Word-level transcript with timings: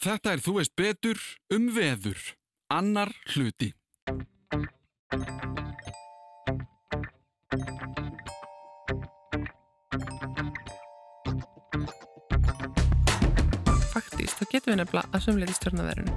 Þetta 0.00 0.32
er 0.32 0.40
Þú 0.40 0.52
veist 0.56 0.72
betur 0.80 1.18
um 1.52 1.66
veður. 1.76 2.16
Annar 2.72 3.10
hluti. 3.34 3.74
Faktist, 13.90 14.38
þá 14.38 14.44
getum 14.48 14.72
við 14.72 14.80
nefnilega 14.80 15.04
að 15.12 15.20
sumleiti 15.26 15.58
stjórnaverðinu. 15.58 16.16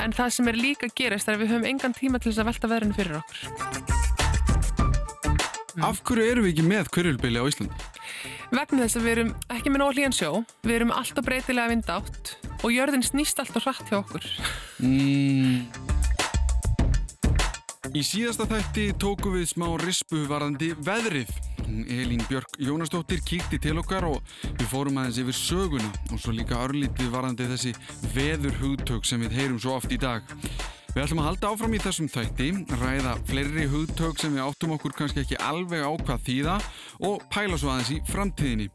En 0.00 0.16
það 0.16 0.34
sem 0.38 0.48
er 0.48 0.56
líka 0.56 0.88
gerist 0.88 1.28
er 1.28 1.36
að 1.36 1.44
við 1.44 1.52
höfum 1.52 1.68
engan 1.68 1.92
tíma 2.00 2.16
til 2.16 2.32
þess 2.32 2.40
að 2.40 2.48
velta 2.54 2.72
veðrinu 2.72 2.96
fyrir 2.96 3.20
okkur. 3.20 3.38
Af 5.84 6.00
hverju 6.00 6.30
eru 6.32 6.46
við 6.46 6.54
ekki 6.54 6.70
með 6.72 6.94
hverjulbili 6.96 7.44
á 7.44 7.44
Íslandi? 7.44 7.91
Vegna 8.52 8.84
þess 8.84 8.98
að 8.98 9.04
við 9.06 9.12
erum 9.14 9.30
ekki 9.54 9.70
með 9.72 9.80
nóg 9.80 9.94
hlýjan 9.96 10.12
sjó, 10.12 10.30
við 10.60 10.74
erum 10.74 10.90
alltaf 10.92 11.24
breytilega 11.24 11.70
vindátt 11.72 12.32
og 12.60 12.74
jörðin 12.74 13.04
snýst 13.06 13.38
alltaf 13.40 13.64
hratt 13.64 13.88
hjá 13.88 13.96
okkur. 14.02 14.26
Mm. 14.84 15.62
Í 17.96 18.02
síðasta 18.04 18.44
þætti 18.50 18.84
tóku 19.00 19.32
við 19.32 19.46
smá 19.54 19.70
rispu 19.80 20.26
varðandi 20.28 20.74
veðrið. 20.84 21.32
Elín 21.64 22.20
Björk 22.28 22.60
Jónasdóttir 22.60 23.24
kíkti 23.24 23.56
til 23.62 23.78
okkar 23.80 24.04
og 24.10 24.20
við 24.44 24.68
fórum 24.68 25.00
aðeins 25.00 25.22
yfir 25.22 25.38
söguna 25.38 25.88
og 26.12 26.20
svo 26.20 26.36
líka 26.36 26.60
örlítið 26.60 27.08
varðandi 27.14 27.48
þessi 27.54 27.72
veðurhugtök 28.12 29.08
sem 29.08 29.24
við 29.24 29.38
heyrum 29.40 29.60
svo 29.64 29.78
oft 29.80 29.96
í 29.96 30.00
dag. 30.02 30.28
Við 30.92 31.06
ætlum 31.06 31.22
að 31.22 31.26
halda 31.30 31.50
áfram 31.54 31.72
í 31.72 31.78
þessum 31.80 32.08
þætti, 32.12 32.46
ræða 32.76 33.12
fleiri 33.24 33.62
hugtök 33.72 34.18
sem 34.20 34.34
við 34.36 34.42
áttum 34.44 34.74
okkur 34.74 34.92
kannski 34.92 35.22
ekki 35.22 35.38
alveg 35.40 35.80
á 35.88 35.92
hvað 35.96 36.24
þýða 36.26 36.56
og 37.08 37.22
pæla 37.32 37.56
svo 37.56 37.70
aðeins 37.72 37.92
í 37.94 38.00
framtíðinni. 38.10 38.66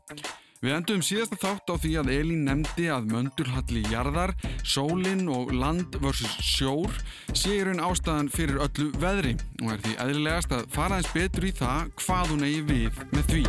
Við 0.57 0.73
endum 0.73 1.03
síðasta 1.05 1.37
þátt 1.37 1.69
á 1.69 1.75
því 1.77 1.91
að 2.01 2.07
Elín 2.15 2.47
nefndi 2.47 2.87
að 2.89 3.11
möndulhalli 3.11 3.83
jarðar, 3.91 4.31
sólinn 4.65 5.27
og 5.29 5.51
land 5.53 5.93
versus 6.01 6.33
sjór 6.41 6.89
sé 7.37 7.59
í 7.59 7.67
raun 7.67 7.83
ástæðan 7.85 8.31
fyrir 8.33 8.57
öllu 8.65 8.87
veðri 8.97 9.35
og 9.61 9.75
er 9.75 9.83
því 9.83 9.93
eðlilegast 10.07 10.55
að 10.57 10.63
fara 10.73 10.97
eins 10.97 11.11
betur 11.13 11.45
í 11.45 11.51
það 11.59 11.91
hvað 12.01 12.31
hún 12.33 12.47
eigi 12.47 12.63
við 12.71 13.03
með 13.11 13.29
því. 13.29 13.43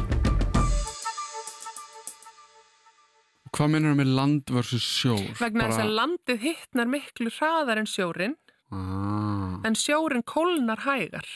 Hvað 3.49 3.73
mennur 3.73 3.95
það 3.95 3.99
með 4.03 4.13
land 4.21 4.53
versus 4.59 4.91
sjór? 5.01 5.25
Vegna 5.41 5.71
þess 5.71 5.83
að 5.87 5.95
landið 6.03 6.45
hittnar 6.45 6.93
miklu 6.93 7.33
hraðar 7.39 7.81
en 7.81 7.89
sjórin 7.89 8.37
Ah, 8.71 9.59
en 9.65 9.77
sjórin 9.79 10.25
kólnar 10.27 10.85
hægar. 10.85 11.29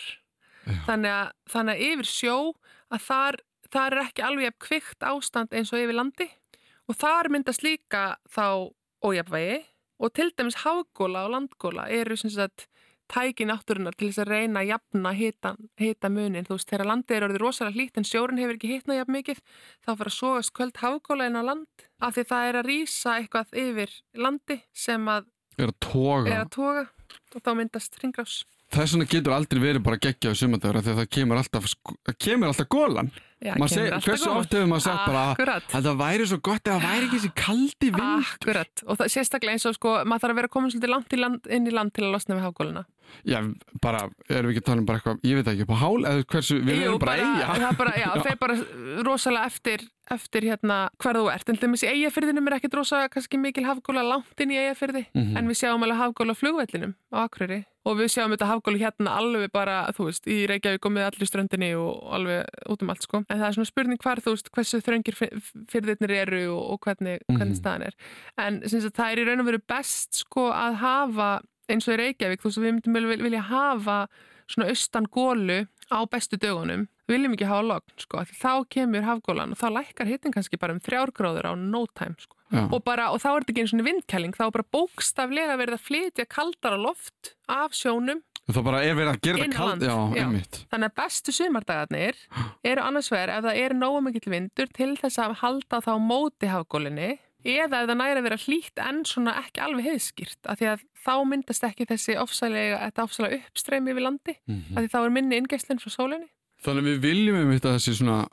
Þannig 0.86 1.11
að, 1.11 1.33
þannig 1.50 1.75
að 1.75 1.86
yfir 1.88 2.08
sjó 2.08 2.36
að 2.92 3.06
þar, 3.06 3.38
þar 3.72 3.97
er 3.97 4.02
ekki 4.05 4.25
alveg 4.27 4.58
kvikt 4.62 5.06
ástand 5.06 5.55
eins 5.56 5.72
og 5.75 5.83
yfir 5.83 5.97
landi 5.98 6.28
og 6.86 6.98
þar 6.98 7.30
myndast 7.33 7.64
líka 7.66 8.05
þá 8.30 8.70
ójafnvægi 9.03 9.62
og 10.03 10.12
til 10.14 10.30
dæmis 10.36 10.60
hafgóla 10.62 11.25
og 11.27 11.34
landgóla 11.34 11.88
eru 11.91 12.16
sem 12.19 12.30
sagt 12.30 12.69
tæki 13.12 13.44
náttúrunar 13.48 13.97
til 13.98 14.08
þess 14.08 14.22
að 14.22 14.30
reyna 14.30 14.62
að 14.62 14.70
jafna 14.70 15.12
hita, 15.16 16.08
munin. 16.08 16.47
Þú 16.47 16.56
veist, 16.56 16.70
þegar 16.70 16.88
landið 16.88 17.16
er 17.16 17.27
orðið 17.27 17.42
rosalega 17.42 17.77
hlýtt 17.77 18.00
en 18.00 18.08
sjórin 18.08 18.41
hefur 18.41 18.56
ekki 18.56 18.70
hitnað 18.70 19.00
jafn 19.00 19.16
mikið, 19.19 19.42
þá 19.84 19.91
fyrir 19.91 20.12
að 20.12 20.16
sógast 20.16 20.55
kvöld 20.56 20.80
hafgóla 20.80 21.28
inn 21.28 21.36
á 21.36 21.42
land 21.44 21.86
af 22.00 22.16
því 22.16 22.25
það 22.30 22.48
er 22.48 22.60
að 22.60 22.70
rýsa 22.70 23.16
eitthvað 23.19 23.55
yfir 23.64 23.94
landi 24.16 24.58
sem 24.72 25.12
að 25.12 25.28
er 25.58 25.69
að 25.69 25.78
toga. 25.84 26.30
er 26.30 26.41
að 26.47 26.53
toga 26.56 26.84
og 27.38 27.42
þá 27.47 27.52
myndast 27.58 27.98
ringrás. 28.02 28.42
Þess 28.72 28.94
vegna 28.94 29.05
getur 29.12 29.34
aldrei 29.36 29.61
verið 29.61 29.83
bara 29.84 29.98
geggjaðu 30.00 30.38
sumandagur 30.38 30.78
að 30.80 30.86
það 30.97 31.08
kemur 31.12 31.36
alltaf, 31.42 31.66
það 32.08 32.14
kemur 32.25 32.48
alltaf 32.48 32.69
gólan. 32.72 33.11
Já, 33.42 33.52
kemur 33.58 33.69
segir- 33.69 33.92
alltaf 33.92 34.06
hversu 34.08 34.28
góðan. 34.30 34.38
oft 34.41 34.55
hefur 34.56 34.70
maður 34.70 34.84
sagt 34.86 35.02
bara 35.11 35.56
að 35.60 35.83
það 35.84 35.98
væri 36.00 36.27
svo 36.30 36.38
gott 36.41 36.69
ef 36.70 36.72
það 36.78 36.86
væri 36.86 37.05
ekki 37.08 37.19
þessi 37.20 37.33
kaldi 37.42 37.91
vind. 37.98 38.25
Akkurat, 38.33 38.83
og 38.86 38.97
það 39.03 39.12
sérstaklega 39.12 39.53
eins 39.58 39.66
og 39.69 39.75
sko, 39.77 39.92
maður 40.08 40.22
þarf 40.25 40.33
að 40.33 40.41
vera 40.41 40.48
komin 40.56 40.72
svolítið 40.72 40.92
langt 40.94 41.12
í 41.12 41.20
land, 41.20 41.47
inn 41.53 41.66
í 41.69 41.75
land 41.77 41.92
til 41.92 42.05
að 42.06 42.12
losna 42.16 42.38
við 42.38 42.47
hafgóluna. 42.47 42.84
Já, 43.28 43.38
bara, 43.83 44.06
erum 44.30 44.48
við 44.48 44.55
ekki 44.56 44.62
að 44.62 44.69
tala 44.70 44.80
um 44.80 44.86
bara 44.88 44.98
eitthvað, 45.03 45.19
ég 45.28 45.36
veit 45.36 45.48
ekki, 45.53 45.66
á 45.69 45.76
hál, 45.82 45.98
eða 46.09 46.25
hversu, 46.32 46.56
við 46.65 46.78
Jú, 46.81 46.87
erum 46.88 46.98
bara 47.03 47.16
eiga. 47.21 47.48
það 47.53 47.69
er 47.69 47.76
bara, 47.82 47.92
já, 47.92 48.09
Já. 48.09 48.22
þeir 48.31 48.38
bara 48.41 48.56
rosalega 49.04 49.50
eftir, 49.53 49.84
eftir 50.12 50.45
hérna 50.47 50.89
hver 51.03 51.17
þú 51.19 51.27
ert. 51.33 51.49
En 51.49 51.56
þeim 51.56 51.75
í 51.75 51.89
eigafyrðinum 51.91 52.47
er 52.50 52.56
ekkit 52.59 52.75
rosa 52.78 53.09
kannski 53.09 53.39
mikil 53.41 53.65
hafgóla 53.65 54.05
langt 54.06 54.41
inn 54.41 54.50
í 54.55 54.59
eigafyrði, 54.61 55.06
Mhm. 55.15 55.37
en 55.39 55.49
við 55.49 55.59
sjáum 55.62 55.83
alveg 55.83 55.99
hafgóla 55.99 56.34
flugvellinum 56.37 56.95
á 57.12 57.25
Akureyri. 57.28 57.65
Og 57.84 57.97
við 57.99 58.12
sjáum 58.15 58.31
þetta 58.31 58.47
hafgóla 58.47 58.78
hérna 58.78 59.17
alveg 59.19 59.51
bara, 59.53 59.91
þú 59.93 60.05
veist, 60.06 60.27
í 60.31 60.47
Reykjavík 60.47 60.84
og 60.87 60.93
með 60.93 61.06
allir 61.11 61.27
ströndinni 61.27 61.71
og 61.75 62.12
alveg 62.15 62.47
út 62.71 62.83
um 62.83 62.91
allt, 62.91 63.03
sko. 63.03 63.25
En 63.28 63.39
það 63.41 63.49
er 63.49 63.53
svona 63.56 63.67
spurning 63.72 63.99
hvar, 63.99 64.17
þú 64.22 64.37
veist, 64.37 64.51
hversu 64.55 64.81
þröngir 64.81 65.17
fyrðirnir 65.72 66.11
eru 66.11 66.43
og, 66.56 66.71
og 66.72 66.81
hvernig, 66.81 67.19
hvernig 67.31 67.56
Mhm. 67.56 67.61
staðan 67.61 67.87
er. 67.87 67.95
En 68.39 68.62
sem 68.69 68.81
sagt, 68.81 68.95
það 68.97 69.12
er 69.12 69.19
í 69.19 69.27
raun 69.27 69.41
og 69.41 69.47
veru 69.47 69.59
best, 69.67 70.15
sko, 70.15 70.53
að 70.53 70.75
hafa 70.77 71.41
eins 71.69 71.89
og 71.89 71.95
í 71.99 71.99
Reykjavík, 71.99 72.41
þú 72.41 72.51
veist, 72.51 72.59
við 72.62 72.72
myndum 72.81 72.93
vel 72.93 73.17
vilja 73.19 73.43
hafa 73.43 74.09
svona 74.53 74.69
austan 74.73 75.09
gólu 75.13 75.63
á 75.93 75.99
bestu 76.09 76.39
dögunum. 76.41 76.87
Við 77.09 77.17
viljum 77.19 77.35
ekki 77.37 77.49
hafa 77.51 77.65
logn, 77.67 77.95
sko, 78.01 78.23
þá 78.31 78.53
kemur 78.73 79.05
hafgólan 79.05 79.53
og 79.53 79.61
þá 79.61 79.69
lækkar 79.75 80.09
hittin 80.09 80.33
kannski 80.33 80.61
bara 80.61 80.77
um 80.77 80.81
þrjárgróður 80.81 81.51
á 81.51 81.53
no 81.59 81.87
time, 81.99 82.15
sko. 82.21 82.39
Já. 82.53 82.67
Og, 82.69 82.83
bara, 82.85 83.09
og 83.13 83.21
þá 83.21 83.29
er 83.33 83.43
þetta 83.43 83.53
ekki 83.55 83.65
eins 83.65 83.73
og 83.75 83.87
vindkæling, 83.89 84.37
þá 84.37 84.45
er 84.47 84.55
bara 84.59 84.71
bókstaflega 84.77 85.57
verið 85.61 85.79
að 85.79 85.87
flytja 85.89 86.29
kaldara 86.29 86.79
loft 86.81 87.33
af 87.49 87.75
sjónum 87.77 88.21
Það 88.51 88.65
bara 88.67 88.79
er 88.83 88.97
verið 88.99 89.13
að 89.13 89.21
gera 89.23 89.39
þetta 89.39 89.55
kald, 89.55 89.85
já, 89.87 89.97
já. 90.19 90.25
Þannig 90.73 90.89
að 90.89 90.95
bestu 90.99 91.34
sumardagarnir 91.37 92.17
eru 92.73 92.83
annars 92.83 93.11
vegar 93.13 93.37
ef 93.37 93.45
það 93.47 93.61
er 93.63 93.75
nógu 93.79 94.01
mikill 94.03 94.33
vindur 94.34 94.73
til 94.75 94.91
þess 94.99 95.21
að 95.23 95.37
halda 95.45 95.79
þá 95.84 95.93
móti 96.03 96.51
hafgólinni 96.51 97.13
eða 97.44 97.82
ef 97.82 97.88
það 97.91 97.97
næri 98.00 98.19
að 98.20 98.26
vera 98.28 98.36
hlýtt 98.44 98.82
en 98.88 99.03
svona 99.04 99.34
ekki 99.42 99.60
alveg 99.64 99.84
heiðskýrt 99.91 100.47
af 100.53 100.58
því 100.60 100.66
að 100.72 100.84
þá 101.04 101.14
myndast 101.26 101.64
ekki 101.64 101.86
þessi 101.91 102.16
ofsalega, 102.22 102.78
þetta 102.86 103.03
ofsalega 103.08 103.41
uppstreymi 103.47 103.94
við 103.97 104.03
landi 104.06 104.34
Mhm. 104.48 104.76
af 104.76 104.82
því 104.84 104.88
þá 104.94 104.98
er 105.04 105.10
minni 105.10 105.36
inngeislinn 105.41 105.80
frá 105.82 105.91
sólinni. 105.91 106.28
Þannig 106.62 106.84
við 106.86 106.98
viljum 107.03 107.36
einmitt 107.41 107.64
að 107.66 107.75
þessi 107.78 107.94
svona 107.98 108.28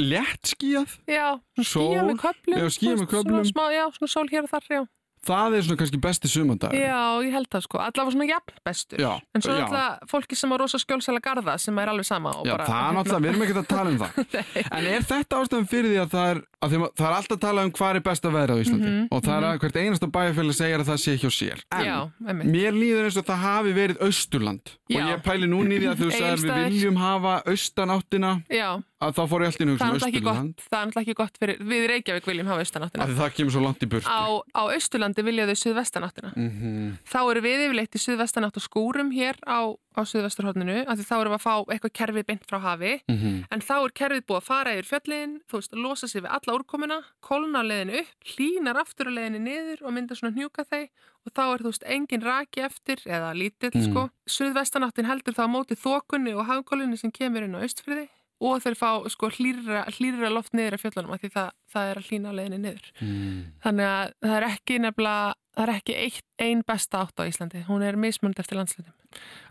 létt 0.00 0.54
skíjað, 0.54 0.98
Já, 1.06 1.38
skýja 1.62 2.02
með 2.08 2.18
köplum. 2.18 2.58
já, 2.58 2.66
skýjað 2.74 2.98
með 3.02 3.08
köflum. 3.12 3.44
Svona, 3.44 3.52
smá, 3.52 3.64
já, 3.70 3.84
svona 3.94 4.10
sól 4.10 4.28
hér 4.32 4.42
og 4.42 4.50
þar, 4.50 4.66
já. 4.70 4.82
Það 5.26 5.56
er 5.58 5.62
svona 5.66 5.78
kannski 5.82 6.00
besti 6.02 6.28
sumandagur. 6.32 6.74
Já, 6.78 7.02
ég 7.22 7.32
held 7.36 7.48
það 7.52 7.62
sko. 7.66 7.78
Allavega 7.78 8.14
svona 8.16 8.28
jafn 8.30 8.56
bestur. 8.66 8.98
Já, 9.02 9.12
En 9.34 9.42
svo 9.44 9.54
alltaf 9.54 10.08
fólki 10.10 10.38
sem 10.38 10.50
á 10.50 10.56
rosa 10.58 10.78
skjólsæla 10.82 11.20
garða 11.22 11.54
sem 11.62 11.78
er 11.78 11.92
alveg 11.92 12.06
sama. 12.08 12.32
Já, 12.42 12.52
bara, 12.56 12.66
það 12.66 12.82
er 12.88 12.96
náttúrulega, 12.98 13.22
við 13.22 13.32
erum 13.32 13.44
ekki 13.46 13.56
að 13.62 13.68
tala 13.70 13.90
um 13.92 13.98
það. 14.02 14.10
En 14.76 14.86
er 14.92 15.06
þetta 15.12 15.40
ástæðan 15.42 15.68
fyrir 15.70 15.90
því 15.92 16.00
að 16.02 16.10
það 16.16 16.30
er, 16.32 16.40
að 16.62 16.74
það 16.74 17.06
er 17.08 17.16
alltaf 17.18 17.36
að 17.36 17.42
tala 17.46 17.64
um 17.66 17.72
hvað 17.78 17.96
er 18.00 18.04
best 18.08 18.26
að 18.28 18.36
vera 18.38 18.54
á 18.54 18.62
Íslandi 18.62 18.90
Mhm, 18.92 19.06
og 19.12 19.22
það 19.22 19.36
er 19.38 19.46
að 19.52 19.58
hvert 19.62 19.76
einasta 19.82 20.08
bæjarfélag 20.16 20.56
segir 20.58 20.82
að 20.82 20.88
það 20.90 21.00
sé 21.04 21.14
hjá 21.22 21.30
sér. 21.38 21.62
En 21.72 21.84
Já, 21.86 21.96
mér 22.42 22.72
líður 22.76 23.06
eins 23.08 23.18
og 23.22 23.26
það 23.30 23.40
hafi 23.46 23.72
verið 23.78 24.02
Austurland 24.06 24.72
Já. 24.90 24.98
og 24.98 25.10
ég 25.12 25.22
pæli 25.26 25.46
núni 25.50 25.76
í 25.76 25.80
því 25.82 25.88
að 25.92 26.02
þú 26.02 26.08
sagðir 26.12 26.42
við 26.42 26.58
viljum 26.66 26.98
hafa 27.02 27.34
austanáttina 27.52 28.32
Já, 28.50 28.68
að 29.02 29.12
þá 29.18 29.22
fór 29.32 29.42
ég 29.42 29.50
alltaf 29.50 29.66
náttúrulega 29.66 30.08
ekki 30.08 30.20
Austurland 30.22 30.54
gott, 30.54 30.66
það 30.70 30.78
er 30.78 30.86
náttúrulega 30.86 31.02
ekki 31.06 31.16
gott 31.20 31.38
fyrir, 31.42 31.56
við 31.72 31.86
Reykjavík 31.92 32.26
viljum 32.30 32.46
hafa 32.52 32.62
austanáttina. 32.64 33.06
því 33.10 33.16
það 33.18 33.34
kemur 33.36 33.52
svo 33.56 33.62
langt 33.66 33.82
í 33.82 33.88
burtu. 33.92 34.08
Á, 34.08 34.22
á 34.54 34.62
Austurlandi 34.72 35.22
vilja 35.26 35.46
þau 35.50 35.56
suðvestanáttina. 35.62 36.30
Mhm. 36.36 36.98
Þá 37.12 37.18
eru 37.30 37.40
við 37.42 37.64
yfirleitt 37.66 37.96
í 37.98 38.02
suðvestanátt 38.06 38.56
og 38.56 38.62
skúrum 38.66 39.10
hér 39.12 39.36
á, 39.46 39.60
á 39.92 40.00
því 40.02 41.04
þá 41.04 41.16
erum 41.20 41.32
við 41.34 41.38
að 41.38 41.46
fá 41.46 41.54
eitthvað 41.68 41.92
kerfið 41.98 42.26
beint 42.26 42.46
frá 42.48 42.58
hafi. 42.62 42.92
Mhm. 43.08 43.44
En 43.50 43.60
þá 43.60 43.74
er 43.84 43.92
kerfið 44.00 44.24
búið 44.26 44.40
að 44.40 44.48
fara 44.48 44.70
yfir 44.76 44.88
fjöllin, 44.92 45.40
þú 45.50 45.58
veist, 45.60 45.72
losa 45.76 46.08
sig 46.08 46.22
við 46.22 46.30
alla 46.30 46.58
úrkomuna, 46.58 46.98
kólna 47.22 47.60
á 47.60 47.64
leiðinu 47.66 48.00
upp, 48.00 48.12
hlínar 48.36 48.76
aftur 48.80 49.10
á 49.10 49.12
leiðinu 49.12 49.40
niður 49.42 49.82
og 49.84 49.92
mynda 49.92 50.14
svona 50.16 50.32
hnjúka 50.34 50.64
þeir 50.64 50.88
og 51.26 51.32
þá 51.34 51.42
er, 51.54 51.58
þú 51.62 51.70
veist, 51.70 51.84
engin 51.86 52.22
raki 52.24 52.60
eftir 52.62 52.96
eða 53.06 53.34
lítill, 53.36 53.70
Mm. 53.72 53.90
sko. 53.92 54.10
Suðvestanáttin 54.26 55.06
heldur 55.06 55.34
þá 55.34 55.44
á 55.46 55.54
móti 55.54 55.76
þokunni 55.78 56.34
og 56.36 56.46
hafgólunni 56.48 56.98
sem 56.98 57.10
kemur 57.12 57.42
inn 57.44 57.54
á 57.54 57.62
austfriði 57.62 58.08
og 58.42 58.62
þeir 58.64 58.76
fá, 58.78 58.90
sko, 59.12 59.30
hlýra, 59.36 59.84
hlýra 59.96 60.30
loft 60.32 60.56
niður 60.56 60.76
af 60.76 60.82
fjöllunum 60.82 61.14
af 61.14 61.22
því 61.22 61.30
það, 61.36 61.52
það 61.74 61.90
er 61.92 62.00
að 62.00 62.08
hlína 62.10 62.32
á 62.32 62.36
leiðinu 62.38 62.58
niður. 62.64 62.88
Mm. 63.00 63.36
Þannig 63.66 63.90
að 63.92 64.12
það 64.26 64.34
er 64.38 64.46
ekki 64.48 64.78
nefnilega, 64.82 65.34
það 65.52 65.64
er 65.68 65.74
ekki 65.76 65.96
eitt, 66.06 66.24
ein 66.46 66.64
besta 66.72 67.04
átt 67.04 67.22
á 67.22 67.28
Íslandi. 67.28 67.62
Hún 67.68 67.86
er 67.86 68.00
mismund 68.00 68.42
eftir 68.42 68.58
landslutum. 68.58 68.94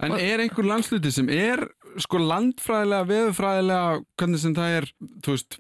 En 0.02 0.12
Og- 0.16 0.20
er 0.26 0.42
einhver 0.44 0.66
landsluti 0.68 1.12
sem 1.14 1.30
er 1.30 1.68
sko 2.02 2.18
landfræðilega, 2.18 3.08
veðurfræðilega, 3.12 4.04
hvernig 4.18 4.40
sem 4.44 4.56
það 4.58 4.78
er, 4.82 4.92
þú 5.22 5.36
veist, 5.36 5.60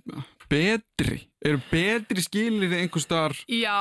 betri? 0.51 1.17
Eru 1.45 1.61
betri 1.71 2.21
skilir 2.25 2.73
einhver 2.81 3.01
staðar 3.03 3.37
Já, 3.47 3.77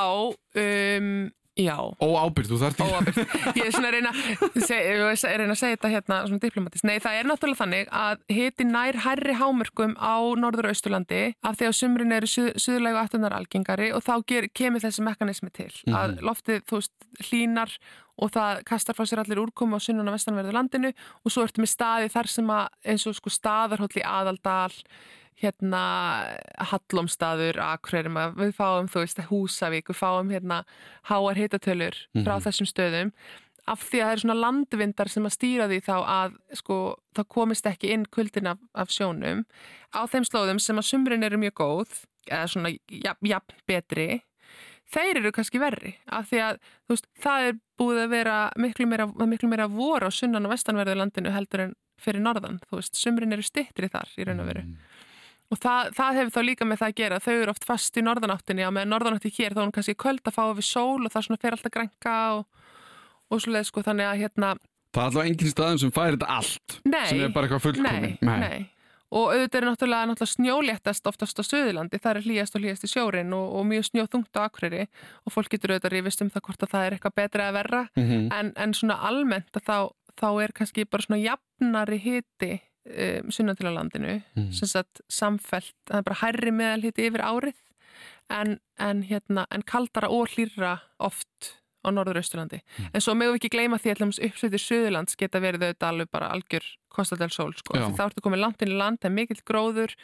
um, 0.54 1.30
já. 1.58 1.76
óábyrð? 2.00 2.50
Þú 2.52 2.58
þarf 2.60 2.80
ekki... 2.80 2.88
Óábyrgt. 2.90 3.34
Ég 3.58 3.66
er 3.66 3.74
svona 3.74 3.90
að 3.90 3.96
reyna, 3.96 4.12
reyna 4.14 5.54
að 5.54 5.60
segja 5.60 5.76
þetta 5.76 5.92
hérna 5.94 6.18
svona 6.26 6.44
diplomatist. 6.44 6.86
Nei, 6.88 6.96
það 7.02 7.18
er 7.18 7.30
náttúrulega 7.30 7.62
þannig 7.62 7.90
að 8.00 8.22
hiti 8.36 8.66
nær 8.68 9.00
hærri 9.06 9.36
hámörkum 9.40 9.96
á 9.98 10.16
norður 10.40 10.70
og 10.70 10.74
austurlandi 10.74 11.22
af 11.46 11.58
því 11.60 11.70
að 11.70 11.78
sumrin 11.80 12.16
eru 12.16 12.30
suð, 12.30 12.52
suðlegu 12.60 13.00
aftunar 13.00 13.36
algengari 13.36 13.90
og 13.96 14.04
þá 14.06 14.14
ger, 14.30 14.50
kemur 14.54 14.84
þessi 14.84 15.06
mekanismi 15.06 15.52
til. 15.56 15.72
Að 15.90 16.20
loftið, 16.24 16.62
þú 16.70 16.80
veist, 16.80 16.94
hlínar 17.28 17.76
og 18.20 18.32
það 18.34 18.64
kastar 18.68 18.96
frá 18.96 19.06
sér 19.08 19.22
allir 19.22 19.40
úrkomu 19.40 19.78
á 19.78 19.80
sunnun 19.80 20.10
og 20.10 20.16
vestanverðu 20.16 20.52
landinu 20.54 20.90
og 20.92 21.32
svo 21.32 21.46
ertu 21.46 21.62
með 21.64 21.72
staði 21.72 22.10
þar 22.12 22.28
sem 22.28 22.52
að 22.52 22.66
eins 22.92 23.06
og 23.08 23.16
sko 23.16 23.32
staðarhóll 23.32 23.96
í 23.96 24.04
aðaldal 24.04 24.74
hérna 25.42 25.82
Hallomstaður, 26.70 27.58
Akureyri, 27.64 28.10
við 28.38 28.52
fáum 28.56 28.88
þú 28.90 29.04
veist 29.04 29.22
Húsavík, 29.30 29.90
við 29.90 29.98
fáum 30.00 30.30
hérna 30.32 30.62
háar 31.10 31.38
hitatölur 31.40 31.96
frá 32.14 32.36
Mhm. 32.36 32.44
þessum 32.46 32.68
stöðum. 32.68 33.12
Af 33.68 33.82
því 33.84 33.98
að 34.00 34.04
það 34.06 34.12
eru 34.12 34.20
svona 34.20 34.40
landvindar 34.40 35.08
sem 35.08 35.24
að 35.24 35.36
stýra 35.36 35.68
því 35.68 35.80
þá 35.84 35.96
að 36.06 36.36
sko 36.56 36.96
það 37.14 37.28
komist 37.28 37.66
ekki 37.66 37.90
inn 37.92 38.06
kuldin 38.06 38.46
af, 38.48 38.58
af 38.74 38.88
sjónum. 38.88 39.44
Á 39.94 40.00
þeim 40.08 40.24
slóðum 40.26 40.60
sem 40.60 40.76
að 40.76 40.88
sumrin 40.88 41.22
eru 41.24 41.36
mjög 41.38 41.54
góð 41.54 42.04
eða 42.30 42.48
svona 42.48 42.72
jafn, 42.90 43.26
jafn 43.26 43.54
betri 43.68 44.22
þeir 44.90 45.16
eru 45.20 45.30
kannski 45.32 45.60
verri. 45.60 45.94
Af 46.08 46.30
því 46.30 46.38
að 46.42 46.56
þú 46.88 46.88
veist, 46.96 47.06
það 47.20 47.48
er 47.48 47.54
búið 47.78 48.00
að 48.04 48.10
vera 48.10 48.50
miklu 48.58 48.86
meira, 48.88 49.06
miklu 49.06 49.48
meira 49.48 49.68
vor 49.70 50.00
á 50.02 50.10
sunnan 50.10 50.46
og 50.46 50.52
vestanverðu 50.52 50.96
landinu 50.96 51.30
heldur 51.30 51.60
en 51.60 51.74
fyrir 52.00 52.20
norðan, 52.24 52.58
þú 52.66 52.80
veist, 52.80 52.96
sumrin 52.96 53.32
eru 53.32 53.42
stittri 53.44 53.88
þar 53.92 54.08
í 54.18 54.24
raun 54.26 54.40
og 54.40 54.46
veru. 54.48 54.62
Mm. 54.64 54.76
Og 55.50 55.58
það, 55.58 55.92
það 55.98 56.18
hefur 56.20 56.34
þá 56.34 56.40
líka 56.46 56.68
með 56.68 56.82
það 56.82 56.92
að 56.92 56.98
gera. 57.02 57.20
Þau 57.24 57.34
eru 57.34 57.54
oft 57.54 57.68
fast 57.68 57.96
í 57.98 58.04
norðanáttinni 58.06 58.66
og 58.66 58.74
með 58.76 58.90
norðanátti 58.92 59.32
hér 59.34 59.56
þá 59.56 59.60
er 59.60 59.66
hún 59.66 59.76
kannski 59.76 59.96
köld 59.98 60.22
að 60.24 60.36
fá 60.36 60.44
við 60.54 60.66
sól 60.68 61.00
og 61.04 61.14
það 61.14 61.40
fer 61.40 61.56
alltaf 61.56 61.74
grænka 61.74 62.18
og, 62.38 62.44
og 63.30 63.42
svoleið 63.42 63.70
sko 63.70 63.86
þannig 63.86 64.10
að 64.10 64.22
hérna 64.24 64.54
Það 64.90 65.00
er 65.00 65.06
alltaf 65.06 65.28
engin 65.28 65.52
staðum 65.52 65.78
sem 65.78 65.94
færi 65.94 66.16
þetta 66.16 66.28
allt 66.34 66.76
nei, 66.82 67.06
sem 67.06 67.20
er 67.22 67.34
bara 67.34 67.46
eitthvað 67.46 67.62
fullkomin 67.62 68.16
nei, 68.26 68.40
nei. 68.42 68.64
og 69.14 69.28
auðvitað 69.30 69.58
er 69.60 69.66
náttúrulega, 69.68 70.08
náttúrulega 70.10 70.32
snjóléttast 70.32 71.06
oftast 71.06 71.38
á 71.38 71.44
Suðurlandi, 71.46 72.00
það 72.02 72.10
er 72.18 72.26
hlýjast 72.26 72.58
og 72.58 72.64
hlýjast 72.64 72.86
í 72.88 72.90
sjórin 72.90 73.36
og, 73.36 73.52
og 73.60 73.68
mjög 73.70 73.86
snjóþungt 73.86 74.34
á 74.34 74.42
Akureyri. 74.48 74.88
Og 75.26 75.34
fólk 75.34 75.54
getur 75.54 75.76
auðvitað 75.76 75.94
rifist 75.94 76.24
um 76.24 76.32
það 76.34 76.44
hvort 76.48 76.66
að 76.66 76.72
það 76.74 76.86
er 76.88 76.96
eitthvað 76.96 77.16
betra 77.20 77.46
eða 77.46 77.56
verra. 77.60 77.84
Mhm. 77.98 78.26
en, 78.34 78.52
en 78.66 78.74
svona 78.80 78.98
almennt 79.06 79.60
að 79.60 79.66
þá, 79.70 79.78
þá 80.18 80.28
er 80.42 80.56
kannski 80.58 80.86
bara 80.90 81.06
svona 81.06 81.22
jafnari 81.22 82.02
hiti 82.02 82.52
um, 82.90 83.30
sunnan 83.30 83.56
til 83.56 83.66
á 83.70 83.72
landinu 83.78 84.22
Mhm. 84.36 84.52
sem 84.52 84.68
sagt 84.68 85.00
samfellt, 85.08 85.74
það 85.88 85.98
er 85.98 86.02
bara 86.10 86.20
hærri 86.24 86.50
meðal 86.52 86.82
hiti 86.82 87.06
yfir 87.10 87.22
árið 87.24 87.54
en, 88.30 88.58
en, 88.78 89.02
hérna, 89.02 89.46
en 89.50 89.62
kaldara 89.62 90.08
og 90.10 90.28
hlýra 90.28 90.80
oft 91.00 91.56
á 91.80 91.88
norður-austurlandi. 91.88 92.58
En 92.92 93.00
svo 93.00 93.14
mögum 93.16 93.38
við 93.38 93.38
ekki 93.40 93.50
gleyma 93.56 93.78
því 93.80 93.90
að 93.94 94.02
uppsveitir 94.28 94.60
Suðurlands 94.60 95.16
geta 95.16 95.40
verið 95.40 95.62
auðvitað 95.64 95.88
alveg 95.88 96.10
bara 96.12 96.28
algjör 96.34 96.66
kostadel 96.92 97.30
sól 97.32 97.54
sko. 97.56 97.72
Þá 97.96 98.02
ertu 98.04 98.20
komið 98.20 98.40
langt 98.42 98.60
inn 98.62 98.74
í 98.74 98.76
land, 98.76 98.98
það 99.00 99.08
er 99.08 99.14
mikill 99.16 99.40
gróður, 99.48 99.94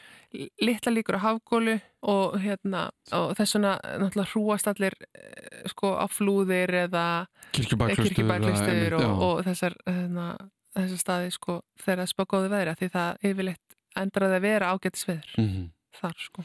litla 0.64 0.92
líkur 0.94 1.18
á 1.20 1.24
hafgólu 1.26 1.74
og, 2.02 2.38
hérna, 2.40 2.86
og 3.12 3.36
þess 3.36 3.54
vegna 3.58 3.74
náttúrulega 4.00 4.32
hrúast 4.32 4.66
allir 4.72 4.94
eh, 5.14 5.68
sko, 5.68 5.92
á 6.00 6.06
flúðir 6.08 6.72
eða 6.88 7.26
kirkjubæklustur 7.52 8.96
og, 8.96 9.22
og 9.22 9.44
þessar, 9.44 9.76
hérna, 9.86 10.26
þessar 10.76 11.00
staði 11.02 11.30
sko, 11.32 11.60
þegar 11.82 12.02
það 12.04 12.12
spá 12.12 12.24
góðu 12.34 12.50
veðri 12.52 12.70
af 12.74 12.78
því 12.82 12.90
það 12.96 13.16
yfirleitt 13.30 13.76
endraði 13.96 14.36
að 14.36 14.46
vera 14.46 14.72
ágætis 14.76 15.06
veður 15.08 15.30
Mhm. 15.38 15.70
þar 16.00 16.14
sko. 16.18 16.44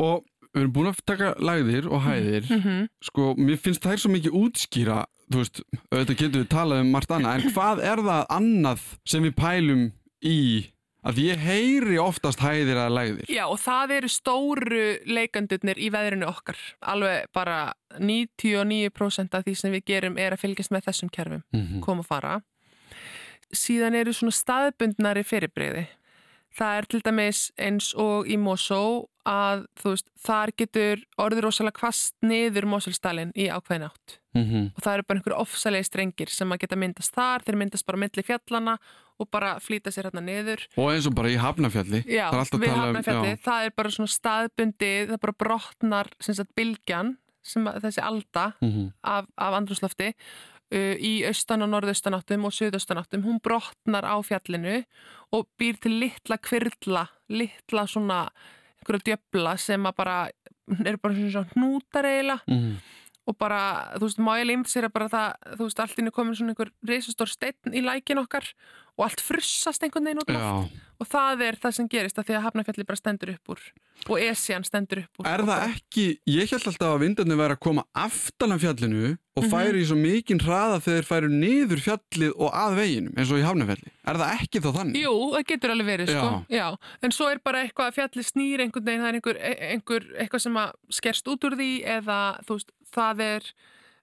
Og 0.00 0.24
við 0.54 0.60
erum 0.64 0.72
búin 0.72 0.88
að 0.90 1.00
taka 1.06 1.34
lagðir 1.38 1.86
og 1.90 2.02
hæðir 2.02 2.50
Mm 2.50 2.88
sko, 3.02 3.34
mér 3.38 3.56
finnst 3.62 3.82
þær 3.86 3.96
svo 4.02 4.10
mikið 4.10 4.34
útskýra 4.34 5.04
þú 5.30 5.38
veist, 5.38 5.60
auðvitað 5.92 6.16
getum 6.18 6.42
við 6.42 6.48
talað 6.50 6.80
um 6.80 6.90
margt 6.90 7.10
annað, 7.14 7.34
en 7.44 7.50
hvað 7.54 7.82
er 7.86 7.96
það 8.02 8.26
annað 8.30 8.80
sem 9.06 9.22
við 9.22 9.34
pælum 9.38 9.92
í 10.26 10.66
að 11.06 11.16
ég 11.22 11.38
heyri 11.38 11.96
oftast 12.02 12.40
hæðir 12.42 12.76
að 12.76 12.90
lagðir 12.92 13.30
Já 13.30 13.46
og 13.48 13.56
það 13.62 13.90
eru 13.96 14.08
stóru 14.10 14.80
leikandurnir 15.06 15.78
í 15.78 15.88
veðrinu 15.94 16.26
okkar 16.28 16.58
alveg 16.82 17.24
bara 17.32 17.72
99% 17.98 19.34
af 19.38 19.44
því 19.46 19.54
sem 19.56 19.72
við 19.72 19.84
gerum 19.86 20.18
er 20.18 20.34
að 20.34 20.42
fylgjast 20.44 20.70
með 20.74 20.84
þessum 20.90 21.10
kerfum 21.14 21.42
Mhm. 21.52 21.80
koma 21.80 22.00
og 22.00 22.06
fara 22.06 22.42
síðan 23.52 23.94
eru 23.98 24.12
svona 24.12 24.32
staðbundnari 24.36 25.24
fyrirbreyði 25.26 25.86
það 26.58 26.76
er 26.80 26.86
til 26.90 27.00
dæmis 27.06 27.40
eins 27.62 27.92
og 27.94 28.26
í 28.26 28.36
Mosó 28.40 29.06
að 29.28 29.66
þú 29.78 29.92
veist, 29.92 30.08
þar 30.18 30.50
getur 30.58 31.02
orður 31.22 31.44
rosalega 31.46 31.78
kvast 31.78 32.14
niður 32.26 32.66
Mosulstalin 32.66 33.30
í 33.38 33.46
ákveðin 33.52 33.86
átt 33.90 34.16
Mhm. 34.34 34.72
og 34.76 34.82
það 34.84 34.92
eru 34.94 35.02
bara 35.08 35.18
einhverju 35.18 35.38
ofsalegi 35.42 35.84
strengir 35.88 36.28
sem 36.30 36.50
að 36.54 36.60
geta 36.62 36.76
myndast 36.78 37.14
þar, 37.14 37.42
þeir 37.42 37.56
myndast 37.58 37.86
bara 37.86 37.98
milli 37.98 38.22
fjallana 38.22 38.76
og 39.18 39.28
bara 39.30 39.56
flýta 39.58 39.90
sér 39.90 40.06
hérna 40.06 40.22
niður 40.22 40.66
og 40.78 40.90
eins 40.92 41.06
og 41.06 41.14
bara 41.18 41.28
í 41.28 41.36
Hafnafjalli 41.36 42.04
Já, 42.06 42.30
við 42.30 42.68
um 42.70 42.78
Hafnarfjalli, 42.80 43.32
já. 43.34 43.42
það 43.42 43.64
er 43.66 43.70
bara 43.76 43.90
svona 43.90 44.14
staðbundi, 44.14 44.92
það 45.10 45.20
bara 45.20 45.32
brotnar 45.38 46.06
sagt 46.20 46.54
bylgjan, 46.54 47.16
sem 47.42 47.64
að, 47.66 47.80
þessi 47.82 48.02
alda 48.06 48.54
Mhm. 48.62 48.92
af, 49.02 49.26
af 49.36 49.54
andrúslofti 49.58 50.14
í 50.72 51.12
austan 51.26 51.62
og 51.62 51.70
norðaustanáttum 51.72 52.44
og 52.46 52.54
suðaustanáttum, 52.54 53.24
hún 53.26 53.40
brotnar 53.42 54.06
á 54.06 54.14
fjallinu 54.22 54.84
og 55.34 55.48
býr 55.58 55.80
til 55.82 55.98
litla 55.98 56.38
kvirla, 56.38 57.08
litla 57.28 57.86
svona 57.90 58.28
einhverja 58.80 59.16
djöfla 59.16 59.56
sem 59.58 59.82
bara 59.96 60.28
eru 60.86 60.98
bara 61.02 61.14
svona 61.14 61.48
hnútar 61.54 62.06
eiginlega 62.06 62.40
Mhm. 62.46 62.76
Og 63.30 63.38
bara, 63.38 63.60
þú 63.96 64.08
veist, 64.08 64.20
má 64.26 64.32
ég 64.40 64.48
límt 64.50 64.70
sér 64.72 64.88
að 64.88 64.94
bara 64.98 65.08
það, 65.12 65.56
þú 65.56 65.66
veist, 65.68 65.82
allt 65.86 65.98
inn 66.02 66.10
er 66.10 66.16
komin 66.18 66.34
svona 66.38 66.54
einhver 66.56 66.72
reisastór 66.90 67.30
steinn 67.30 67.76
í 67.78 67.84
lækin 67.86 68.18
okkar 68.24 68.50
og 68.98 69.06
allt 69.06 69.22
frussast 69.24 69.84
einhvern 69.86 70.10
veginn 70.10 70.20
út 70.20 70.32
um 70.34 70.36
allt 70.40 70.72
Já. 70.74 70.80
og 71.00 71.08
það 71.08 71.44
er 71.46 71.56
það 71.62 71.76
sem 71.78 71.86
gerist 71.88 72.18
að 72.20 72.26
því 72.28 72.34
að 72.36 72.42
Hafnarfjalli 72.48 72.84
bara 72.90 72.98
stendur 73.00 73.30
upp 73.36 73.54
úr 73.54 73.62
og 74.10 74.16
Esjan 74.24 74.64
stendur 74.66 75.02
upp 75.04 75.20
úr 75.22 75.28
Er 75.30 75.40
það 75.44 75.50
bara- 75.52 75.70
ekki, 75.70 76.04
ég 76.28 76.50
held 76.50 76.66
alltaf 76.68 76.90
að 76.90 77.02
vindarnir 77.04 77.38
væri 77.40 77.54
að 77.56 77.60
koma 77.64 77.84
aftan 77.94 78.52
af 78.52 78.60
fjallinu 78.60 79.16
og 79.36 79.44
Mhm. 79.44 79.50
færi 79.54 79.80
í 79.80 79.86
svo 79.88 79.96
mikinn 79.96 80.40
hraða 80.42 80.80
þegar 80.82 81.00
þeir 81.00 81.08
færu 81.08 81.28
niður 81.32 81.80
fjallið 81.86 82.32
og 82.36 82.52
að 82.52 82.74
veginum 82.80 83.14
eins 83.16 83.30
og 83.32 83.38
í 83.38 83.44
Hafnafjalli. 83.46 83.90
Er 84.10 84.14
það 84.20 84.34
ekki 84.40 84.60
þá 84.60 84.70
þannig? 84.76 84.96
Jú, 85.00 85.14
það 85.32 85.46
getur 85.46 85.70
alveg 85.70 85.86
verið, 85.86 86.08
sko. 86.10 86.28
Já. 86.50 86.58
Já. 86.58 86.76
En 87.02 87.10
svo 87.10 87.30
er 87.30 87.38
bara 87.44 87.62
eitthvað 87.64 87.88
að 87.88 87.94
fjalli 88.00 88.24
snýr 88.26 88.60
einhvern 88.66 88.84
veginn, 88.84 89.00
það 89.00 89.08
er 89.08 89.16
einhver, 89.20 89.38
einhver 89.70 90.02
eitthvað 90.20 90.40
sem 90.44 90.54
að 90.60 90.72
skerst 90.90 91.24
út 91.30 91.40
úr 91.48 91.56
því 91.56 91.70
eða 91.86 92.18
þú 92.44 92.58
veist, 92.58 92.70
það 92.94 93.20
er 93.26 93.52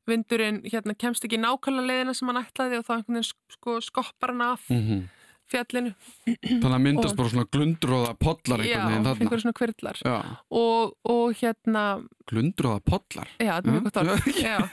vindurinn, 0.07 0.61
hérna, 0.71 0.95
kemst 0.95 1.25
ekki 1.27 1.39
nákvæmlega 1.41 1.87
leiðina 1.91 2.15
sem 2.15 2.27
hann 2.31 2.43
ætlaði 2.45 2.79
og 2.79 2.85
þá 2.87 2.93
einhvern 2.95 3.17
veginn 3.19 3.31
sko, 3.51 3.79
skoppar 3.83 4.31
hann 4.31 4.41
af 4.41 4.61
Mhm. 4.71 5.09
fjallinu. 5.47 5.93
Þannig 6.27 6.75
að 6.75 6.81
myndast 6.83 7.11
Og- 7.13 7.17
bara 7.17 7.29
svona 7.29 7.45
glundróða 7.51 8.13
pollar 8.19 8.59
Já, 8.63 8.79
einhvern 8.79 8.87
veginn 8.87 9.05
þarna. 9.05 9.21
einhver 9.21 9.41
svona 9.43 9.53
kvirlar. 9.53 9.97
Já, 10.03 10.37
Og, 10.51 10.93
og 11.05 11.33
hérna, 11.35 11.83
glundróða 12.29 12.81
pollar. 12.83 13.27
já, 13.39 13.51
þetta 13.59 13.67
er 13.67 13.71
mjög 13.71 13.83
Já, 13.83 13.83
gott 13.83 13.97
orð. 13.97 14.41
Já. 14.43 14.69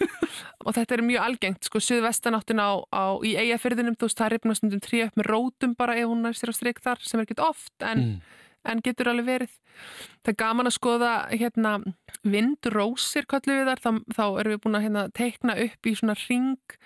Og 0.67 0.75
þetta 0.75 0.93
er 0.93 1.03
mjög 1.03 1.21
algengt, 1.21 1.65
sko, 1.65 1.79
suðvestanáttin 1.79 2.59
á, 2.59 2.71
á, 2.93 3.05
í 3.23 3.35
eigafyrðinum, 3.37 3.95
þú 3.97 4.07
veist, 4.09 4.19
það 4.19 4.27
er 4.27 4.39
ripnast 4.39 4.65
um 4.65 4.71
trí 4.81 5.03
upp 5.07 5.15
með 5.15 5.27
rótum 5.31 5.77
bara 5.77 5.95
ef 5.95 6.07
hún 6.09 6.27
er 6.27 6.33
sér 6.33 6.51
á 6.51 6.55
strik 6.55 6.81
þar, 6.83 6.99
sem 7.03 7.21
er 7.21 7.27
ekkert 7.27 7.43
oft, 7.49 7.73
en 7.81 7.99
Mm. 7.99 8.21
En 8.65 8.83
getur 8.85 9.11
alveg 9.13 9.27
verið. 9.29 9.55
Það 10.25 10.33
er 10.33 10.41
gaman 10.43 10.71
að 10.71 10.77
skoða 10.79 11.13
hérna, 11.33 11.73
vindrósir 12.25 13.29
kallu 13.31 13.59
við 13.61 13.71
þar, 13.71 13.83
þá, 13.85 13.91
þá 14.17 14.27
erum 14.43 14.55
við 14.55 14.63
búin 14.65 14.79
að 14.79 14.87
hérna, 14.89 15.09
teikna 15.17 15.59
upp 15.67 15.91
í 15.91 15.97
svona 15.99 16.19
ring 16.27 16.79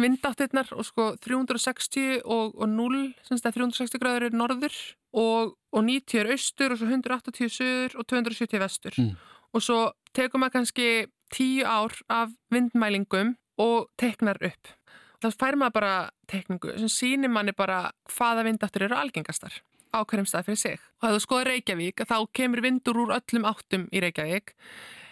vindáttirnar 0.00 0.70
og 0.76 0.86
sko 0.86 1.06
360 1.22 2.22
og, 2.24 2.54
og 2.56 2.68
0, 2.68 3.02
sem 3.26 3.38
þetta 3.38 3.54
360 3.58 4.02
gráður 4.02 4.26
er 4.28 4.36
norður 4.36 4.76
og, 5.12 5.54
og 5.74 5.86
90 5.86 6.22
er 6.22 6.32
austur 6.34 6.74
og 6.74 6.80
svo 6.80 6.90
180 6.90 7.54
söður 7.56 7.96
og 8.00 8.08
270 8.08 8.62
vestur. 8.62 8.98
Mm. 9.00 9.14
Og 9.50 9.64
svo 9.64 9.80
tekum 10.16 10.44
maður 10.44 10.60
kannski 10.60 10.90
10 11.34 11.64
ár 11.66 11.96
af 12.10 12.34
vindmælingum 12.54 13.34
og 13.60 13.90
teiknar 14.00 14.40
upp. 14.42 14.72
Það 15.20 15.36
fær 15.42 15.58
maður 15.60 15.76
bara 15.76 15.94
teikningu 16.30 16.76
sem 16.80 16.92
sýnir 16.92 17.32
manni 17.32 17.52
bara 17.56 17.90
hvaða 18.08 18.46
vindáttur 18.46 18.86
eru 18.86 18.96
algengastar 18.96 19.60
á 19.92 20.00
hverjum 20.04 20.28
stað 20.28 20.48
fyrir 20.48 20.62
sig. 20.62 20.88
Og 21.00 21.10
ef 21.10 21.16
þú 21.16 21.20
skoður 21.26 21.52
Reykjavík, 21.54 22.06
þá 22.06 22.16
kemur 22.36 22.64
vindur 22.64 23.04
úr 23.04 23.14
öllum 23.18 23.46
áttum 23.50 23.86
í 23.90 24.02
Reykjavík. 24.04 24.54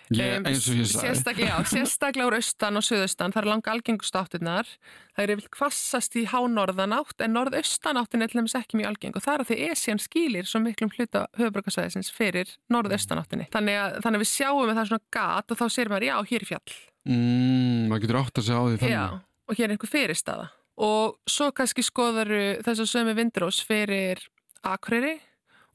Ég, 0.09 0.39
Em, 0.39 0.45
eins 0.49 0.65
og 0.71 0.79
ég 0.79 0.87
sagði. 0.89 1.05
Sérstaklega, 1.05 1.57
sérstaklega 1.69 2.29
úr 2.31 2.37
austan 2.39 2.81
og 2.81 2.85
suðaustan, 2.87 3.33
það 3.35 3.43
er 3.43 3.49
langa 3.51 3.73
algengust 3.75 4.17
áttirnar. 4.17 4.71
Það 5.13 5.25
er 5.25 5.33
yfirlega 5.35 5.53
kvassast 5.53 6.17
í 6.17 6.23
hánorðan 6.31 6.95
átt, 6.97 7.25
en 7.25 7.35
norðaustan 7.37 8.01
áttin 8.01 8.25
er 8.25 8.33
til 8.33 8.41
dæmis 8.41 8.57
ekki 8.57 8.81
mjög 8.81 8.95
algeng 8.95 9.19
og 9.19 9.25
það 9.27 9.35
er 9.35 9.45
að 9.45 9.51
því 9.51 9.59
Esjan 9.69 10.01
skilir 10.01 10.49
svo 10.49 10.63
miklum 10.65 10.93
hluta 10.97 11.27
höfubrökasæðisins 11.37 12.09
fyrir 12.15 12.55
norðaustan 12.73 13.21
áttinni. 13.21 13.51
Þannig 13.53 13.81
að, 13.83 13.99
þannig 14.07 14.21
að 14.21 14.25
við 14.25 14.33
sjáum 14.33 14.63
að 14.65 14.73
það 14.73 14.83
er 14.85 14.91
svona 14.93 15.07
gat 15.19 15.53
og 15.53 15.61
þá 15.61 15.67
sér 15.77 15.93
maður, 15.93 16.09
já, 16.09 16.17
hér 16.33 16.47
er 16.47 16.53
fjall. 16.55 16.79
Mm, 17.05 17.85
maður 17.93 18.07
getur 18.07 18.21
átt 18.23 18.41
að 18.41 18.49
segja 18.49 18.65
á 18.65 18.65
því 18.65 18.81
þannig. 18.81 18.97
Já, 18.97 19.05
og 19.45 19.61
hér 19.61 19.69
er 19.69 19.77
einhver 19.77 19.93
fyrirstaða. 19.93 20.49
Og 20.89 21.17
svo 21.29 21.53
kannski 21.53 21.85
skoðaru 21.85 22.43
þess 22.65 22.81
að 22.85 22.93
sömu 22.95 23.15
vindrós 23.19 23.61
fyrir 23.67 24.25
Akureyri 24.67 25.19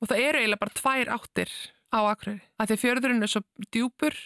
og 0.02 0.10
það 0.10 0.26
eru 0.26 0.42
eiginlega 0.42 0.64
bara 0.64 0.78
tvær 0.80 1.14
áttir 1.18 1.54
á 1.94 2.00
Akureyri. 2.02 2.44
Því 2.64 2.80
fjörðurinn 2.82 3.26
er 3.26 3.32
svo 3.32 3.44
djúpur 3.70 4.18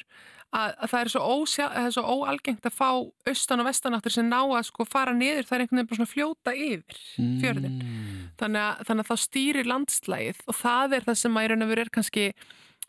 að, 0.55 0.71
að 0.71 0.91
það 0.91 0.99
er 0.99 1.11
svo, 1.13 1.23
ósjá, 1.37 1.65
það 1.73 1.87
er 1.87 1.95
svo 1.97 2.03
óalgengt 2.15 2.69
að 2.69 2.77
fá 2.77 2.89
austan 3.31 3.63
og 3.63 3.67
vestanáttir 3.67 4.15
sem 4.15 4.29
ná 4.29 4.39
að 4.41 4.69
sko 4.69 4.87
fara 4.87 5.15
niður, 5.15 5.47
það 5.47 5.57
er 5.57 5.65
einhvern 5.65 5.81
veginn 5.81 5.89
bara 5.89 5.99
svona 5.99 6.13
fljóta 6.13 6.53
yfir 6.55 7.01
fjörðin. 7.41 7.81
Mm. 7.81 8.23
Þannig 8.39 8.63
að, 8.63 8.85
þannig 8.87 9.03
að 9.03 9.11
þá 9.11 9.25
stýrir 9.25 9.69
landslægið 9.73 10.39
og 10.47 10.57
það 10.61 10.97
er 10.97 11.09
það 11.09 11.19
sem 11.23 11.37
að 11.37 11.47
í 11.47 11.51
raun 11.51 11.67
og 11.67 11.73
veru 11.73 11.85
er 11.85 11.93
kannski 11.97 12.25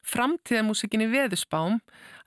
framtíðamúsikin 0.08 1.04
í 1.04 1.10
veðusbám 1.12 1.78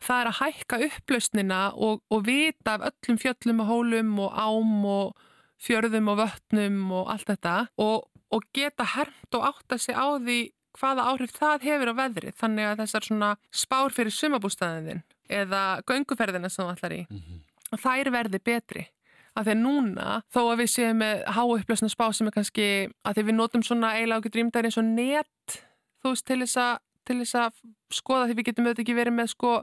það 0.03 0.19
er 0.19 0.29
að 0.29 0.39
hækka 0.41 0.79
upplausnina 0.88 1.62
og, 1.74 2.01
og 2.12 2.25
vita 2.27 2.75
af 2.75 2.88
öllum 2.91 3.19
fjöllum 3.21 3.63
og 3.63 3.69
hólum 3.71 4.15
og 4.25 4.38
ám 4.38 4.88
og 4.91 5.27
fjörðum 5.62 6.10
og 6.12 6.21
vötnum 6.24 6.79
og 6.98 7.12
allt 7.13 7.29
þetta 7.29 7.55
og, 7.81 8.07
og 8.31 8.47
geta 8.55 8.88
hermt 8.95 9.38
og 9.38 9.47
átta 9.51 9.77
sig 9.81 9.95
á 9.95 10.07
því 10.17 10.39
hvaða 10.79 11.07
áhrif 11.11 11.33
það 11.35 11.65
hefur 11.67 11.91
á 11.91 12.00
veðrið 12.00 12.38
þannig 12.39 12.69
að 12.69 12.81
þessar 12.83 13.07
svona 13.07 13.29
spár 13.51 13.95
fyrir 13.95 14.15
sumabústæðin 14.15 15.03
eða 15.31 15.63
gönguferðina 15.88 16.51
sem 16.51 16.63
þú 16.63 16.75
ætlar 16.75 16.95
í 16.95 17.01
og 17.71 17.79
þær 17.79 18.11
verði 18.13 18.41
betri. 18.43 18.85
Að 19.31 19.47
því 19.47 19.53
að 19.53 19.61
núna, 19.61 20.07
þó 20.27 20.41
að 20.41 20.57
við 20.59 20.69
séum 20.73 20.97
með 21.00 21.21
háupplösna 21.38 21.88
spá 21.91 22.09
sem 22.11 22.27
er 22.27 22.33
kannski 22.35 22.65
að 23.07 23.15
því 23.15 23.23
við 23.29 23.38
notum 23.38 23.61
svona 23.63 23.93
eiginlega 23.95 24.19
okkur 24.19 24.33
drýmdæri 24.35 24.67
eins 24.67 24.79
og 24.81 24.89
net 24.89 25.55
þú 26.03 26.11
veist, 26.11 26.27
til 26.27 27.19
þess 27.21 27.38
að 27.39 27.61
skoða 27.95 28.27
því 28.27 28.35
við 28.38 28.47
getum 28.50 28.67
auðvitað 28.67 28.83
ekki 28.83 28.97
verið 28.97 29.15
með 29.15 29.31
sko 29.31 29.53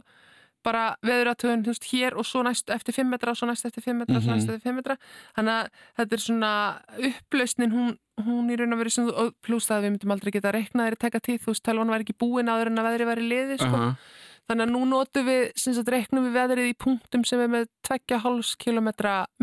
bara 0.68 0.84
veðuratöðun, 1.08 1.64
hér 1.88 2.18
og 2.20 2.28
svo 2.28 2.44
næst 2.46 2.70
eftir 2.76 2.94
5 3.00 3.10
metra 3.16 3.32
og 3.34 3.40
svo 3.40 3.48
næst 3.50 3.66
eftir 3.70 3.87
5 3.88 3.98
metra 4.04 4.20
og 4.20 4.26
svo 4.28 4.37
næst 4.37 4.52
eftir 4.52 4.68
5 4.68 4.78
metra 4.82 4.98
þannig 5.38 5.56
að 5.56 5.82
þetta 6.02 6.18
er 6.20 6.25
svona 6.28 6.52
upplausnin, 7.10 7.75
hún, 7.75 7.96
hún 8.28 8.52
í 8.52 8.56
raun 8.60 8.76
og 8.76 8.80
verið 8.84 8.96
sem 8.98 9.08
þú, 9.10 9.28
pluss 9.46 9.68
það 9.70 9.76
að 9.80 9.84
við 9.88 9.94
myndum 9.96 10.14
aldrei 10.16 10.32
geta 10.38 10.54
reiknað 10.56 10.88
þeirri 10.88 11.02
tekka 11.06 11.25
tíð, 11.28 11.42
þú 11.44 11.52
veist, 11.54 11.66
tölvan 11.68 11.92
var 11.94 12.04
ekki 12.06 12.18
búin 12.20 12.50
áður 12.52 12.72
en 12.72 12.82
að 12.82 12.88
veðri 12.92 13.08
var 13.12 13.22
í 13.22 13.28
liði, 13.32 13.58
sko 13.62 13.78
Aha. 13.78 13.88
þannig 14.48 14.64
að 14.64 14.72
nú 14.75 14.82
notum 14.88 15.26
við, 15.28 15.42
sem 15.60 15.75
sagt, 15.76 15.90
reiknum 15.92 16.25
við 16.28 16.37
veðrið 16.38 16.68
í 16.70 16.76
punktum 16.84 17.25
sem 17.28 17.42
er 17.44 17.50
með 17.52 17.66
2,5 17.88 18.54
km 18.64 18.88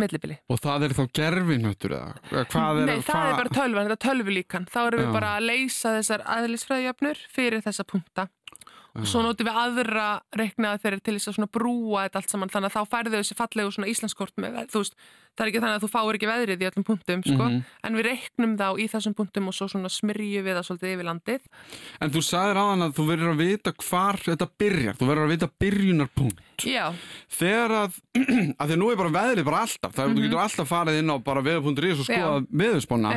millibili 0.01 0.39
Og 0.49 0.61
það 0.63 0.87
er 0.87 0.95
þá 0.97 1.03
gerfinöttur 1.19 1.93
eða? 1.99 2.15
Eða 2.31 2.45
Hvað 2.53 2.79
er, 2.81 2.87
Nei, 2.89 2.95
það 2.99 3.11
hvað- 3.11 3.29
er 3.31 3.37
bara 3.41 3.53
tölvan, 3.59 3.85
þetta 3.89 3.97
er 3.99 4.03
tölvulíkan. 4.09 4.65
Þá 4.73 4.79
erum 4.87 5.03
við 5.05 5.13
bara 5.15 5.29
að 5.37 5.45
leysa 5.51 5.93
þessar 5.99 6.25
aðlisfræðjöfnur 6.35 7.21
fyrir 7.37 7.63
þessa 7.65 7.85
punkta. 7.87 8.27
Og 8.95 9.03
svo 9.11 9.21
notum 9.25 9.47
við 9.49 9.57
aðra 9.59 10.03
reiknaða 10.39 10.79
þeirri 10.79 11.01
til 11.03 11.15
þess 11.19 11.39
að 11.43 11.51
brúa 11.51 12.05
þetta 12.05 12.15
allt 12.21 12.29
saman 12.31 12.49
þannig 12.53 12.69
að 12.71 12.75
þá 12.77 12.91
færðu 12.93 13.17
þessi 13.19 13.35
fallegu 13.35 13.71
svona 13.75 13.89
Íslandskort 13.91 14.35
með, 14.39 14.53
veð- 14.71 14.93
það 15.35 15.43
er 15.43 15.49
ekki 15.51 15.59
þannig 15.65 15.75
að 15.75 15.83
þú 15.83 15.89
fáir 15.91 16.15
ekki 16.15 16.29
veðrið 16.29 16.61
í 16.63 16.67
öllum 16.69 16.85
punktum, 16.87 17.23
sko, 17.27 17.43
Mhm. 17.49 17.57
en 17.83 17.93
við 17.99 18.05
reiknum 18.07 18.53
þá 18.55 18.67
í 18.79 18.85
þessum 18.87 19.15
punktum 19.17 19.47
og 19.51 19.53
svo 19.53 19.67
svona 19.67 19.89
smyrju 19.91 20.43
við 20.47 20.55
það 20.55 20.63
svolítið 20.69 20.93
yfir 20.95 21.07
landið. 21.09 21.41
En 21.99 22.09
þú 22.15 22.21
sagðir 22.23 22.55
aðan 22.61 22.85
að 22.87 22.93
þú 22.95 23.03
verður 23.11 23.31
að 23.33 23.41
vita 23.43 23.73
hvar 23.83 24.15
þetta 24.23 24.47
byrjar, 24.63 24.95
þú 24.95 25.05
verður 25.11 25.25
að 25.27 25.33
vita 25.35 25.49
byrjunarpunkt. 25.59 26.39
Já, 26.63 26.93
Þegar 27.35 27.71
að, 27.83 27.99
að 28.63 28.65
því 28.69 28.71
að 28.71 28.79
nú 28.79 28.91
er 28.91 28.95
bara 29.03 29.15
veðrið 29.19 29.43
bara 29.43 29.59
alltaf, 29.67 29.91
það 29.91 30.05
er 30.07 30.15
þú 30.15 30.23
getur 30.23 30.39
alltaf 30.45 30.67
farið 30.71 30.99
inn 31.03 31.11
á 31.11 31.17
bara 31.19 31.41
veður.is 31.43 31.99
og 31.99 32.07
skoða 32.07 32.47
veðurspána. 32.47 33.11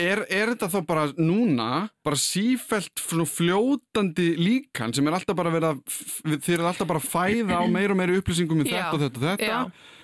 Er, 0.00 0.22
er 0.32 0.52
þetta 0.54 0.68
þá 0.72 0.78
bara 0.88 1.04
núna, 1.20 1.68
bara 2.06 2.16
sífelt 2.16 3.00
svona 3.02 3.26
fljótandi 3.28 4.30
líkan 4.40 4.94
sem 4.96 5.06
er 5.10 5.16
alltaf 5.18 5.36
bara 5.36 5.52
verið 5.52 5.68
að, 5.74 5.80
f- 5.92 6.20
þið 6.46 6.54
er 6.56 6.66
alltaf 6.70 6.88
bara 6.88 7.02
að 7.02 7.08
fæða 7.12 7.58
á 7.60 7.64
meira 7.68 7.92
og 7.92 7.98
meira 8.00 8.16
upplýsingum 8.16 8.62
um 8.62 8.68
þetta 8.68 8.92
og 8.96 9.02
þetta 9.04 9.20
og 9.20 9.26
þetta. 9.26 9.48
Já. 9.50 9.98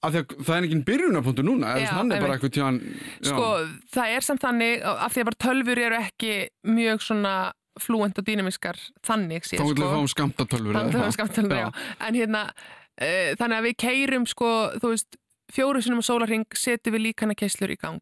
Af 0.00 0.14
því 0.14 0.20
að 0.22 0.34
það 0.46 0.54
er 0.56 0.66
ekki 0.68 0.76
byrjunarpunktur 0.88 1.44
núna, 1.44 1.72
Já, 1.76 1.88
hann 1.98 2.12
er 2.14 2.22
bara 2.24 2.36
eitthvað 2.38 2.54
tján, 2.56 2.78
Sko, 3.26 3.48
það 3.92 4.12
er 4.16 4.24
samt 4.24 4.44
þannig, 4.46 4.84
af 4.88 5.12
því 5.12 5.20
að 5.24 5.28
bara 5.28 5.40
tölfur 5.44 5.80
eru 5.82 5.98
ekki 5.98 6.30
mjög 6.72 7.02
svona 7.04 7.34
flúent 7.80 8.16
og 8.22 8.24
dýnamiskar 8.30 8.78
þannig 9.04 9.44
þá 9.44 9.50
séð, 9.50 9.60
getur 9.60 9.76
sko. 9.76 9.90
við 9.98 10.08
skamtatölfur. 10.14 10.78
Að 10.80 10.96
var 11.02 11.12
skamtöldur, 11.18 11.60
já. 11.60 11.68
En 12.08 12.16
hérna, 12.16 12.46
uh, 12.48 13.28
þannig 13.42 13.58
að 13.60 13.68
við 13.68 13.76
keirum 13.84 14.26
sko, 14.30 14.48
þú 14.80 14.94
veist, 14.94 15.20
fjóru 15.52 15.84
sinum 15.84 16.00
á 16.00 16.08
sólarring 16.08 16.46
setjum 16.56 16.96
við 16.96 17.04
líkana 17.10 17.36
keislur 17.36 17.72
í 17.74 17.78
gang. 17.80 18.00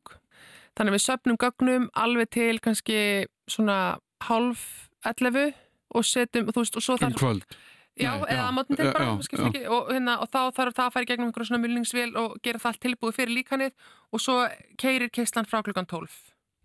Þannig 0.79 0.93
að 0.93 0.97
við 0.97 1.05
söpnum 1.05 1.39
gögnum 1.43 1.89
alveg 1.99 2.31
til 2.37 2.61
kannski 2.63 3.01
svona 3.51 3.99
hálf 4.29 4.63
11 5.07 5.51
og 5.95 6.07
setjum, 6.07 6.47
þú 6.53 6.63
veist, 6.63 6.79
og 6.79 6.85
svo 6.85 6.95
Um 6.95 7.03
þarf, 7.03 7.19
kvöld. 7.19 7.59
já, 7.99 8.13
Nei, 8.15 8.31
eða 8.31 8.47
að 8.47 8.55
mótin 8.55 8.77
til 8.79 8.93
bara, 8.93 9.05
já. 9.05 9.47
ekki, 9.49 9.63
og, 9.67 9.91
hérna, 9.91 10.19
og 10.23 10.29
þá 10.31 10.41
þarf 10.55 10.75
það 10.79 10.97
að 10.97 11.03
í 11.03 11.09
gegnum 11.11 11.29
einhverja 11.29 11.49
svona 11.51 11.63
mulningsvél 11.65 12.17
og 12.17 12.37
gera 12.43 12.59
það 12.63 12.71
allt 12.71 12.83
tilbúið 12.87 13.17
fyrir 13.19 13.35
líkanið 13.35 13.73
og 14.13 14.21
svo 14.23 14.37
keirir 14.79 15.11
keislan 15.11 15.49
frá 15.49 15.63
klukkan 15.63 15.87
12 15.87 16.11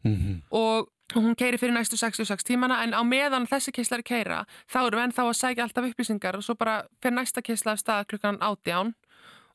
Mm 0.04 0.42
og 0.52 0.90
hún 1.16 1.36
keiri 1.36 1.58
fyrir 1.58 1.74
næstu 1.74 1.98
66 1.98 2.44
tímana 2.44 2.84
en 2.84 2.94
á 2.94 3.02
meðan 3.04 3.48
þessi 3.48 3.72
keislar 3.72 4.02
keira 4.04 4.46
þá 4.72 4.88
erum 4.88 5.00
við 5.00 5.04
ennþá 5.08 5.26
að 5.30 5.38
sækja 5.40 5.64
alltaf 5.64 5.86
upplýsingar 5.90 6.38
og 6.38 6.44
svo 6.44 6.56
bara 6.56 6.84
fyrir 7.02 7.16
næsta 7.18 7.42
keisla 7.42 7.72
af 7.72 7.80
stað 7.80 8.08
klukkan 8.08 8.38
18 8.42 8.94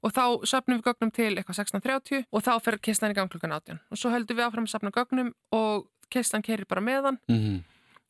og 0.03 0.13
þá 0.15 0.25
söpnum 0.47 0.79
við 0.79 0.85
gögnum 0.91 1.11
til 1.15 1.33
eitthvað 1.37 1.59
16.30 1.63 2.25
og 2.33 2.43
þá 2.47 2.53
fyrir 2.63 2.79
keislan 2.83 3.11
í 3.11 3.15
gang 3.19 3.31
klukkan 3.33 3.53
18 3.57 3.81
og 3.91 3.99
svo 3.99 4.11
höldum 4.15 4.37
við 4.39 4.47
áfram 4.47 4.69
að 4.69 4.75
sapna 4.75 4.91
gögnum 4.95 5.33
og 5.53 5.89
keislan 6.11 6.43
keirir 6.43 6.67
bara 6.69 6.81
meðan 6.81 7.19
-hmm. 7.29 7.63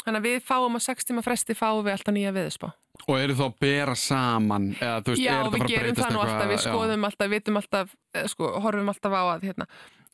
þannig 0.04 0.21
að 0.21 0.26
við 0.28 0.42
fáum 0.45 0.76
á 0.76 0.80
6 0.80 1.04
tíma 1.09 1.23
fresti 1.23 1.54
fáum 1.54 1.85
við 1.85 1.92
alltaf 1.97 2.14
nýja 2.14 2.33
viðspá 2.33 2.73
Og 3.09 3.14
eru 3.18 3.33
þá 3.35 3.45
að 3.47 3.59
bera 3.61 3.95
saman 3.95 4.75
eða 4.80 5.02
veist, 5.07 5.23
Já, 5.23 5.42
við 5.50 5.66
gerum 5.71 5.95
það 5.95 6.12
nú 6.12 6.18
alltaf, 6.21 6.49
við 6.50 6.59
já. 6.59 6.64
skoðum 6.66 7.04
alltaf, 7.04 7.28
vitum 7.30 7.57
alltaf, 7.57 7.95
eh, 8.14 8.26
sko, 8.26 8.61
horfum 8.61 8.88
alltaf 8.88 9.12
á 9.14 9.23
að 9.38 9.40
hérna. 9.47 9.66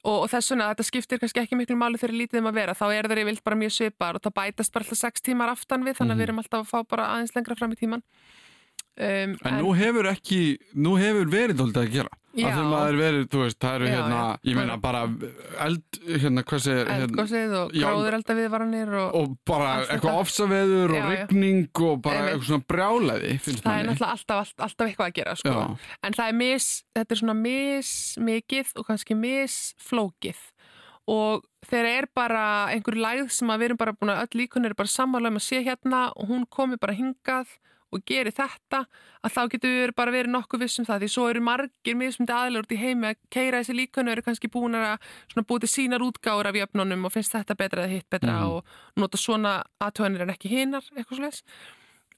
Og, 0.05 0.23
og 0.23 0.29
þess 0.31 0.51
vegna, 0.53 0.69
þetta 0.75 0.85
skiptir 0.85 1.19
kannski 1.19 1.41
ekki 1.41 1.57
miklu 1.57 1.77
máli 1.81 1.97
þegar 1.97 2.13
lítið 2.15 2.39
um 2.39 2.47
að 2.47 2.55
vera, 2.55 2.75
þá 2.75 2.87
er 2.93 3.09
þeir 3.09 3.19
yfirlt 3.25 3.45
bara 3.45 3.57
mjög 3.57 3.73
svipar 3.73 4.15
og 4.15 4.21
það 4.23 4.35
bætast 4.37 4.73
bara 4.73 4.85
alltaf 4.85 4.99
sex 4.99 5.21
tímar 5.25 5.49
aftan 5.49 5.83
við, 5.83 5.97
þannig 5.97 6.13
að 6.13 6.15
Mhm. 6.15 6.21
við 6.21 6.29
erum 6.29 6.39
alltaf 6.39 6.61
að 6.61 6.71
fá 6.71 6.79
bara 6.89 7.07
aðeins 7.09 7.35
lengra 7.35 7.57
fram 7.57 7.73
í 7.73 7.77
tíman. 7.81 8.03
Um, 8.95 9.33
En 9.43 9.57
nú 9.59 9.73
hefur 9.75 10.07
ekki, 10.07 10.43
nú 10.79 10.93
hefur 11.01 11.27
verið 11.27 11.59
dólítið 11.59 11.81
að 11.83 11.95
gera 11.97 12.13
Já. 12.35 12.49
Af 12.51 12.55
því 12.57 12.63
maður 12.67 12.97
verið, 12.99 13.25
þú 13.31 13.41
veist, 13.45 13.57
það 13.63 13.75
eru 13.77 13.87
Já, 13.87 13.93
hérna 13.95 14.19
já. 14.19 14.39
Ég 14.51 14.57
meina 14.59 14.77
bara 14.83 15.01
eld, 15.65 15.99
hérna, 16.03 16.43
hvað 16.47 16.63
segir 16.65 16.89
hérna, 16.91 17.05
eldgósið 17.07 17.53
og 17.59 17.75
já, 17.75 17.85
gróður 17.87 18.17
eldaviðvaranir 18.19 18.95
og, 18.99 19.19
Og 19.21 19.35
bara 19.47 19.69
eitthvað 19.85 20.19
ofsaveður 20.23 20.95
og 20.99 21.07
rigning 21.13 21.83
og 21.89 22.01
bara 22.03 22.17
Einmitt. 22.23 22.33
eitthvað 22.35 22.49
svona 22.51 22.67
brjálæði 22.75 23.33
finnst 23.45 23.63
það 23.63 23.71
er 23.71 23.79
manni 23.79 23.91
náttúrulega 23.93 24.17
alltaf, 24.19 24.41
alltaf, 24.45 24.65
alltaf 24.67 24.89
eitthvað 24.89 25.11
að 25.11 25.19
gera, 25.21 25.37
sko. 25.43 25.55
En 26.09 26.19
það 26.19 26.33
er 26.33 26.39
mis, 26.43 26.69
þetta 26.99 27.15
er 27.15 27.23
svona 27.23 27.37
mismikið 27.43 28.73
og 28.79 28.89
kannski 28.91 29.19
misflókið 29.19 30.43
og 31.15 31.45
þegar 31.69 31.91
er 31.99 32.07
bara 32.17 32.45
einhver 32.73 32.97
læð 32.97 33.27
sem 33.35 33.51
að 33.53 33.61
við 33.61 33.69
erum 33.71 33.81
bara 33.83 33.93
búin 33.99 34.15
að 34.15 34.23
öll 34.25 34.39
líkun 34.41 34.65
eru 34.71 34.79
bara 34.79 34.89
sammála 34.91 35.31
um 35.31 35.37
að 35.39 35.45
sé 35.51 35.61
hérna 35.67 36.07
og 36.17 36.31
hún 36.31 36.47
komi 36.49 36.79
bara 36.81 36.97
hingað 36.97 37.51
og 37.95 38.03
geri 38.09 38.33
þetta 38.35 38.81
að 39.25 39.33
þá 39.37 39.41
getur 39.55 39.75
við 39.75 39.93
bara 39.97 40.15
verið 40.15 40.33
nokkuð 40.35 40.65
viss 40.65 40.81
um 40.83 40.89
það. 40.89 41.05
Því 41.05 41.11
svo 41.15 41.29
eru 41.31 41.43
margir 41.47 41.97
mismundi 41.97 42.35
aðlur 42.35 42.67
út 42.67 42.75
í 42.75 42.81
heimi 42.81 43.13
að 43.13 43.21
keira 43.33 43.61
þessi 43.63 43.79
líkunu 43.79 44.13
eru 44.13 44.25
kannski 44.27 44.51
búin 44.53 44.75
að 44.75 44.99
til 45.35 45.71
sínar 45.71 46.03
útgáður 46.05 46.51
af 46.51 46.59
jöfnunum 46.59 47.07
og 47.07 47.15
finnst 47.15 47.33
þetta 47.33 47.57
betra 47.57 47.87
eða 47.87 47.95
hitt 47.95 48.11
betra 48.11 48.35
Mhm. 48.35 48.51
og 48.51 48.65
nota 48.97 49.17
svona 49.19 49.63
aðtöðanir 49.81 50.23
en 50.27 50.35
ekki 50.35 50.51
hinar 50.51 50.83
eitthvað 50.97 51.17
slags 51.23 51.43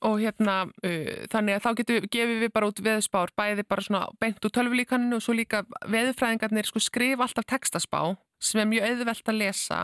og 0.03 0.19
hérna 0.21 0.55
uh, 0.85 1.25
þannig 1.33 1.57
að 1.57 1.63
þá 1.65 1.71
getum 1.77 1.97
við, 1.97 2.09
gefum 2.13 2.41
við 2.43 2.53
bara 2.53 2.67
út 2.69 2.81
veðspár 2.85 3.31
bæði 3.37 3.65
bara 3.67 3.83
svona 3.83 4.07
beint 4.21 4.45
úr 4.45 4.53
tölvulíkaninu 4.53 5.17
og 5.17 5.23
svo 5.25 5.33
líka 5.33 5.63
veðurfræðingarnir 5.89 6.67
sko 6.69 6.83
skrifa 6.85 7.25
alltaf 7.25 7.47
textaspá 7.49 8.17
sem 8.39 8.61
er 8.61 8.69
mjög 8.69 8.91
auðvelt 8.91 9.31
að 9.33 9.39
lesa 9.41 9.79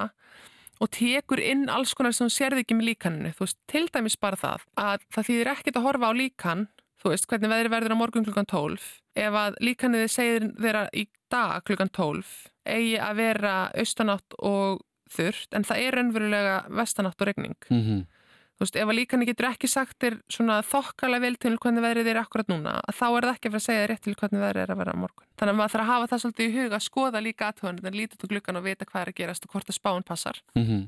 og 0.82 0.90
tekur 0.90 1.38
inn 1.42 1.68
alls 1.70 1.94
konar 1.94 2.14
sem 2.16 2.26
þú 2.26 2.34
sérði 2.36 2.64
ekki 2.64 2.76
með 2.78 2.88
líkaninu, 2.90 3.32
þú 3.36 3.44
veist, 3.46 3.58
til 3.70 3.84
dæmis 3.94 4.16
bara 4.18 4.38
það 4.40 4.64
að 4.82 5.04
það 5.14 5.28
þýðir 5.30 5.50
ekkert 5.54 5.78
að 5.78 5.86
horfa 5.86 6.10
á 6.10 6.12
líkan 6.18 6.64
þú 7.02 7.12
veist, 7.14 7.26
hvernig 7.30 7.50
veðri 7.52 7.70
verður 7.72 7.94
á 7.94 8.00
morgun 8.02 8.26
klukkan 8.26 8.48
12 8.50 8.88
ef 9.22 9.36
að 9.42 9.58
líkanið 9.62 10.06
segir 10.10 10.48
þeirra 10.58 10.84
í 10.94 11.06
dag 11.32 11.62
klukkan 11.68 11.90
12 11.94 12.32
eigi 12.72 12.96
að 13.02 13.16
vera 13.18 13.54
austanátt 13.78 14.36
og 14.38 14.82
þurrt, 15.12 15.48
en 15.52 15.64
það 15.68 15.80
er 15.86 15.96
raunverulega 15.98 16.58
vestanátt 16.72 17.20
og 17.20 17.26
regning 17.28 17.56
Mhm. 17.70 18.06
Þú 18.62 18.68
veist, 18.68 18.78
ef 18.78 18.90
að 18.92 18.98
líkani 19.00 19.26
getur 19.26 19.48
ekki 19.48 19.68
sagt 19.70 19.98
þér 20.02 20.16
svona 20.30 20.60
þokkalega 20.66 21.24
vel 21.26 21.36
til 21.42 21.54
hvernig 21.58 21.82
veðrið 21.82 22.10
er 22.12 22.20
akkurat 22.22 22.50
núna, 22.52 22.78
að 22.78 22.98
þá 23.00 23.06
er 23.08 23.26
það 23.26 23.34
ekki 23.34 23.50
að 23.50 23.54
fara 23.56 23.62
að 23.62 23.66
segja 23.66 23.90
rétt 23.90 24.04
til 24.06 24.14
hvernig 24.20 24.42
veðrið 24.44 24.62
er 24.62 24.72
að 24.72 24.82
vera 24.82 24.94
á 24.94 25.02
morgun. 25.02 25.26
Þannig 25.42 25.52
að 25.52 25.58
maður 25.58 25.72
þarf 25.72 25.82
að 25.82 25.90
hafa 25.90 26.10
það 26.12 26.22
svolítið 26.22 26.46
í 26.46 26.56
huga, 26.56 26.80
skoða 26.86 27.22
líka 27.24 27.48
aðtöðan, 27.50 27.80
en 27.82 27.96
lítið 27.98 28.20
til 28.22 28.30
glukkan 28.30 28.60
og 28.60 28.66
vita 28.68 28.86
hvað 28.86 29.02
er 29.02 29.10
að 29.10 29.18
gerast 29.18 29.46
og 29.48 29.54
hvort 29.56 29.72
að 29.72 29.78
spáin 29.80 30.06
passar. 30.06 30.42
Mhm. 30.54 30.82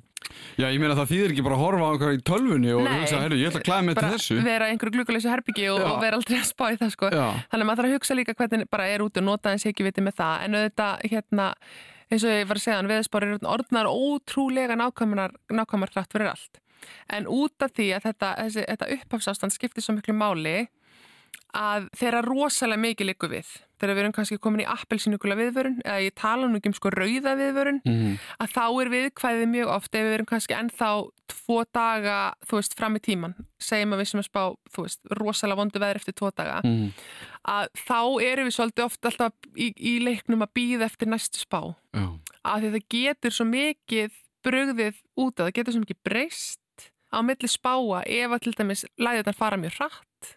Já, 0.56 0.70
ég 0.72 0.80
meina 0.80 0.94
það 0.96 1.10
þýðir 1.10 1.32
ekki 1.34 1.42
bara 1.44 1.56
að 1.58 1.62
horfa 1.64 1.84
á 1.84 1.90
einhverja 1.92 2.16
í 2.16 2.22
tölvunni 2.24 2.70
og 2.72 2.84
Nei. 2.86 2.94
hugsa, 3.02 3.18
herru, 3.20 3.36
ég 3.36 3.50
ætla 3.50 3.60
að 3.60 3.66
klæða 3.66 3.84
mig 3.84 3.94
til 3.94 4.00
Bara 4.00 4.14
þessu 4.14 4.36
vera 4.46 4.68
einhverju 4.72 4.94
glukkaleysu 4.94 5.28
herbyggi 5.28 5.66
og, 5.68 5.82
og 5.84 5.98
vera 6.00 6.16
aldrei 6.16 6.38
að 6.38 6.46
spá 6.48 6.64
í 6.72 6.78
það, 6.80 6.92
sko. 6.94 7.10
Já, 7.12 7.26
Þannig 7.52 7.64
að 7.64 7.68
maður 7.68 7.80
þarf 7.82 7.90
að 7.90 7.96
hugsa 7.98 8.16
líka 8.16 8.36
hvernig 8.38 8.70
bara 8.72 8.88
er 8.88 9.04
út 9.04 9.20
og 9.20 9.26
nota 9.28 9.52
eins 9.52 9.66
ekki 9.68 9.84
viti 9.84 10.00
með 10.00 10.16
það, 10.22 10.46
en 10.46 10.58
auðvitað, 10.62 11.04
hérna, 11.12 11.48
eins 12.08 12.24
og 12.24 12.32
ég 12.32 12.48
var 12.48 12.60
að 12.60 12.64
segja, 12.64 12.88
veðspár 12.88 13.28
eru 13.28 13.38
orðnar 13.52 13.90
ótrúlega 13.92 14.78
nákvæmar, 14.80 15.92
hratt 15.92 16.16
fyrir 16.16 16.32
allt. 16.32 16.63
En 17.10 17.26
út 17.26 17.62
af 17.62 17.70
því 17.72 17.90
að 17.96 18.02
þetta, 18.10 18.34
þessi, 18.42 18.64
þetta 18.68 18.90
upphafsástand 18.98 19.52
skiptir 19.52 19.82
svo 19.82 19.94
miklu 19.98 20.14
máli 20.14 20.56
að 21.54 21.84
þeirra 21.94 22.20
rosalega 22.26 22.82
mikið 22.82 23.06
likur 23.12 23.30
við. 23.30 23.46
Þegar 23.78 23.94
við 23.94 24.00
erum 24.02 24.12
kannski 24.16 24.38
komin 24.42 24.62
í 24.64 24.66
appelsínugula 24.70 25.36
viðvörun, 25.38 25.76
eða 25.84 26.00
ég 26.02 26.14
tala 26.18 26.48
nú 26.48 26.58
ekki 26.58 26.70
um 26.72 26.74
sko 26.74 26.90
rauða 26.90 27.34
viðvörun, 27.38 27.78
Mhm. 27.84 28.18
að 28.40 28.48
þá 28.54 28.64
er 28.82 28.88
viðkvæðið 28.94 29.48
mjög 29.52 29.68
oft 29.68 29.94
ef 29.94 30.02
við 30.04 30.14
erum 30.14 30.26
kannski 30.26 30.54
ennþá 30.58 30.88
tvo 31.28 31.64
daga, 31.72 32.34
þú 32.46 32.58
veist, 32.58 32.74
fram 32.74 32.96
í 32.96 33.00
tíman. 33.00 33.34
Segjum 33.60 33.92
að 33.94 34.00
við 34.02 34.06
sem 34.08 34.20
að 34.20 34.28
spá, 34.30 34.42
þú 34.72 34.82
veist, 34.82 35.00
rosalega 35.20 35.56
vondu 35.56 35.78
veður 35.78 35.96
eftir 36.00 36.14
tvo 36.14 36.30
daga 36.34 36.60
Mhm. 36.64 36.92
að 37.46 37.68
þá 37.76 38.22
erum 38.24 38.46
við 38.48 38.56
svolítið 38.58 38.84
oft 38.84 39.00
alltaf 39.04 39.32
í, 39.56 39.72
í 39.78 40.00
leiknum 40.02 40.42
að 40.42 40.54
býða 40.54 40.84
eftir 40.90 41.06
næstu 41.06 41.38
spá 41.38 41.74
já, 41.94 42.18
að 42.44 42.60
því 42.62 42.70
það 42.72 42.88
getur 42.88 43.30
svo 43.30 43.44
mikið 43.46 44.10
brugðið 44.42 44.94
út 45.18 45.34
að 45.38 45.46
það 45.46 45.54
getur 45.54 45.72
svo 45.72 45.84
mikið 45.84 46.02
breyst 46.04 46.58
á 47.14 47.20
milli 47.22 47.50
spáa 47.50 48.02
ef 48.02 48.34
að 48.34 48.42
til 48.44 48.56
dæmis 48.58 48.86
læðirnar 48.98 49.38
fara 49.38 49.60
mjög 49.60 49.78
hratt 49.78 50.34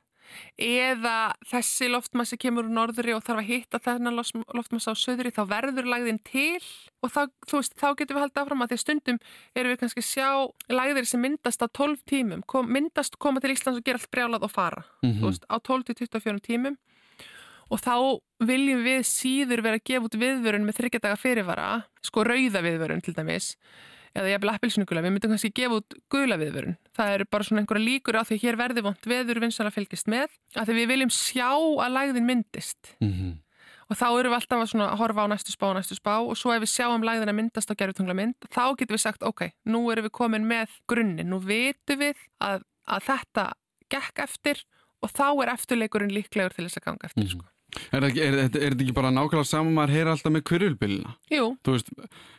eða 0.58 1.34
þessi 1.48 1.90
loftmassi 1.92 2.38
kemur 2.42 2.68
úr 2.68 2.74
norðri 2.74 3.14
og 3.16 3.24
þarf 3.26 3.42
að 3.42 3.50
hitta 3.52 3.80
þennan 3.84 4.18
loftmassa 4.18 4.94
á 4.94 4.96
söðri 4.98 5.32
þá 5.34 5.44
verður 5.50 5.90
lagðin 5.92 6.20
til 6.26 6.60
og 7.06 7.14
þá, 7.14 7.22
veist, 7.52 7.76
þá 7.78 7.88
getum 8.00 8.18
við 8.18 8.24
haldið 8.26 8.42
áfram 8.44 8.66
að 8.66 8.74
því 8.74 8.80
stundum 8.82 9.20
erum 9.56 9.74
við 9.74 9.82
kannski 9.84 10.06
sjá 10.06 10.30
lagðir 10.74 11.10
sem 11.10 11.24
myndast 11.24 11.64
á 11.64 11.68
12 11.70 12.04
tímum 12.10 12.44
kom, 12.50 12.70
myndast 12.74 13.20
koma 13.22 13.44
til 13.44 13.54
Íslands 13.56 13.80
og 13.82 13.88
gera 13.88 14.02
allt 14.02 14.12
brjálað 14.14 14.48
og 14.48 14.54
fara 14.54 14.84
mm 15.04 15.12
-hmm. 15.12 15.26
veist, 15.26 15.46
á 15.48 15.56
12-24 15.60 16.40
tímum 16.42 16.78
og 17.70 17.80
þá 17.84 18.20
viljum 18.40 18.84
við 18.84 19.04
síður 19.04 19.62
vera 19.62 19.80
að 19.80 19.86
gefa 19.86 20.06
út 20.06 20.16
viðvörun 20.16 20.66
með 20.66 20.78
þryggjadaga 20.80 21.16
fyrirvara 21.16 21.84
sko 22.02 22.24
rauða 22.24 22.62
viðvörun 22.64 23.04
til 23.04 23.14
dæmis 23.14 23.58
eða 24.18 24.40
vil 24.42 24.52
appilsnugula, 24.52 25.04
við 25.06 25.14
myndum 25.16 25.34
kannski 25.34 25.52
gefa 25.56 25.80
út 25.80 25.98
gula 26.12 26.38
viðvörun. 26.42 26.78
Það 26.98 27.16
eru 27.16 27.28
bara 27.32 27.48
svona 27.48 27.64
einhverja 27.64 27.86
líkur 27.86 28.18
á 28.18 28.24
því 28.28 28.38
hér 28.44 28.60
verði 28.60 28.84
vond 28.86 29.10
veður 29.12 29.42
vinsala 29.44 29.74
fylgist 29.74 30.10
með, 30.12 30.32
að 30.58 30.70
því 30.70 30.78
við 30.80 30.90
viljum 30.94 31.14
sjá 31.14 31.52
að 31.54 31.94
lægðin 31.98 32.30
myndist. 32.30 32.96
Mm 33.02 33.12
-hmm. 33.14 33.36
Og 33.88 33.96
þá 33.96 34.08
eru 34.20 34.30
við 34.30 34.36
alltaf 34.36 34.74
að 34.76 34.98
horfa 35.00 35.24
á 35.24 35.32
næstu 35.32 35.52
spá 35.54 35.68
næstu 35.74 35.96
spá 35.96 36.20
og 36.20 36.36
svo 36.36 36.52
ef 36.52 36.62
við 36.62 36.74
sjáum 36.74 37.06
lægðin 37.08 37.32
að 37.32 37.38
myndast 37.40 37.72
á 37.72 37.80
gerðutungla 37.80 38.14
mynd, 38.14 38.36
þá 38.52 38.76
getum 38.76 38.96
við 38.98 39.04
sagt, 39.06 39.24
ok, 39.24 39.54
nú 39.64 39.88
erum 39.92 40.04
við 40.04 40.12
komin 40.12 40.48
með 40.48 40.68
grunnin, 40.88 41.30
nú 41.30 41.40
veitum 41.40 42.00
við 42.00 42.18
að, 42.44 42.66
að 42.84 43.04
þetta 43.08 43.54
gekk 43.88 44.20
eftir 44.20 44.66
og 45.00 45.14
þá 45.14 45.28
er 45.44 45.54
eftirleikurinn 45.54 46.12
líklegur 46.12 46.56
til 46.56 46.68
þess 46.68 46.82
að 46.82 46.86
ganga 46.90 47.08
eftir, 47.08 47.24
mm 47.24 47.30
-hmm. 47.30 47.40
sko. 47.40 47.57
Er 47.92 48.08
þetta 48.08 48.62
ekki 48.68 48.96
bara 48.96 49.12
nákvæmlega 49.16 49.48
saman 49.48 49.74
maður 49.76 49.96
heyra 49.96 50.14
alltaf 50.16 50.34
með 50.34 50.46
hverjulbylina? 50.52 51.16
Jú. 51.34 51.50
Þú 51.64 51.76
veist, 51.76 51.92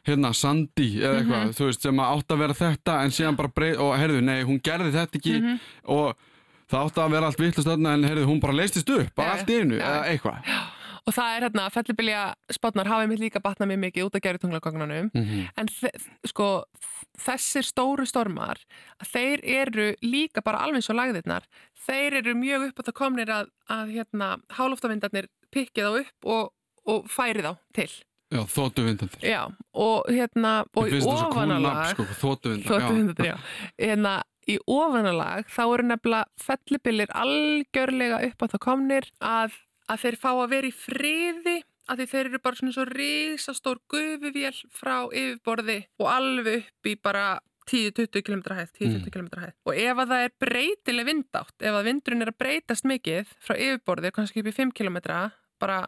hérna 0.08 0.32
Sandi 0.36 0.88
eða 1.00 1.18
eitthvað, 1.18 1.42
mm 1.42 1.44
-hmm. 1.48 1.58
þú 1.58 1.68
veist, 1.68 1.82
sem 1.82 2.00
átt 2.00 2.32
að 2.32 2.42
vera 2.44 2.54
þetta 2.62 3.02
en 3.04 3.10
síðan 3.10 3.36
bara 3.36 3.54
breið, 3.54 3.76
og 3.78 3.98
heyrðu, 3.98 4.20
nei, 4.20 4.42
hún 4.42 4.60
gerði 4.60 4.90
þetta 4.92 5.18
ekki 5.18 5.36
mm 5.38 5.44
-hmm. 5.44 5.58
og 5.84 6.16
það 6.70 6.84
átt 6.84 6.98
að 6.98 7.12
vera 7.12 7.26
allt 7.26 7.40
vittlust 7.40 7.68
öðna 7.68 7.94
en 7.94 8.04
heyrðu, 8.04 8.26
hún 8.26 8.40
bara 8.40 8.52
leistist 8.52 8.90
upp, 8.90 9.14
bara 9.14 9.28
ja, 9.28 9.34
allt 9.34 9.50
í 9.50 9.60
einu, 9.60 9.76
ja. 9.76 9.84
eða 9.84 10.04
eitthvað. 10.12 10.38
Já. 10.44 10.77
Og 11.08 11.14
það 11.16 11.34
er 11.34 11.46
hérna, 11.46 11.66
fellibylja 11.72 12.22
spátnar 12.52 12.88
hafið 12.90 13.12
mitt 13.12 13.22
líka 13.22 13.40
batnað 13.40 13.70
mjög 13.70 13.80
mikið 13.86 14.08
út 14.08 14.18
af 14.18 14.24
gerðutunglagognanum 14.26 15.10
mm 15.14 15.24
-hmm. 15.24 15.46
en 15.56 15.68
sko 16.28 16.48
þessir 17.18 17.64
stóru 17.64 18.04
stormar 18.06 18.60
þeir 19.12 19.40
eru 19.44 19.94
líka 20.02 20.42
bara 20.44 20.60
alveg 20.66 20.84
svo 20.84 20.94
lagðirnar, 20.98 21.46
þeir 21.86 22.20
eru 22.20 22.34
mjög 22.34 22.68
upp 22.68 22.80
á 22.80 22.82
það 22.88 22.98
komnir 23.00 23.32
að, 23.32 23.50
að 23.68 23.94
hérna 23.96 24.28
hálóftavindarnir 24.52 25.28
pikkið 25.54 25.88
á 25.88 25.92
upp 26.02 26.28
og, 26.28 26.52
og 26.84 27.08
færið 27.10 27.50
á 27.50 27.54
til. 27.72 27.90
Já, 28.28 28.42
þóttuvindarnir. 28.44 29.22
Já, 29.24 29.42
og 29.72 30.10
hérna 30.12 30.64
og 30.76 30.90
í 30.92 30.98
ofanalag 31.00 31.94
sko, 31.94 32.04
þóttuvindarnir, 32.20 33.24
já. 33.24 33.32
já. 33.32 33.36
Hérna 33.80 34.18
í 34.48 34.58
ofanalag 34.68 35.48
þá 35.52 35.62
eru 35.64 35.86
nefnilega 35.88 36.44
fellibylir 36.44 37.14
algjörlega 37.16 38.20
upp 38.28 38.44
á 38.44 38.46
það 38.52 38.62
komnir 38.64 39.08
að 39.24 39.56
að 39.88 40.04
þeir 40.04 40.18
fá 40.20 40.30
að 40.34 40.48
vera 40.52 40.70
í 40.70 40.74
friði 40.76 41.56
að 41.88 42.04
þeir 42.04 42.26
eru 42.26 42.40
bara 42.44 42.58
svona 42.58 42.74
svo 42.76 42.86
risastór 42.88 43.78
gufuvél 43.90 44.56
frá 44.76 44.96
yfirborði 45.08 45.78
og 46.00 46.10
alveg 46.12 46.66
upp 46.66 46.90
í 46.90 46.96
bara 47.00 47.28
10-20 47.68 48.24
km 48.24 48.42
hæð, 48.56 48.70
10-20 48.80 48.98
mm. 48.98 49.08
km 49.12 49.28
hæð. 49.42 49.54
Og 49.68 49.76
ef 49.76 50.02
að 50.02 50.12
það 50.12 50.24
er 50.24 50.34
breytileg 50.44 51.08
vindátt 51.08 51.66
ef 51.68 51.78
að 51.78 51.88
vindurinn 51.88 52.24
er 52.24 52.32
að 52.32 52.38
breytast 52.40 52.88
mikið 52.88 53.32
frá 53.44 53.56
yfirborði, 53.56 54.12
kannski 54.16 54.42
upp 54.42 54.50
í 54.52 54.56
5 54.56 54.74
km 54.78 55.00
bara 55.60 55.80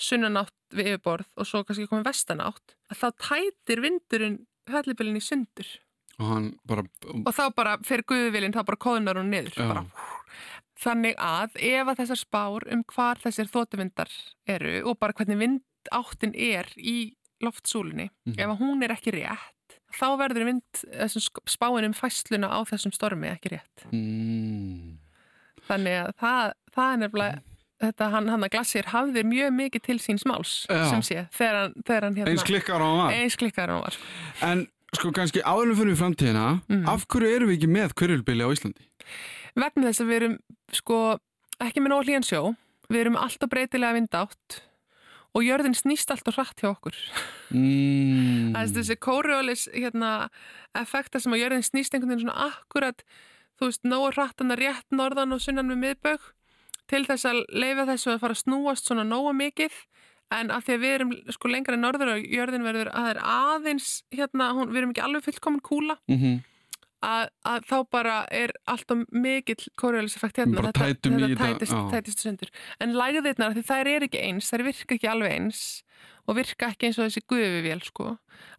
sunnanátt 0.00 0.54
við 0.76 0.94
yfirborð 0.94 1.28
og 1.36 1.48
svo 1.48 1.64
kannski 1.64 1.88
komið 1.90 2.08
vestanátt 2.10 2.76
að 2.92 3.02
þá 3.02 3.08
tætir 3.28 3.84
vindurinn 3.84 4.38
höllibillin 4.72 5.20
í 5.20 5.24
sundur. 5.24 5.68
Og, 6.16 6.52
bara... 6.64 6.86
og 7.20 7.32
þá 7.36 7.44
bara 7.52 7.74
fyrir 7.84 8.06
guðuvilin 8.08 8.54
þá 8.56 8.62
bara 8.64 8.80
kóðunar 8.80 9.20
hún 9.20 9.28
niður 9.28 9.58
bara 9.60 9.82
Þannig 10.76 11.14
að 11.16 11.56
ef 11.56 11.88
að 11.88 12.00
þessar 12.02 12.20
spár 12.20 12.66
um 12.72 12.82
hvar 12.92 13.20
þessir 13.22 13.48
þótuvindar 13.48 14.10
eru 14.46 14.82
og 14.84 14.98
bara 15.00 15.16
hvernig 15.16 15.40
vindáttin 15.40 16.34
er 16.36 16.68
í 16.76 17.16
loftsúlinni, 17.44 18.10
mm 18.10 18.32
-hmm. 18.32 18.40
ef 18.40 18.52
að 18.52 18.60
hún 18.60 18.84
er 18.84 18.92
ekki 18.92 19.12
rétt, 19.16 19.80
þá 19.96 20.06
verður 20.20 20.44
vind, 20.44 20.84
spáin 21.48 21.88
um 21.88 21.96
fæsluna 21.96 22.48
á 22.52 22.60
þessum 22.68 22.92
stormi 22.92 23.28
ekki 23.28 23.56
rétt. 23.56 23.84
Mm. 23.92 24.98
Þannig 25.66 25.98
að 26.00 26.12
það, 26.20 26.52
það 26.74 26.92
er 26.92 26.98
nefnilega, 27.02 27.42
þetta 27.80 28.10
hann, 28.12 28.28
hann 28.28 28.46
að 28.46 28.52
Glassir 28.54 28.88
hafði 28.92 29.24
mjög 29.24 29.52
mikið 29.52 29.82
til 29.88 29.98
sín 30.00 30.20
smáls, 30.20 30.66
Já. 30.68 30.84
sem 30.90 31.02
sé, 31.02 31.26
þegar 31.32 31.60
hann, 31.60 31.74
þegar 31.82 32.08
hann 32.08 32.16
hérna... 32.16 32.30
Eins 32.30 32.46
klikkar 32.46 32.80
á 32.80 32.86
hann 32.86 33.00
var. 33.02 33.12
Eins 33.12 33.36
klikkar 33.36 33.68
á 33.68 33.74
hann 33.74 33.84
var. 33.84 33.98
En 34.42 34.66
sko 34.96 35.12
kannski 35.12 35.42
áðurlega 35.44 35.80
fyrir 35.80 35.98
framtíðina, 36.00 36.46
mm. 36.68 36.84
af 36.88 37.06
hverju 37.08 37.32
eru 37.36 37.50
við 37.50 37.58
ekki 37.58 37.72
með 37.72 37.96
hverjulbili 38.00 38.46
á 38.46 38.52
Íslandi? 38.52 38.88
Vegna 39.56 39.90
þess 39.90 40.04
að 40.04 40.10
við 40.10 40.20
erum 40.20 40.38
sko 40.76 41.00
ekki 41.62 41.82
með 41.82 41.92
nóg 41.92 42.06
hlíðan 42.06 42.26
sjó 42.26 42.40
við 42.92 43.02
erum 43.02 43.18
alltaf 43.20 43.50
breytilega 43.50 43.96
vindátt 43.96 44.60
og 45.36 45.44
jörðin 45.44 45.76
snýst 45.76 46.10
alltaf 46.12 46.38
hratt 46.38 46.62
hjá 46.62 46.70
okkur. 46.70 46.96
Mm. 47.52 48.54
það 48.54 48.62
er 48.62 48.70
þessi 48.78 48.96
kóriólis 49.04 49.66
hérna, 49.74 50.30
effekta 50.76 51.20
sem 51.20 51.34
að 51.36 51.42
jörðin 51.44 51.66
snýst 51.66 51.94
einhvern 51.94 52.14
veginn 52.14 52.24
svona 52.24 52.48
akkurat 52.50 53.04
þú 53.56 53.68
veist, 53.68 53.84
nógu 53.84 54.14
hrattan 54.14 54.54
að 54.54 54.62
rétt 54.64 54.96
norðan 54.96 55.36
og 55.36 55.42
sunnan 55.44 55.68
með 55.70 55.82
miðbögg 55.82 56.32
til 56.90 57.04
þess 57.08 57.28
að 57.28 57.44
leifa 57.50 57.86
þessu 57.90 58.14
að 58.14 58.22
fara 58.22 58.36
að 58.36 58.42
snúast 58.44 58.88
svona 58.88 59.04
nógu 59.06 59.32
mikið. 59.36 59.76
En 60.34 60.50
af 60.50 60.64
því 60.66 60.74
að 60.74 60.82
við 60.82 60.92
erum 60.96 61.12
sko 61.34 61.50
lengra 61.50 61.76
í 61.76 61.80
norður 61.80 62.12
og 62.16 62.24
jörðin 62.34 62.66
verður 62.66 62.88
að 62.90 63.04
það 63.04 63.10
er 63.12 63.20
aðeins 63.30 63.90
hérna, 64.14 64.48
hún, 64.56 64.72
við 64.72 64.80
erum 64.80 64.92
ekki 64.94 65.04
alveg 65.06 65.26
fullkominn 65.26 65.66
kúla. 65.66 65.98
Mm 66.10 66.18
-hmm 66.22 66.44
að, 67.06 67.30
að 67.46 67.68
þá 67.70 67.76
bara 67.94 68.16
er 68.34 68.52
alltaf 68.70 69.04
mikill 69.14 69.60
kóriáliseffekt 69.80 70.40
hérna. 70.42 70.66
Þetta, 70.68 70.90
þetta 71.04 71.38
tætist, 71.42 71.76
tætist 71.92 72.24
sundur. 72.24 72.52
En 72.82 72.96
lægðirnar, 72.98 73.56
því 73.56 73.64
þær 73.70 73.92
er 73.92 74.06
ekki 74.08 74.22
eins 74.26 74.50
þær 74.52 74.66
virka 74.70 74.98
ekki 74.98 75.10
alveg 75.12 75.36
eins 75.36 75.62
og 76.26 76.40
virka 76.40 76.72
ekki 76.72 76.90
eins 76.90 76.98
og 76.98 77.08
þessi 77.08 77.24
guðvivél 77.30 77.84
sko. 77.86 78.16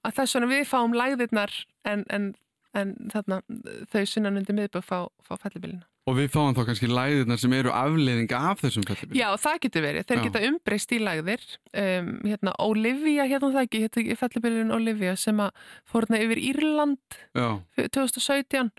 Að 0.08 0.20
þess 0.22 0.38
vegna 0.38 0.52
við 0.54 0.66
fáum 0.72 0.96
lægðirnar 0.98 1.60
en, 1.88 2.08
en, 2.14 2.32
en 2.78 2.96
þarna, 3.14 3.44
þau 3.92 4.02
sunnan 4.08 4.40
undir 4.40 4.58
miðbúið 4.58 4.88
fá, 4.88 5.00
fá 5.28 5.36
fellibilina 5.44 5.86
Og 6.08 6.16
við 6.16 6.30
fáum 6.32 6.54
þá 6.56 6.62
kannski 6.70 6.88
læðirnar 6.88 7.40
sem 7.42 7.54
eru 7.58 7.72
afleiðing 7.76 8.32
af 8.38 8.62
þessum 8.62 8.86
fellibili. 8.88 9.20
Já, 9.20 9.28
það 9.44 9.58
getur 9.66 9.84
verið. 9.84 10.06
Þeir 10.08 10.20
Já. 10.20 10.24
geta 10.24 10.44
umbreyst 10.48 10.94
í 10.96 11.00
læðir. 11.04 11.44
Um, 11.82 12.12
hérna, 12.24 12.54
Olivia, 12.64 13.26
hérna 13.28 13.50
það 13.52 13.66
ekki, 13.66 13.82
hérna 13.84 14.18
fellibilin 14.22 14.72
Olivia 14.78 15.18
sem 15.20 15.42
að 15.44 15.68
fórna 15.92 16.22
yfir 16.24 16.40
Írland 16.40 17.18
Já. 17.36 17.50
2017. 17.76 18.72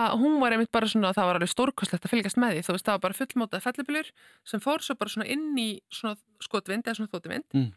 Að 0.00 0.16
hún 0.22 0.40
var 0.40 0.56
einmitt 0.56 0.72
bara 0.72 0.88
svona, 0.88 1.12
það 1.12 1.28
var 1.28 1.40
alveg 1.42 1.52
stórkoslegt 1.52 2.08
að 2.08 2.14
fylgjast 2.14 2.40
með 2.40 2.56
því. 2.56 2.64
Þú 2.64 2.76
veist, 2.78 2.88
það 2.88 2.96
var 2.96 3.04
bara 3.04 3.20
fullmótað 3.20 3.66
fellibilur 3.68 4.12
sem 4.48 4.64
fór 4.64 4.86
svo 4.86 4.96
bara 4.96 5.12
svona 5.12 5.28
inn 5.36 5.48
í 5.60 5.70
svona 5.92 6.16
skotvind 6.40 6.88
eða 6.88 6.96
svona 6.96 7.12
þóttuvind. 7.12 7.48
Mm. 7.52 7.70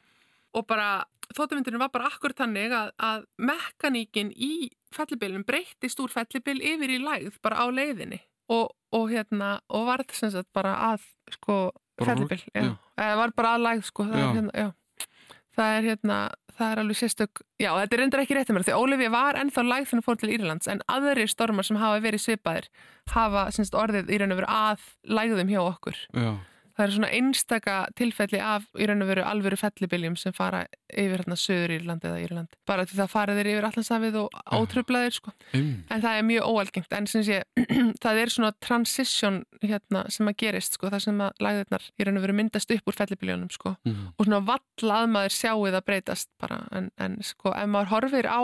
Og 0.54 0.70
bara, 0.70 0.92
þóttuvindinu 1.34 1.82
var 1.82 1.92
bara 1.92 2.08
akkur 2.08 2.32
tannig 2.38 2.72
að, 2.72 2.94
að 3.04 3.28
mekaníkin 3.52 4.32
í 4.32 4.70
fellibilin 4.96 5.44
breyttist 5.44 6.00
úr 6.00 6.14
fellibil 6.14 6.62
yfir 6.62 6.94
í 6.94 7.02
læð 7.04 7.42
bara 7.44 7.66
á 7.66 7.68
leiðinni 7.68 8.22
og, 8.54 8.72
og 8.94 9.10
hérna 9.12 9.56
og 9.74 9.90
varð 9.90 10.14
sem 10.18 10.32
sagt 10.34 10.50
bara 10.56 10.76
að 10.92 11.10
sko 11.38 11.58
fellibil, 12.04 12.40
eða 12.54 13.18
var 13.20 13.36
bara 13.38 13.58
aðlægð 13.58 13.84
sko, 13.90 14.08
það 14.10 14.22
er 14.22 14.32
hérna, 14.38 14.54
já. 14.64 14.72
Það 15.54 15.76
er 15.78 15.86
hérna, 15.86 16.16
það 16.58 16.72
er 16.72 16.80
alveg 16.82 16.98
sérstök 16.98 17.44
já, 17.62 17.70
þetta 17.70 17.96
er 17.96 18.02
reyndar 18.02 18.24
ekki 18.24 18.38
rétt 18.38 18.50
að 18.50 18.58
mér, 18.58 18.66
því 18.68 18.78
Ólífi 18.80 19.12
var 19.14 19.38
ennþá 19.42 19.66
lægð 19.68 19.92
þannig 19.92 20.08
fór 20.08 20.18
til 20.22 20.32
Írlands, 20.34 20.70
en 20.72 20.82
aðrir 20.90 21.30
stormar 21.30 21.68
sem 21.68 21.78
hafa 21.82 22.02
verið 22.02 22.24
svipaðir, 22.26 22.72
hafa 23.14 23.46
semst 23.54 23.78
orðið 23.78 24.10
í 24.10 24.20
raun 24.22 24.34
og 24.34 24.42
veru 24.42 24.50
að 24.50 24.90
lægðum 25.20 25.54
hjá 25.54 25.62
okkur. 25.62 26.02
Já 26.18 26.34
það 26.74 26.86
er 26.86 26.94
svona 26.96 27.12
einstaka 27.14 27.76
tilfelli 27.98 28.40
af 28.42 28.66
í 28.80 28.88
raun 28.90 29.06
og 29.06 29.10
veru 29.12 29.26
alvöru 29.28 29.58
fellibiljum 29.60 30.16
sem 30.20 30.34
fara 30.36 30.64
yfir 30.90 31.22
hérna 31.22 31.38
söður 31.40 31.76
Írland 31.76 32.06
eða 32.06 32.22
Írland 32.24 32.58
bara 32.70 32.86
því 32.88 33.00
það 33.00 33.12
farið 33.14 33.40
þeir 33.40 33.50
yfir 33.52 33.68
allansafið 33.70 34.18
og 34.22 34.40
átröflaðir 34.58 35.18
sko. 35.18 35.34
Mm. 35.54 35.74
en 35.90 36.04
það 36.06 36.18
er 36.20 36.28
mjög 36.30 36.48
óalgengt. 36.50 36.96
En 36.98 37.10
sem 37.10 37.26
sé 37.28 37.42
það 38.04 38.22
er 38.24 38.34
svona 38.34 38.54
transition 38.64 39.42
hérna 39.62 40.06
sem 40.14 40.30
að 40.30 40.40
gerist 40.44 40.78
sko. 40.78 40.90
Það 40.94 41.06
sem 41.08 41.22
að 41.26 41.44
læðirnar 41.48 41.90
í 41.98 42.08
raun 42.08 42.22
og 42.22 42.26
veru 42.26 42.38
myndast 42.40 42.74
upp 42.76 42.90
úr 42.90 43.00
fellibiljónum 43.02 43.52
sko. 43.54 43.76
Mm. 43.88 44.10
og 44.18 44.26
svona 44.28 44.42
vall 44.48 44.96
að 44.98 45.12
maður 45.14 45.38
sjáu 45.38 45.68
það 45.70 45.86
breytast 45.90 46.32
bara. 46.42 46.64
En, 46.74 46.90
en 47.02 47.20
sko 47.26 47.54
ef 47.54 47.70
maður 47.70 47.94
horfir 47.98 48.30
á 48.30 48.42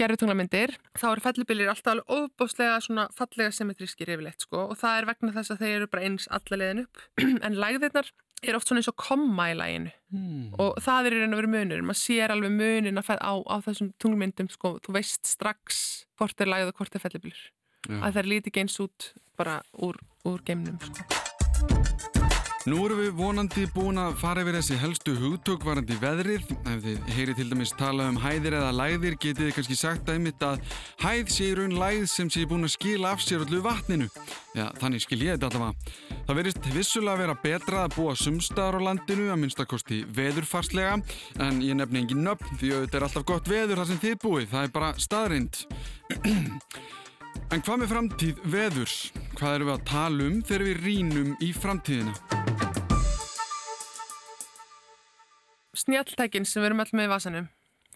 gerðutunglamyndir, 0.00 0.72
þá 0.96 1.06
eru 1.10 1.24
fellibilir 1.24 1.70
alltaf 1.70 1.92
alveg 1.94 2.16
óbáslega 2.16 2.80
svona 2.84 3.06
fallega 3.16 3.52
symmetrískir 3.54 4.10
yfirleitt 4.14 4.46
sko 4.46 4.66
og 4.70 4.78
það 4.80 4.98
er 4.98 5.08
vegna 5.10 5.34
þess 5.36 5.54
að 5.54 5.62
þeir 5.64 5.76
eru 5.76 5.90
bara 5.92 6.08
eins 6.08 6.26
allalegin 6.32 6.84
upp. 6.86 7.06
En 7.46 7.58
lægðirnar 7.60 8.10
er 8.40 8.56
oft 8.56 8.70
svona 8.70 8.80
eins 8.80 8.90
og 8.90 8.98
komma 9.00 9.50
í 9.52 9.56
læginu 9.58 9.92
hmm. 10.14 10.46
og 10.62 10.78
það 10.84 11.08
er 11.08 11.16
í 11.16 11.22
raun 11.22 11.36
og 11.36 11.42
veru 11.42 11.52
munur, 11.54 11.82
maður 11.84 12.02
sér 12.02 12.34
alveg 12.34 12.54
munin 12.56 13.00
á, 13.00 13.04
á 13.12 13.56
þessum 13.66 13.92
tunglmyndum 14.00 14.48
sko, 14.52 14.78
þú 14.84 14.96
veist 14.96 15.28
strax 15.28 15.82
hvort 16.20 16.40
er 16.40 16.52
lægð 16.52 16.72
og 16.72 16.80
hvort 16.80 16.96
er 16.96 17.04
fellibilir, 17.04 17.42
að 17.90 18.08
það 18.08 18.22
er 18.22 18.32
lítið 18.34 18.56
geins 18.56 18.80
út 18.80 19.12
bara 19.40 19.60
úr, 19.76 20.00
úr 20.28 20.40
geimnum 20.46 20.80
sko 20.80 22.19
Nú 22.68 22.76
erum 22.84 22.98
við 23.00 23.14
vonandi 23.16 23.62
búin 23.72 23.96
að 23.96 24.18
fara 24.20 24.42
yfir 24.44 24.58
þessi 24.58 24.76
helstu 24.76 25.14
hugtökvarandi 25.16 25.94
veðrið. 25.96 26.50
Ef 26.68 26.82
þið 26.84 27.06
heyri 27.16 27.34
til 27.38 27.46
dæmis 27.48 27.72
tala 27.72 28.10
um 28.10 28.18
hæðir 28.20 28.58
eða 28.58 28.74
læðir 28.76 29.16
getið 29.16 29.46
þið 29.46 29.54
kannski 29.56 29.76
sagt 29.80 30.10
aðeimitt 30.12 30.44
að 30.44 30.60
hæð 31.00 31.32
sé 31.32 31.48
í 31.48 31.54
raun 31.56 31.78
læð 31.80 32.04
sem 32.12 32.28
sé 32.28 32.44
búin 32.50 32.68
að 32.68 32.74
skila 32.74 33.14
af 33.14 33.24
sér 33.24 33.46
öllu 33.46 33.62
vatninu. 33.64 34.10
Já, 34.52 34.66
þannig 34.76 35.06
skil 35.06 35.20
ég 35.24 35.38
þetta 35.38 35.48
allavega. 35.48 35.96
Það 36.28 36.40
verist 36.42 36.70
vissulega 36.76 37.14
að 37.16 37.24
vera 37.24 37.38
betra 37.46 37.80
að 37.86 37.96
búa 37.96 38.18
sumstaðar 38.20 38.76
á 38.76 38.86
landinu 38.90 39.32
að 39.32 39.40
minnstakosti 39.46 40.02
veðurfarslega 40.20 41.00
en 41.40 41.64
ég 41.64 41.80
nefni 41.80 42.04
engin 42.04 42.24
nöfn 42.28 42.60
því 42.60 42.74
auðvitað 42.76 43.00
er 43.00 43.08
alltaf 43.08 43.28
gott 43.32 43.48
veður 43.48 43.80
þar 43.80 43.92
sem 43.94 44.04
þið 44.04 44.20
búið. 44.26 44.48
Það 44.52 44.68
er 44.68 44.76
bara 44.76 44.94
staðrind. 45.00 45.64
En 47.50 47.62
hvað 47.66 47.80
með 47.80 47.90
framtíð 47.90 48.44
veðurs? 48.46 48.94
Hvað 49.38 49.56
erum 49.56 49.70
við 49.70 49.74
að 49.74 49.88
tala 49.90 50.28
um 50.28 50.38
þegar 50.46 50.66
við 50.68 50.84
rínum 50.86 51.34
í 51.42 51.50
framtíðina? 51.56 52.49
Snjalltækin 55.76 56.46
sem 56.48 56.62
við 56.62 56.70
erum 56.70 56.82
alltaf 56.82 56.96
með 56.98 57.06
í 57.06 57.12
vasanum, 57.12 57.48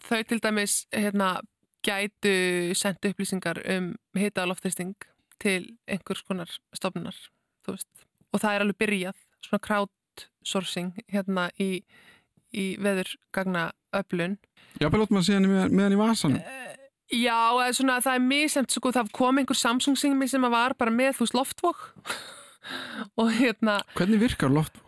þau 0.07 0.21
til 0.29 0.39
dæmis 0.43 0.75
hérna, 0.95 1.29
gætu 1.85 2.31
sendt 2.77 3.05
upplýsingar 3.05 3.59
um 3.75 3.91
hita 4.17 4.45
og 4.45 4.53
loftristing 4.53 4.95
til 5.43 5.75
einhvers 5.91 6.23
konar 6.25 6.49
stofnunar. 6.73 7.17
Og 7.67 8.39
það 8.41 8.51
er 8.55 8.63
alveg 8.65 8.79
byrjað, 8.81 9.19
svona 9.43 9.61
crowdsourcing 9.67 10.93
hérna 11.11 11.49
í, 11.61 11.83
í 12.55 12.65
veðurgagna 12.81 13.67
öflun. 13.95 14.37
Já, 14.79 14.87
bara 14.89 15.03
lót 15.03 15.13
maður 15.13 15.27
síðan 15.29 15.49
með, 15.51 15.67
með 15.75 15.87
hann 15.87 15.97
í 15.97 15.99
vasanum. 15.99 16.39
Já, 17.13 17.37
eða 17.61 17.73
svona 17.77 17.99
það 18.01 18.17
er 18.17 18.23
misemt, 18.25 18.73
sko, 18.73 18.91
það 18.95 19.11
kom 19.13 19.37
einhver 19.41 19.59
Samsung 19.59 19.99
sími 19.99 20.25
sem 20.31 20.47
var 20.49 20.73
bara 20.79 20.93
með, 20.93 21.19
þú 21.19 21.27
veist, 21.27 21.35
loftvokk 21.37 21.83
og 23.21 23.29
hérna 23.35 23.81
Hvernig 23.93 24.23
virkar 24.23 24.49
loft? 24.53 24.79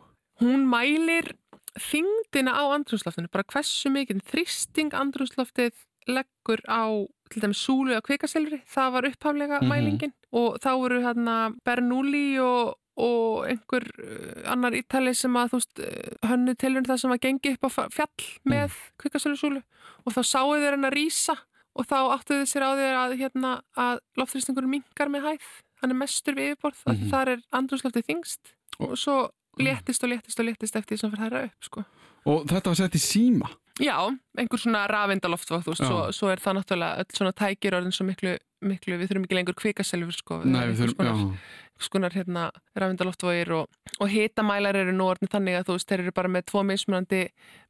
hún 0.41 0.65
mælir 0.69 1.35
þingdina 1.81 2.53
á 2.57 2.63
andrúnsloftinu, 2.77 3.29
bara 3.31 3.43
hversu 3.53 3.89
mikið 3.93 4.21
þrýsting 4.31 4.93
andrúnsloftið 4.97 5.73
leggur 6.07 6.61
á 6.71 6.87
til 7.29 7.41
dæmis 7.43 7.59
súlu 7.59 7.91
eða 7.91 8.05
kvikasilfri, 8.07 8.61
það 8.71 8.91
var 8.95 9.07
upphaflega 9.09 9.57
Mhm. 9.61 9.67
mælingin 9.71 10.13
og 10.31 10.59
þá 10.63 10.69
voru 10.79 11.01
hérna 11.03 11.53
Bernoulli 11.65 12.39
og, 12.39 12.77
og 12.97 13.45
einhver 13.47 13.83
uh, 13.99 14.51
annar 14.51 14.71
ítali 14.71 15.13
sem 15.15 15.33
að 15.35 15.49
þú 15.51 15.59
veist 15.59 15.79
uh, 15.83 16.29
hönnu 16.29 16.55
tilurinn 16.55 16.87
það 16.87 16.97
sem 17.01 17.11
að 17.11 17.19
gengi 17.27 17.53
upp 17.57 17.67
á 17.67 17.69
fjall 17.91 18.25
með 18.45 18.69
mm. 18.71 18.79
kvikasilfrisúlu 19.03 19.61
og 20.05 20.13
þá 20.15 20.21
sáu 20.23 20.55
þeir 20.55 20.71
henn 20.77 20.85
að 20.87 20.95
rýsa 20.95 21.35
og 21.77 21.85
þá 21.85 21.97
áttuðu 22.15 22.45
sér 22.49 22.63
á 22.65 22.71
þeir 22.79 22.95
að, 23.03 23.17
hérna, 23.19 23.51
að 23.77 23.99
loftþrýstingur 24.17 24.65
minkar 24.71 25.09
með 25.13 25.27
hæð 25.27 25.49
hann 25.83 25.91
er 25.93 25.99
mestur 25.99 26.33
við 26.33 26.55
yfirborð, 26.55 26.79
mm 26.87 26.93
Mhm. 26.95 27.09
þar 27.11 27.27
er 27.35 27.39
andrúnsloftið 27.53 28.07
þingst 28.07 28.53
og 28.79 28.95
svo 28.97 29.17
léttist 29.63 30.03
og 30.03 30.11
léttist 30.13 30.39
og 30.41 30.47
léttist 30.49 30.75
eftir 30.79 30.95
því 30.95 30.99
sem 31.01 31.13
fyrir 31.13 31.25
hæra 31.27 31.45
upp 31.47 31.69
sko. 31.69 31.85
Og 32.27 32.43
þetta 32.49 32.71
var 32.73 32.79
sett 32.81 32.97
í 32.97 33.01
síma. 33.01 33.49
Já, 33.79 33.97
einhver 34.37 34.59
svona 34.59 34.87
veist, 35.69 35.83
Já. 35.83 35.87
svo, 35.87 35.99
svo 36.11 36.29
er 36.33 36.41
það 36.41 36.57
náttúrulega 36.57 37.03
öll 37.03 37.13
svona 37.13 37.33
tækir 37.37 37.77
orðin 37.77 37.93
svo 37.93 38.07
miklu, 38.07 38.33
miklu 38.65 38.97
við 38.97 39.11
þurfum 39.11 39.27
ekki 39.27 39.37
lengur 39.37 39.57
kvikaselfur 39.59 40.17
sko, 40.17 40.39
Nei, 40.49 40.63
við 40.71 40.81
þurfum, 40.81 41.05
já. 41.05 41.37
skonar 41.85 42.15
hérna 42.17 42.47
rafindaloftvogir 42.73 43.51
og, 43.53 43.67
og 44.01 44.09
hitamælar 44.09 44.79
eru 44.81 44.95
nú 44.97 45.05
orðin 45.11 45.29
þannig 45.29 45.59
að 45.59 45.67
þú 45.69 45.77
veist, 45.77 45.91
þeir 45.91 46.03
eru 46.07 46.15
bara 46.17 46.33
með 46.33 46.47
tvo 46.49 46.63
mismunandi 46.65 47.21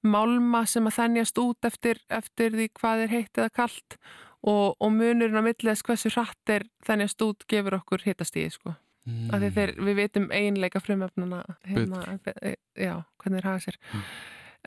málma 0.08 0.64
sem 0.66 0.88
að 0.88 0.98
þennjast 1.02 1.44
út 1.44 1.68
eftir, 1.68 2.00
eftir 2.08 2.56
því 2.56 2.70
hvað 2.80 3.04
er 3.04 3.14
heitt 3.18 3.44
eða 3.44 3.52
kalt 3.60 4.00
og, 4.48 4.78
og 4.80 4.92
munurinn 4.96 5.36
á 5.36 5.44
milliðs 5.44 5.84
hversu 5.84 6.14
hratt 6.16 6.56
er 6.56 6.70
þennjast 6.88 7.22
út 7.28 7.44
gefur 7.52 7.82
okkur 7.82 8.08
hitastíði 8.08 8.56
sko. 8.56 8.78
Mm. 9.08 9.30
af 9.32 9.40
því 9.40 9.50
þeir, 9.56 9.72
við 9.88 9.96
vitum 10.02 10.26
eiginleika 10.36 10.80
frumöfnuna 10.84 11.38
hérna, 11.64 12.02
e- 12.44 12.58
já, 12.76 12.94
hvernig 13.24 13.40
þeir 13.40 13.48
hafa 13.48 13.64
sér 13.64 13.78
Mm. 13.94 14.02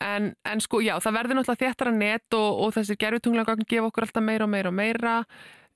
en, 0.00 0.28
en 0.48 0.60
sko, 0.64 0.80
já, 0.80 0.94
það 0.96 1.16
verður 1.18 1.36
náttúrulega 1.36 1.66
þéttara 1.68 1.92
net 1.92 2.36
og, 2.38 2.60
og 2.64 2.72
þessir 2.72 2.96
gerfutunglagagn 3.02 3.66
gefa 3.68 3.90
okkur 3.90 4.06
alltaf 4.06 4.24
meira 4.24 4.44
og 4.46 4.50
meira 4.54 4.68
og 4.72 4.74
meira 4.78 5.14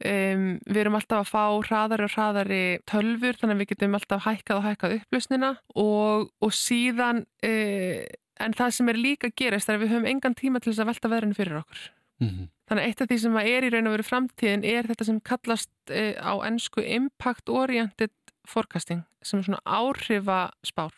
um, 0.04 0.46
við 0.64 0.80
erum 0.80 0.96
alltaf 0.96 1.20
að 1.26 1.28
fá 1.34 1.44
hraðari 1.68 2.06
og 2.08 2.14
hraðari 2.16 2.62
tölfur 2.88 3.36
þannig 3.40 3.54
að 3.54 3.60
við 3.64 3.70
getum 3.74 3.94
alltaf 3.98 4.24
hækkað 4.24 4.56
og 4.62 4.64
hækkað 4.70 4.94
upplösnina 5.00 5.50
og, 5.76 6.30
og 6.40 6.54
síðan 6.56 7.20
uh, 7.44 8.00
en 8.40 8.56
það 8.56 8.72
sem 8.78 8.88
er 8.90 8.98
líka 8.98 9.28
að 9.28 9.36
gerast 9.42 9.68
er 9.68 9.76
að 9.76 9.84
við 9.84 9.92
höfum 9.94 10.08
engan 10.10 10.34
tíma 10.40 10.58
til 10.64 10.72
þess 10.72 10.82
að 10.86 10.90
velta 10.94 11.12
veðrinu 11.12 11.36
fyrir 11.36 11.60
okkur 11.60 11.84
Mhm. 12.22 12.44
Þannig 12.70 12.84
að 12.84 12.88
eitt 12.88 13.00
af 13.02 13.08
því 13.10 13.16
sem 13.18 13.36
er 13.40 13.64
í 13.66 13.68
raun 13.74 13.88
og 13.90 13.92
veru 13.96 14.04
framtíðin 14.06 14.62
er 14.64 14.86
þetta 14.86 15.04
sem 15.04 15.16
kallast 15.26 15.70
uh, 15.90 16.14
á 16.22 16.32
ennsku 16.46 16.80
impact 16.86 17.50
oriented 17.50 18.12
forecasting 18.46 19.02
sem 19.22 19.38
er 19.40 19.44
svona 19.48 19.60
áhrifa 19.66 20.50
spár. 20.66 20.92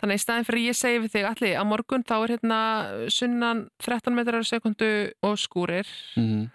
Þannig 0.00 0.14
að 0.14 0.18
í 0.20 0.22
staðin 0.24 0.46
fyrir 0.48 0.60
að 0.60 0.68
ég 0.68 0.76
segi 0.78 0.98
við 1.04 1.12
þig 1.14 1.26
allir 1.30 1.56
að 1.60 1.66
morgun 1.70 2.04
þá 2.04 2.14
er 2.24 2.32
hérna 2.34 2.58
sunnan 3.10 3.62
13 3.82 4.14
metrar 4.14 4.42
á 4.44 4.46
sekundu 4.46 4.90
og 5.22 5.36
skúrir 5.40 5.86
Mhm. 6.16 6.50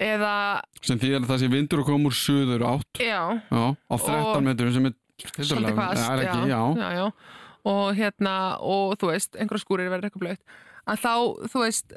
eða, 0.00 0.60
Sem 0.82 0.98
því 0.98 1.12
að 1.18 1.26
það 1.30 1.38
sé 1.44 1.48
vindur 1.52 1.80
og 1.80 1.86
koma 1.86 2.08
úr 2.10 2.16
suður 2.16 2.64
átt. 2.66 2.98
já, 2.98 3.40
Já, 3.50 3.76
á 3.90 3.96
13 3.96 4.36
Og- 4.36 4.42
metrum 4.42 4.72
sem 4.72 4.86
er 4.86 4.92
svolítið 5.22 5.74
hvast. 5.78 6.02
Það 6.02 6.18
er 6.18 6.26
ekki, 6.26 6.48
já. 6.48 6.62
já, 6.76 6.90
já. 6.98 7.12
Og 7.64 7.94
hérna, 7.94 8.58
og 8.60 8.98
þú 8.98 9.12
veist, 9.12 9.36
einhverja 9.38 9.64
skúrir 9.64 9.88
verður 9.88 10.10
eitthvað 10.10 10.24
blöitt. 10.26 10.40
Að 10.84 10.98
þá, 10.98 11.14
þú 11.46 11.58
veist, 11.62 11.92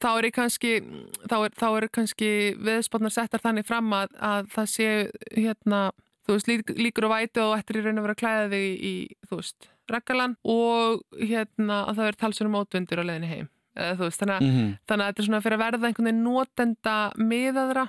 þá 0.00 0.08
er 0.16 0.30
kannski, 0.30 0.80
þá 1.28 1.44
er, 1.44 1.50
þá 1.60 1.66
er 1.76 1.88
kannski 1.92 2.30
viðspotnar 2.56 3.12
settar 3.12 3.38
þannig 3.44 3.66
fram 3.66 3.90
að, 3.92 4.08
að 4.16 4.48
það 4.48 4.66
sé, 4.66 5.10
hérna, 5.36 5.90
þú 6.30 6.36
veist, 6.38 6.48
lík, 6.50 6.72
líkur 6.78 7.06
og 7.08 7.12
vætu 7.16 7.42
og 7.44 7.56
ættir 7.58 7.80
í 7.80 7.84
raun 7.84 7.98
að 8.00 8.06
vera 8.08 8.18
þig 8.54 8.66
í, 8.66 8.72
í 8.90 8.94
þú 9.28 9.40
veist, 9.40 9.68
reggalan 9.90 10.36
og 10.46 11.02
hérna, 11.18 11.80
að 11.90 11.96
það 12.00 12.06
er 12.12 12.18
talsunum 12.22 12.54
mótvindur 12.54 13.02
á 13.02 13.04
leiðinni 13.10 13.30
heim. 13.34 13.48
Eða, 13.76 13.96
þú 13.98 14.06
veist, 14.08 14.20
þannig 14.22 14.36
að, 14.36 14.46
Mhm. 14.46 14.70
þannig 14.88 15.04
að 15.04 15.10
þetta 15.10 15.20
er 15.22 15.26
svona 15.28 15.42
fyrir 15.44 15.58
að 15.58 15.64
verða 15.66 15.86
einhvern 15.90 16.08
veginn 16.10 16.24
notenda 16.24 16.96
miðaðra 17.18 17.84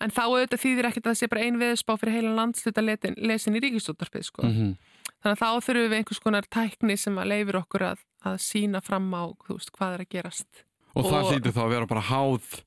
en 0.00 0.10
þá 0.10 0.22
auðvitað 0.24 0.62
þýðir 0.64 0.86
ekkert 0.88 1.04
að 1.06 1.10
það 1.12 1.18
sé 1.20 1.28
bara 1.28 1.42
ein 1.44 1.58
viðspá 1.60 1.98
fyrir 2.00 2.14
heilan 2.16 2.36
landsluta 2.40 2.80
lesin, 2.84 3.14
lesin 3.20 3.56
í 3.56 3.60
ríkisúttarpið 3.60 4.24
sko. 4.24 4.42
Mhm. 4.48 4.76
þannig 5.20 5.36
að 5.36 5.42
þá 5.44 5.48
þurfum 5.66 5.90
við 5.92 5.98
einhvers 6.00 6.20
konar 6.24 6.42
tækni 6.48 6.96
sem 6.98 7.16
að 7.20 7.26
leifir 7.28 7.58
okkur 7.60 7.82
að, 7.92 7.98
að 8.24 8.36
sína 8.40 8.80
fram 8.82 9.10
á 9.12 9.28
veist, 9.48 9.70
hvað 9.76 9.94
er 9.94 10.00
að 10.06 10.08
gerast 10.08 10.64
Og 10.96 11.04
það 11.04 11.22
Og- 11.22 11.30
hlýtur 11.32 11.52
þá 11.52 11.60
að 11.66 11.68
vera 11.70 11.86
bara 11.86 12.00
háð 12.00 12.62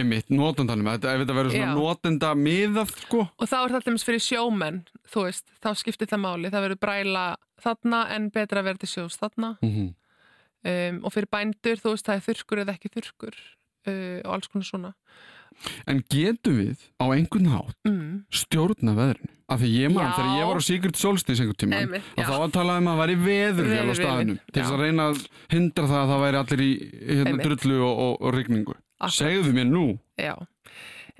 einmitt 0.00 0.30
notendanum. 0.30 0.86
Þetta- 0.94 1.12
Ef 1.14 1.20
þetta 1.24 1.36
verður 1.38 1.54
svona 1.56 1.74
notenda 1.74 2.30
miðað, 2.34 2.94
sko. 3.06 3.20
og 3.38 3.48
þá 3.48 3.56
er 3.64 3.68
það 3.68 3.78
alltaf 3.80 4.06
fyrir 4.08 4.24
sjómenn 4.26 4.80
þú 5.12 5.24
veist, 5.26 5.44
þá 5.62 5.70
skiptir 5.76 6.06
það 6.10 6.24
máli 6.26 6.50
það 6.50 6.64
verður 6.66 6.80
bræla 6.86 7.26
þarna 7.62 8.00
en 8.16 8.30
betra 8.30 8.60
að 8.60 8.64
vera 8.70 8.78
til 8.78 8.88
sjós 8.94 9.16
þarna 9.20 9.56
Mhm. 9.62 9.94
um, 10.66 11.04
og 11.04 11.12
fyrir 11.14 11.30
bændur, 11.30 11.76
þú 11.80 11.94
veist, 11.94 12.06
það 12.06 12.16
er 12.20 12.26
þurrkur 12.28 12.62
eða 12.64 12.74
ekki 12.76 12.92
þurrkur 12.96 13.34
uh, 13.86 14.20
og 14.24 14.34
alls 14.34 14.48
konar 14.48 14.64
svona 14.70 14.94
En 15.88 16.02
getum 16.12 16.58
við 16.60 16.76
á 17.00 17.04
einhvern 17.16 17.46
hátt 17.48 17.76
mm. 17.88 18.24
stjórna 18.30 18.92
veðrinu? 18.92 19.30
Af 19.48 19.60
því 19.62 19.68
ég 19.72 19.92
man, 19.94 20.04
Já. 20.10 20.16
þegar 20.18 20.34
ég 20.36 20.46
var 20.50 20.58
á 20.60 20.62
Sigurd 20.66 20.96
Solstis 21.00 21.40
einhvern 21.40 21.56
tíma, 21.62 21.78
Einmitt, 21.80 22.02
já. 22.18 22.24
þá 22.26 22.34
var 22.42 22.50
talað 22.52 22.78
um 22.82 22.88
að 22.90 22.92
það 22.92 23.00
væri 23.00 23.16
veðurvél 23.24 23.88
á 23.88 23.94
staðinum 23.96 24.38
til 24.52 24.62
þess 24.62 24.74
að 24.74 24.82
reyna 24.84 25.06
að 25.12 25.22
hindra 25.54 25.86
það 25.86 26.00
að 26.02 26.10
það 26.12 26.20
væri 26.26 26.40
allir 26.42 26.62
í 26.66 26.70
hérna, 27.06 27.38
drullu 27.46 27.78
og, 27.86 27.94
og, 28.04 28.14
og 28.26 28.34
rigningu. 28.36 28.74
Akkurat. 28.96 29.18
Segðu 29.18 29.52
mér 29.56 29.68
nú. 29.70 29.84
já. 30.20 30.34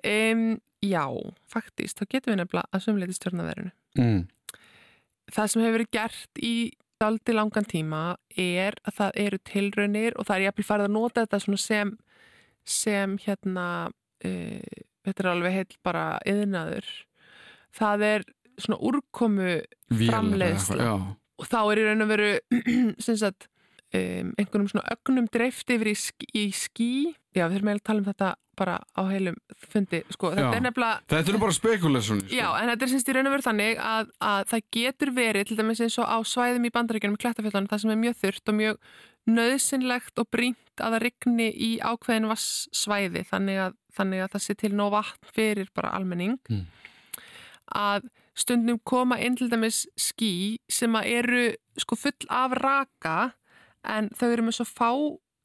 Um, 0.06 0.58
já, 0.84 1.04
faktist, 1.50 1.98
þá 1.98 2.04
getum 2.14 2.32
við 2.34 2.40
nefnilega 2.42 2.68
að 2.76 2.82
sumleiti 2.84 3.16
stjórnaverinu 3.16 3.70
Mm. 3.96 4.26
það 5.32 5.46
sem 5.50 5.62
hefur 5.64 5.74
verið 5.78 5.90
gert 5.96 6.40
í 6.44 6.54
daldi 7.00 7.32
langan 7.34 7.64
tíma 7.68 8.02
er 8.36 8.76
að 8.84 8.94
það 8.98 9.16
eru 9.24 9.38
tilraunir 9.48 10.12
og 10.20 10.26
það 10.28 10.36
er 10.36 10.44
jafnvel 10.46 10.66
farið 10.68 10.86
að 10.88 10.92
nota 10.96 11.24
þetta 11.24 11.40
svona 11.44 11.62
sem 11.64 11.92
sem 12.66 13.16
hérna 13.24 13.66
uh, 13.88 14.84
þetta 15.06 15.24
er 15.24 15.30
alveg 15.32 15.56
heil 15.56 15.76
bara 15.86 16.04
yðnaður 16.28 16.88
það 17.76 18.06
er 18.12 18.24
svona 18.60 18.78
úrkomu 18.88 19.48
eða 19.56 20.06
Framleiðsla. 20.12 20.90
og 21.40 21.48
þá 21.50 21.58
er 21.72 21.80
í 21.82 21.84
raun 21.88 22.04
og 22.06 22.12
veru 22.12 22.30
sem 23.08 23.16
sagt 23.20 23.48
um, 23.96 24.32
einhvernum 24.38 24.68
svona 24.72 24.88
ögnum 24.96 25.28
dreift 25.32 25.70
yfir 25.72 25.90
í, 25.92 25.94
skí, 25.98 26.28
í 26.36 26.44
skí 26.54 26.90
já 27.36 27.46
við 27.48 27.56
þurfum 27.58 27.70
eiginlega 27.72 27.82
að 27.82 27.86
tala 27.90 28.02
um 28.02 28.08
þetta 28.10 28.34
bara 28.56 28.74
á 28.96 29.02
heilum 29.10 29.34
fundi 29.68 29.98
sko, 30.14 30.30
þetta 30.32 30.46
Já. 30.46 30.56
er 30.56 30.62
nefnilega 30.64 31.00
Þetta 31.12 31.32
eru 31.32 31.40
bara 31.42 31.52
spekulasjónir. 31.58 32.22
Sko. 32.24 32.36
Já, 32.38 32.46
en 32.56 32.70
þetta 32.70 32.86
er 32.86 32.92
semst 32.94 33.10
í 33.10 33.14
raun 33.16 33.28
og 33.28 33.34
veru 33.34 33.44
þannig 33.44 33.82
að, 33.84 34.06
að 34.24 34.46
það 34.52 34.62
getur 34.76 35.10
verið, 35.18 35.44
til 35.50 35.58
dæmis 35.58 35.82
eins 35.84 35.98
og 36.00 36.08
á 36.08 36.16
svæðum 36.24 36.64
í 36.64 36.72
bandaríkjunum 36.72 37.18
í 37.18 37.20
Klettafjallanum, 37.20 37.68
það 37.68 37.82
sem 37.82 37.92
er 37.92 38.00
mjög 38.00 38.16
þurrt 38.22 38.52
og 38.52 38.56
mjög 38.62 38.80
nöðsynlegt 39.36 40.22
og 40.22 40.28
brínt 40.32 40.80
að 40.80 40.96
það 40.96 41.02
rigni 41.04 41.48
í 41.52 41.70
ákveðin 41.84 42.28
vassvæði 42.30 43.24
þannig 43.28 43.60
að, 43.66 43.76
þannig 43.98 44.24
að 44.24 44.32
það 44.36 44.44
sé 44.46 44.56
til 44.62 44.72
nóg 44.78 44.92
vatn 44.96 45.32
fyrir 45.36 45.72
bara 45.76 45.92
almenning 45.98 46.38
Mm. 46.48 46.64
að 47.76 48.08
stundum 48.36 48.78
koma 48.86 49.16
inn 49.20 49.36
til 49.36 49.48
dæmis 49.50 49.84
ský 49.98 50.58
sem 50.70 50.92
að 50.96 51.08
eru 51.18 51.44
sko 51.80 51.96
full 51.98 52.28
af 52.30 52.54
raka 52.60 53.16
en 53.92 54.10
þau 54.16 54.28
eru 54.32 54.46
með 54.46 54.58
svo 54.58 54.66
fá 54.68 54.90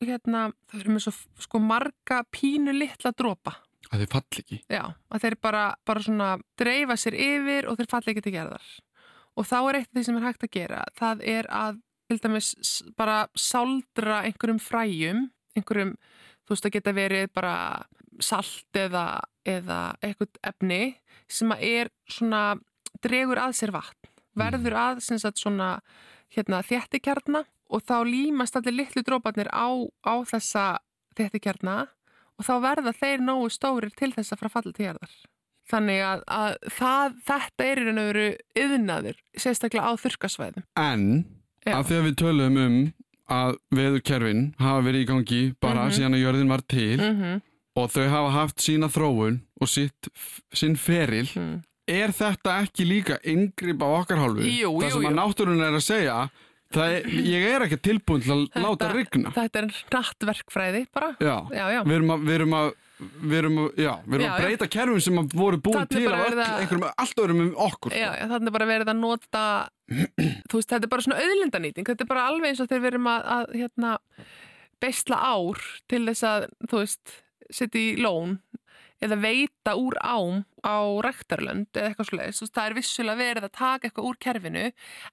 hérna, 0.01 0.47
þau 0.71 0.79
eru 0.79 0.95
með 0.95 1.05
svo 1.05 1.13
sko 1.45 1.61
marga 1.61 2.23
pínu 2.33 2.73
litla 2.75 3.13
dropa 3.17 3.57
Að 3.91 4.05
þið 4.05 4.11
falli 4.13 4.41
ekki. 4.43 4.57
Já, 4.71 4.83
að 5.11 5.23
þeir 5.25 5.35
bara, 5.43 5.61
bara 5.85 6.03
svona 6.05 6.27
dreifa 6.59 6.95
sér 6.95 7.17
yfir 7.17 7.65
og 7.67 7.75
þeir 7.79 7.89
falla 7.91 8.13
ekki 8.13 8.23
til 8.23 8.35
gerðar. 8.37 8.67
og 9.35 9.47
þá 9.47 9.57
er 9.59 9.77
eitt 9.79 9.89
af 9.89 9.97
því 9.97 10.03
sem 10.07 10.19
er 10.19 10.25
hægt 10.27 10.43
að 10.45 10.53
gera 10.55 10.83
það 10.99 11.23
er 11.33 11.49
að 11.51 11.79
til 12.11 12.19
dæmis 12.19 12.49
bara 12.99 13.17
sáldra 13.39 14.21
einhverjum 14.27 14.59
fræjum 14.59 15.21
einhverjum, 15.55 15.93
þú 16.45 16.55
veist 16.55 16.67
að 16.67 16.75
geta 16.75 16.93
verið 16.95 17.29
bara 17.35 17.55
salt 18.21 18.79
eða, 18.79 19.21
eða 19.47 19.79
eitthvað 20.03 20.39
efni 20.51 20.81
sem 21.31 21.51
að 21.55 21.63
er 21.67 21.91
svona 22.11 22.41
dregur 23.03 23.39
að 23.39 23.55
sér 23.59 23.71
vatn 23.75 24.11
verður 24.37 24.77
að 24.79 25.01
sem 25.03 25.19
sagt 25.19 25.39
svona 25.41 25.73
hérna 26.31 26.61
þéttikjarna 26.63 27.43
og 27.71 27.83
þá 27.87 27.97
límast 28.07 28.55
allir 28.59 28.75
litlu 28.81 29.03
dróparnir 29.07 29.47
á, 29.51 29.67
á 30.03 30.13
þessa 30.27 30.65
þéttikjarna 31.17 31.75
og 32.39 32.45
þá 32.47 32.53
verða 32.63 32.93
þeir 32.97 33.21
nógu 33.23 33.49
stórir 33.53 33.93
til 33.95 34.11
þess 34.15 34.33
að 34.33 34.39
fara 34.41 34.49
að 34.51 34.55
falla 34.57 34.73
til 34.77 34.85
jarðar. 34.87 35.13
Þannig 35.71 36.01
að, 36.03 36.23
að 36.27 36.55
það, 36.77 37.13
þetta 37.29 37.65
er 37.67 37.79
í 37.79 37.83
raun 37.85 38.01
og 38.01 38.07
veru 38.09 38.25
yðnaður, 38.59 39.19
sérstaklega 39.39 39.87
á 39.87 39.91
þurkasvæðum. 40.01 40.63
En 40.81 41.05
Já. 41.63 41.75
að 41.77 41.85
þegar 41.91 42.05
við 42.09 42.15
tölum 42.23 42.57
um 42.65 42.77
að 43.31 43.55
veðurkerfin 43.77 44.41
hafa 44.59 44.81
verið 44.83 45.05
í 45.05 45.07
gangi 45.11 45.41
bara 45.61 45.85
Mhm. 45.85 45.93
síðan 45.95 46.17
að 46.17 46.23
jörðin 46.25 46.49
var 46.51 46.61
til 46.67 46.97
Mm 46.99 47.41
og 47.73 47.87
þau 47.87 48.07
hafa 48.11 48.31
haft 48.35 48.57
sína 48.59 48.89
þróun 48.91 49.37
og 49.61 49.67
sitt, 49.69 50.09
sinn 50.51 50.75
feril 50.75 51.23
-hmm. 51.23 51.61
er 51.87 52.11
þetta 52.11 52.65
ekki 52.65 52.83
líka 52.83 53.15
yngripp 53.23 53.79
á 53.79 53.87
okkar 54.01 54.17
hálfu? 54.19 54.43
Jú, 54.43 54.75
það 54.75 54.89
jú, 54.89 54.91
sem 54.91 55.05
að 55.07 55.11
jú. 55.11 55.19
náttúrun 55.21 55.63
er 55.63 55.71
að 55.71 55.85
segja 55.87 56.11
það 56.11 56.29
er, 56.79 57.09
ég 57.27 57.47
er 57.51 57.65
ekki 57.67 57.77
tilbúin 57.83 58.21
til 58.23 58.31
að 58.35 58.45
láta 58.63 58.87
rigna. 58.93 59.31
Þetta 59.35 59.59
er 59.59 59.67
nattverkfræði 59.91 60.85
bara. 60.95 61.11
já, 61.19 61.35
Já, 61.51 61.65
já. 61.75 61.81
við 61.83 61.95
erum 61.97 62.13
að 62.15 62.23
við 62.29 62.35
erum 62.39 62.55
að 62.61 62.71
við 63.01 63.37
erum, 63.39 63.55
að, 63.57 63.69
við 63.81 64.13
erum 64.19 64.27
að 64.29 64.41
breyta 64.45 64.67
kerfum 64.69 64.99
sem 65.01 65.15
að 65.17 65.31
voru 65.33 65.57
búin 65.65 65.87
til 65.89 66.03
af 66.05 66.19
öll, 66.27 66.35
að- 66.37 66.59
einhverjum 66.61 66.83
allt 67.01 67.21
öðrum 67.23 67.39
um 67.41 67.55
okkur 67.65 67.95
Já, 67.97 68.09
já, 68.13 68.25
þannig 68.29 68.51
er 68.51 68.55
bara 68.59 68.67
verið 68.69 68.91
að 68.93 68.99
nota, 69.01 69.45
veist, 70.53 70.69
þetta 70.69 70.85
er 70.85 70.91
bara 70.93 71.01
svona 71.07 71.17
auðlindanýting, 71.23 71.87
þetta 71.89 72.05
er 72.05 72.09
bara 72.11 72.25
alveg 72.29 72.51
eins 72.51 72.61
og 72.61 72.69
þegar 72.69 72.83
við 72.85 72.91
erum 72.91 73.09
að, 73.09 73.25
að 73.37 73.55
hérna, 73.57 73.95
beisla 74.85 75.17
ár 75.31 75.65
til 75.89 76.01
þess 76.11 76.23
að, 76.29 76.45
þú 76.69 76.83
veist, 76.83 77.15
setja 77.51 77.81
í 77.81 77.95
lón 78.05 78.37
eða 79.01 79.17
veita 79.21 79.75
úr 79.79 79.97
ám 80.01 80.43
á 80.61 80.77
rektarlönd 81.05 81.73
eða 81.73 81.91
eitthvað 81.91 82.13
veist, 82.19 82.53
það 82.53 82.69
er 82.69 82.77
vissulega 82.77 83.21
verið 83.21 83.47
að 83.47 83.55
taka 83.57 83.89
eitthvað 83.89 84.07
úr 84.11 84.19
kerfinu, 84.21 84.65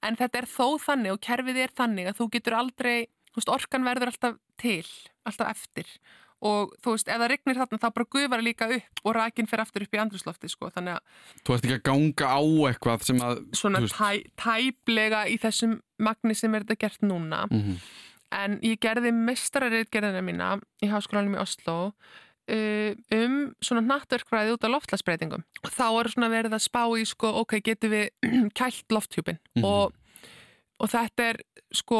en 0.04 0.18
þetta 0.20 0.42
er 0.42 0.48
þó 0.52 0.66
þannig 0.84 1.14
og 1.14 1.20
kerfið 1.24 1.60
er 1.64 1.74
þannig 1.80 2.10
að 2.10 2.18
þú 2.20 2.30
getur 2.36 2.58
aldrei, 2.58 2.96
þú 3.32 3.40
veist, 3.40 3.52
orkan 3.56 3.86
verður 3.88 4.12
alltaf 4.12 4.40
til, 4.60 4.86
alltaf 5.28 5.52
eftir. 5.54 5.92
Og 6.38 6.74
þú 6.84 6.92
veist, 6.94 7.08
ef 7.10 7.18
það 7.18 7.30
rignir 7.32 7.58
þarna 7.58 7.80
þá 7.82 7.88
bara 7.96 8.10
gufar 8.14 8.42
líka 8.46 8.68
upp 8.70 9.00
og 9.02 9.16
rakin 9.16 9.48
fer 9.50 9.62
aftur 9.64 9.82
upp 9.82 9.96
í 9.96 10.02
andruslofti, 10.04 10.50
sko, 10.52 10.68
þannig 10.74 10.98
að 10.98 11.24
þú 11.42 11.56
ert 11.56 11.64
ekki 11.66 11.78
að 11.80 11.86
ganga 11.88 12.28
á 12.30 12.42
eitthvað 12.68 13.08
sem 13.08 13.24
að 13.26 13.40
svona 13.58 13.82
tæ, 13.90 14.20
tæplega 14.38 15.24
í 15.26 15.40
þessum 15.42 15.80
magni 15.98 16.36
sem 16.38 16.54
er 16.54 16.68
þetta 16.68 16.78
gert 16.84 17.08
núna. 17.08 17.46
Mhm. 17.50 17.80
en 18.28 18.58
ég 18.60 18.76
gerði 18.76 19.08
mestarariðgerðina 19.16 20.20
mína 20.20 20.48
í 20.84 20.88
háskólanum 20.92 21.38
í 21.38 21.40
Oslo 21.40 21.94
um 22.48 23.34
svona 23.60 23.82
nattverkfræði 23.84 24.54
út 24.56 24.64
á 24.64 24.72
loftlagsbreytingum 24.72 25.42
og 25.64 25.70
þá 25.74 25.86
er 26.00 26.08
svona 26.14 26.30
verið 26.32 26.54
að 26.56 26.64
spá 26.64 26.82
í 26.96 27.04
sko, 27.08 27.30
ok, 27.42 27.58
getum 27.66 27.92
við 27.92 28.08
kælt 28.58 28.88
lofthjúpin 28.94 29.38
Mhm. 29.56 29.64
og, 29.64 29.92
og 30.80 30.88
þetta 30.92 31.26
er 31.32 31.40
sko 31.74 31.98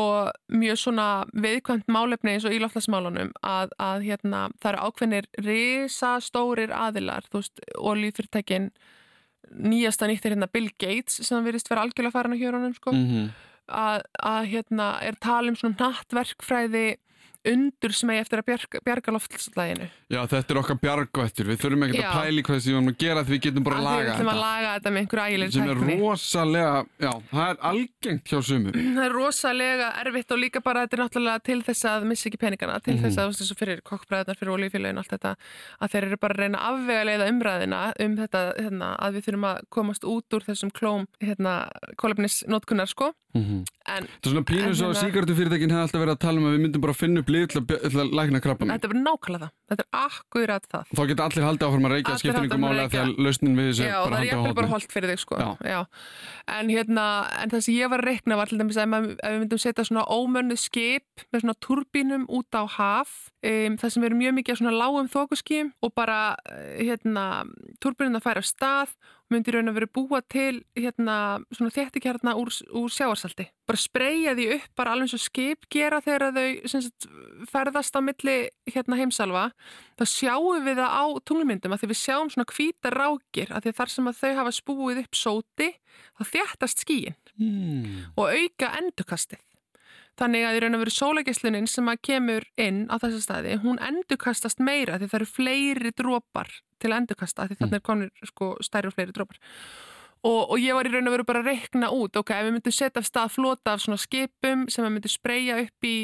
mjög 0.49 0.79
svona 0.81 1.07
viðkvæmt 1.37 1.91
málefni 1.93 2.33
eins 2.33 2.47
og 2.49 2.55
í 2.57 2.61
loftlagsmálunum 2.63 3.33
að, 3.45 3.75
að 3.79 4.07
hérna, 4.09 4.47
það 4.63 4.71
eru 4.73 4.87
ákveðnir 4.89 5.27
risastórir 5.45 6.73
aðilar, 6.73 7.27
þú 7.29 7.43
veist, 7.43 7.61
olífyrirtækin 7.77 8.71
nýjasta 9.53 10.09
nýttir 10.09 10.33
hérna 10.35 10.49
Bill 10.53 10.71
Gates 10.81 11.21
sem 11.27 11.45
virðist 11.45 11.69
vera 11.71 11.85
algjörlega 11.85 12.13
farin 12.17 12.35
að 12.37 12.43
hjörunum 12.43 12.75
sko 12.77 12.93
Mhm. 12.97 13.29
að, 13.69 14.03
að 14.25 14.49
hérna 14.55 14.89
er 15.05 15.17
tala 15.21 15.49
um 15.53 15.57
svona 15.57 15.77
nattverkfræði 15.83 16.87
undur 17.49 17.93
sem 17.95 18.11
eigi 18.11 18.21
eftir 18.25 18.41
að 18.43 18.47
bjarga, 18.51 18.81
bjarga 18.85 19.13
loftslæginu 19.15 19.87
Já, 20.11 20.21
þetta 20.27 20.51
er 20.55 20.59
okkar 20.63 20.79
bjargvættur, 20.83 21.47
við 21.49 21.61
þurfum 21.63 21.85
ekkert 21.87 22.05
að 22.09 22.19
pæli 22.25 22.43
hvað 22.49 22.59
sem 22.65 22.73
við 22.73 22.77
erum 22.79 22.89
að 22.93 22.99
gera 22.99 23.23
því 23.25 23.33
við 23.37 23.43
getum 23.47 23.65
bara 23.69 23.77
að 23.77 23.79
að 23.79 23.89
við 23.89 23.99
laga 23.99 24.15
ætlum 24.15 24.29
að 24.29 24.39
þetta. 24.39 24.49
laga 24.49 24.73
þetta 24.79 24.91
með 24.95 25.01
einhverju 25.03 25.25
ægileg 25.29 25.53
sem 25.53 25.63
er 25.69 25.79
tækni. 25.79 25.97
rosalega, 26.03 26.73
já, 27.07 27.13
það 27.31 27.49
er 27.53 27.57
algengt 27.71 28.25
hjá 28.33 28.39
sumum. 28.49 28.73
Það 28.99 29.05
er 29.09 29.13
rosalega 29.19 29.89
erfitt 30.03 30.33
og 30.35 30.39
líka 30.43 30.61
bara 30.65 30.83
þetta 30.87 30.97
er 30.99 31.03
náttúrulega 31.05 31.45
til 31.49 31.59
þess 31.69 31.85
að 31.93 32.09
missa 32.11 32.29
ekki 32.29 32.41
peningana 32.43 32.81
til 32.83 32.95
Mhm. 32.99 33.05
þess 33.05 33.19
að 33.19 33.29
eins 33.29 33.53
og 33.53 33.59
fyrir 33.61 33.81
kokkbræðunar 33.87 34.39
fyrir 34.41 34.55
olífélagin 34.57 34.99
allt 34.99 35.13
þetta 35.15 35.35
að 35.81 35.91
þeir 35.95 36.05
eru 36.09 36.17
bara 36.19 36.35
að 36.35 36.41
reyna 36.43 36.59
að 36.59 36.75
afvega 36.75 37.05
leiða 37.09 37.29
umræðina 37.33 37.81
um 38.05 38.17
þetta 38.17 38.43
hérna, 38.59 38.89
að 38.99 39.13
við 39.19 39.25
þurfum 39.29 39.47
að 39.53 39.61
komast 39.71 40.05
út 40.05 40.35
úr 40.35 40.43
þessum 40.49 40.71
klóm 40.73 41.07
hérna, 41.23 41.69
kólefnisnótkunnar 42.01 42.89
sko. 42.89 43.13
Mhm. 43.37 43.65
en 43.87 44.05
Það 44.09 44.25
er 44.25 44.31
svona 44.33 44.45
pínu 44.49 44.65
En 44.69 44.75
svo 44.75 44.87
að 44.89 44.95
hérna- 44.95 45.03
síkartu 45.05 45.35
fyrirtækin 45.37 45.71
hefði 45.71 45.83
alltaf 45.85 46.01
verið 46.01 46.15
að 46.17 46.21
tala 46.25 46.39
um 46.41 46.47
að 46.49 46.55
við 46.57 46.63
myndum 46.65 46.81
bara 46.81 46.93
að 46.93 46.97
finna 47.03 47.21
upp 47.21 47.28
lið 47.33 47.47
til 47.53 47.61
að, 47.63 48.13
lækna 48.19 48.41
krabba 48.45 48.65
minn 48.67 48.75
þetta 48.75 48.89
er 48.89 48.93
bara 48.95 49.05
nákvæmlega 49.05 49.49
það 49.49 49.53
þetta 49.69 49.85
er 49.85 49.99
akkurat 49.99 50.69
það 50.73 50.93
Þá 50.99 51.03
geta 51.11 51.27
allir 51.29 51.47
haldið 51.49 51.67
áfram 51.69 51.89
að 51.89 51.95
reykja, 51.95 52.09
að 52.09 52.15
að 52.15 52.21
því 52.23 52.59
að 52.59 52.79
reykja. 52.79 53.03
lausnin 53.27 53.59
við 53.59 53.69
þessu 53.69 53.85
Já, 53.85 53.89
er 53.89 53.99
það 53.99 54.09
bara 54.09 54.19
er 54.19 54.19
handa 54.19 54.29
á 54.29 54.39
jafnvel 54.39 54.55
bara 54.59 54.71
holdt 54.73 54.95
fyrir 54.95 55.13
þig 55.13 55.23
sko. 55.23 55.41
Já. 55.69 55.79
En 56.59 56.73
hérna, 56.73 57.05
en 57.43 57.53
það 57.53 57.65
sem 57.67 57.77
ég 57.77 57.93
var 57.93 58.03
að 58.03 58.09
reikna 58.09 58.39
var 58.39 58.49
til 58.49 58.61
dæmis 58.61 58.79
að 58.81 58.97
ef 58.99 59.35
við 59.35 59.39
myndum 59.43 59.59
setja 59.63 59.85
svona 59.85 60.05
ómönnu 60.09 60.57
skip 60.57 61.27
með 61.33 61.45
svona 61.45 61.57
turbínum 61.65 62.25
út 62.33 62.49
á 62.57 62.63
haf 62.79 63.13
um, 63.45 63.77
það 63.77 63.95
sem 63.95 64.09
eru 64.09 64.15
mjög 64.17 64.33
mikið 64.39 64.61
svona 64.63 64.75
lágum 64.79 65.09
þókuskím 65.13 65.73
og 65.85 65.95
bara 65.95 66.37
eh, 66.49 66.81
hérna, 66.89 67.45
turbínum 67.83 68.17
að 68.17 68.25
færa 68.25 68.39
af 68.41 68.49
stað 68.49 68.89
og 68.89 69.18
myndi 69.33 69.53
raun 69.55 69.71
að 69.71 69.79
vera 69.79 69.91
búa 69.99 70.21
til 70.25 70.63
hérna, 70.79 71.17
svona 71.53 71.73
þéttikjarna 71.75 72.35
úr, 72.41 72.51
úr 72.73 72.93
sjáarsalti 72.93 73.49
bara 73.69 73.81
spreyja 73.81 74.35
því 74.39 74.47
upp 74.57 74.71
bara 74.81 74.95
alveg 74.95 75.09
eins 75.09 75.17
og 75.19 75.25
skip 75.25 75.69
gera 75.73 76.01
þegar 76.05 76.33
þau 76.37 76.71
sagt, 76.73 77.09
ferðast 77.53 77.99
á 77.99 78.01
milli 78.05 78.37
hérna, 78.73 78.99
heimsalva 79.01 79.45
þá 80.01 80.05
sjáum 80.09 80.65
við 80.65 80.81
það 80.81 80.97
á 80.97 81.05
tunglmyndum 81.29 81.77
að 81.77 81.85
því 81.85 81.91
við 81.93 82.01
sjáum 82.03 82.33
svona 82.33 82.49
hvíta 82.55 82.95
rákir 82.95 83.53
að 83.53 83.69
því 83.69 83.75
þar 83.81 83.95
sem 83.95 84.13
að 84.13 84.23
þau 84.23 84.33
hafa 84.41 84.55
spúið 84.59 85.03
upp 85.05 85.21
sóti 85.25 85.73
þá 86.19 86.23
þjættast 86.35 86.87
skíin 86.87 87.19
Hmm. 87.39 88.09
og 88.19 88.33
auka 88.35 88.73
endurkastið. 88.81 89.39
Þannig 90.19 90.47
að 90.49 90.57
í 90.57 90.63
raun 90.65 90.75
og 90.75 90.81
veru 90.83 90.95
sólageislunin 90.95 91.69
sem 91.71 91.91
að 91.91 92.01
kemur 92.09 92.47
inn 92.59 92.87
á 92.91 92.99
þessa 92.99 93.21
staði, 93.23 93.59
hún 93.63 93.79
endurkastast 93.79 94.59
meira 94.59 94.99
því 94.99 95.11
það 95.13 95.21
eru 95.21 95.29
fleiri 95.31 95.93
drópar 95.95 96.51
til 96.83 96.91
að 96.91 97.03
endurkasta 97.03 97.47
því 97.47 97.59
þannig 97.61 97.79
er 97.79 97.87
konur 97.87 98.27
sko, 98.27 98.57
stærri 98.65 98.91
og 98.91 98.97
fleiri 98.97 99.15
drópar. 99.15 99.39
Og, 100.27 100.51
og 100.51 100.59
ég 100.59 100.75
var 100.75 100.89
í 100.89 100.91
raun 100.91 101.07
og 101.07 101.15
veru 101.15 101.25
bara 101.29 101.41
að 101.45 101.53
reikna 101.53 101.93
út, 101.95 102.17
ok, 102.19 102.33
ef 102.35 102.47
við 102.49 102.55
myndum 102.57 102.75
setja 102.75 102.99
af 102.99 103.07
stað 103.07 103.29
flota 103.37 103.77
af 103.77 103.83
svona 103.85 104.01
skipum 104.03 104.65
sem 104.67 104.83
við 104.83 104.97
myndum 104.97 105.13
spreyja 105.13 105.61
upp 105.63 105.87
í, 105.87 105.99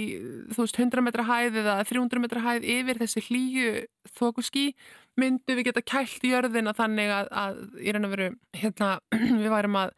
þú 0.55 0.61
veist, 0.61 0.79
100 0.79 1.03
metra 1.03 1.25
hæð 1.27 1.59
eða 1.65 1.75
300 1.89 2.23
metra 2.23 2.43
hæð 2.45 2.69
yfir 2.77 3.01
þessi 3.03 3.25
hlýju 3.27 3.73
þokuskí, 4.15 4.69
myndum 5.19 5.59
við 5.59 5.67
geta 5.73 5.83
kælt 5.83 6.29
jörðina 6.31 6.77
þannig 6.79 7.11
að, 7.17 7.33
að 7.43 7.59
í 7.83 7.97
raun 7.97 8.07
og 8.07 8.15
veru, 8.15 8.31
hérna, 8.55 8.93
við 9.43 9.51
værum 9.51 9.81
að, 9.83 9.97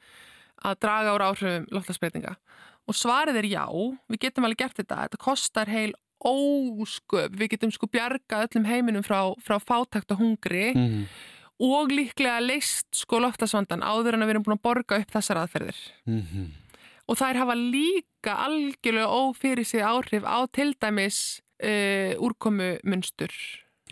að 0.64 0.80
draga 0.86 1.16
úr 1.18 1.26
áhrifum 1.28 1.68
loftlagsbreytinga. 1.76 2.38
Og 2.86 2.94
svarið 2.94 3.36
er 3.40 3.48
já, 3.50 3.64
við 4.10 4.20
getum 4.20 4.44
alveg 4.46 4.58
gert 4.58 4.76
þetta, 4.78 5.00
þetta 5.06 5.18
kostar 5.18 5.66
heil 5.66 5.92
ósköp, 6.26 7.34
við 7.36 7.50
getum 7.56 7.72
sko 7.74 7.88
bjarga 7.92 8.44
öllum 8.46 8.66
heiminum 8.68 9.04
frá, 9.06 9.20
frá 9.44 9.58
fátækt 9.60 10.12
og 10.14 10.20
hungri 10.22 10.74
Mhm. 10.74 11.06
og 11.60 11.90
líklega 11.90 12.40
leist 12.40 12.86
sko 12.94 13.18
loftasvandan 13.20 13.82
áður 13.82 14.14
en 14.14 14.22
að 14.22 14.26
við 14.28 14.34
erum 14.36 14.44
búin 14.44 14.58
að 14.58 14.62
borga 14.62 15.00
upp 15.00 15.10
þessar 15.10 15.42
aðferðir. 15.42 15.76
Mhm. 16.06 16.46
Og 17.08 17.16
þær 17.16 17.36
hafa 17.36 17.54
líka 17.54 18.32
algjörlega 18.46 19.06
ófyrir 19.08 19.64
sig 19.66 19.80
áhrif 19.80 20.24
á 20.26 20.46
til 20.52 20.74
dæmis 20.74 21.40
uh, 21.62 22.14
úrkomu 22.18 22.78
munstur. 22.84 23.30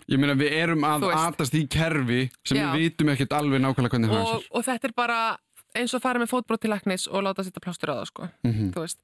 Ég 0.09 0.18
meina 0.18 0.35
við 0.35 0.52
erum 0.52 0.83
að 0.85 1.07
atast 1.14 1.54
í 1.54 1.66
kerfi 1.70 2.30
sem 2.44 2.59
Já. 2.59 2.72
við 2.74 2.90
vitum 2.90 3.09
ekkert 3.14 3.33
alveg 3.33 3.61
nákvæmlega 3.62 3.90
hvernig 3.94 4.11
það 4.11 4.35
er 4.35 4.48
og 4.50 4.64
þetta 4.64 4.85
er 4.85 4.92
bara 4.92 5.38
eins 5.74 5.94
og 5.96 6.02
fara 6.04 6.20
með 6.22 6.30
fótbrót 6.32 6.60
til 6.62 6.70
læknis 6.70 7.06
og 7.10 7.24
láta 7.26 7.44
setja 7.44 7.60
plástur 7.64 7.90
á 7.90 7.98
það 7.98 8.06
sko. 8.10 8.28
Þú 8.74 8.80
veist 8.84 8.98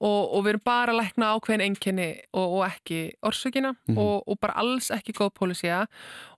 og, 0.00 0.20
og 0.34 0.44
við 0.46 0.52
erum 0.54 0.64
bara 0.64 0.92
að 0.94 1.00
lækna 1.02 1.32
ákveðin 1.36 1.64
einkenni 1.68 2.08
og, 2.32 2.46
og 2.58 2.62
ekki 2.70 3.00
orsökina 3.22 3.74
Mhm. 3.88 3.98
og, 3.98 4.22
og 4.28 4.38
bara 4.40 4.56
alls 4.62 4.90
ekki 4.90 5.12
góð 5.12 5.34
pólisía 5.36 5.86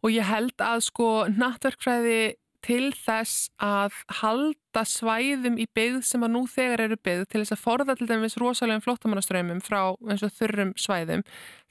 og 0.02 0.10
ég 0.10 0.22
held 0.26 0.56
að 0.58 0.80
sko 0.90 1.26
nattverkfræði 1.30 2.34
til 2.66 2.90
þess 2.90 3.50
að 3.62 3.92
halda 4.20 4.82
svæðum 4.82 5.58
í 5.62 5.66
byggð 5.76 6.00
sem 6.08 6.24
að 6.26 6.32
nú 6.34 6.40
þegar 6.50 6.80
eru 6.88 6.96
byggð 6.98 7.28
til 7.30 7.42
þess 7.44 7.54
að 7.54 7.60
forða 7.62 7.94
til 7.96 8.08
dæmis 8.10 8.34
rosalegum 8.42 8.82
flóttamannaströymum 8.82 9.60
frá 9.62 9.94
eins 10.10 10.24
og 10.26 10.32
þurrum 10.34 10.72
svæðum 10.74 11.22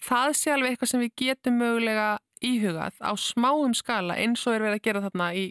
það 0.08 0.30
sé 0.39 0.54
alveg 0.54 0.71
eitthvað 0.78 0.91
sem 0.93 1.04
við 1.04 1.12
getum 1.19 1.58
mögulega 1.60 2.08
íhugað 2.45 2.95
á 3.04 3.12
smáum 3.19 3.73
skala 3.75 4.15
eins 4.21 4.45
og 4.47 4.56
er 4.56 4.63
verið 4.69 4.80
að 4.80 4.86
gera 4.88 5.04
þarna 5.10 5.28
í, 5.36 5.45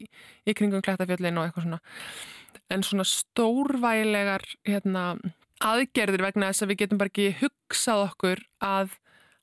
í 0.48 0.54
kringum 0.56 0.80
klættafjöllin 0.86 1.36
og 1.42 1.50
eitthvað 1.50 1.66
svona 1.68 1.80
en 2.70 2.82
svona 2.86 3.04
stórvælegar 3.04 4.44
hérna, 4.66 5.16
aðgerðir 5.64 6.24
vegna 6.24 6.50
þess 6.52 6.64
að 6.64 6.72
við 6.72 6.80
getum 6.84 7.00
bara 7.00 7.12
ekki 7.12 7.34
hugsað 7.40 8.04
okkur 8.10 8.44
að 8.64 8.94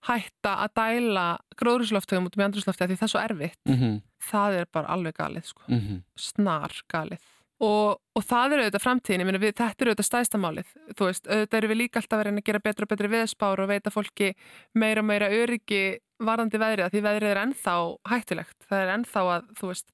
hætta 0.07 0.55
að 0.65 0.71
dæla 0.79 1.25
gróðrusloftöðum 1.62 2.29
út 2.29 2.38
með 2.39 2.47
andrusloftöð 2.49 2.89
því 2.89 2.97
það 2.97 3.07
er 3.07 3.12
svo 3.13 3.21
erfitt. 3.21 3.62
Mhm. 3.69 3.99
Það 4.31 4.55
er 4.62 4.65
bara 4.73 4.88
alveg 4.93 5.13
galið, 5.17 5.45
sko. 5.45 5.62
Mhm. 5.67 6.01
Snar 6.17 6.73
galið. 6.89 7.19
og, 7.62 7.99
og 8.17 8.23
það 8.25 8.53
eru 8.55 8.63
auðvitað 8.63 8.81
framtíðin, 8.81 9.23
meina 9.27 9.38
við, 9.38 9.51
þetta 9.53 9.84
eru 9.84 9.91
auðvitað 9.91 10.07
stæðstamálið, 10.07 10.69
veist, 10.97 11.27
auðvitað 11.29 11.57
eru 11.60 11.67
við 11.69 11.77
líka 11.77 11.99
alltaf 12.01 12.17
að 12.17 12.23
reyna 12.25 12.41
að 12.41 12.47
gera 12.47 12.62
betra 12.65 12.84
og 12.88 12.89
betra 12.89 13.12
viðspár 13.12 13.62
og 13.62 13.69
veita 13.69 13.91
fólki 13.93 14.29
meira 14.73 15.03
og 15.03 15.05
meira 15.05 15.27
öryggi 15.29 15.99
varandi 16.17 16.57
veðrið, 16.57 16.89
því 16.89 17.03
veðrið 17.05 17.29
er 17.29 17.41
ennþá 17.43 17.75
hættulegt, 18.10 18.57
það 18.65 18.81
er 18.81 18.93
ennþá 18.95 19.21
að, 19.36 19.45
þú 19.60 19.69
veist, 19.69 19.93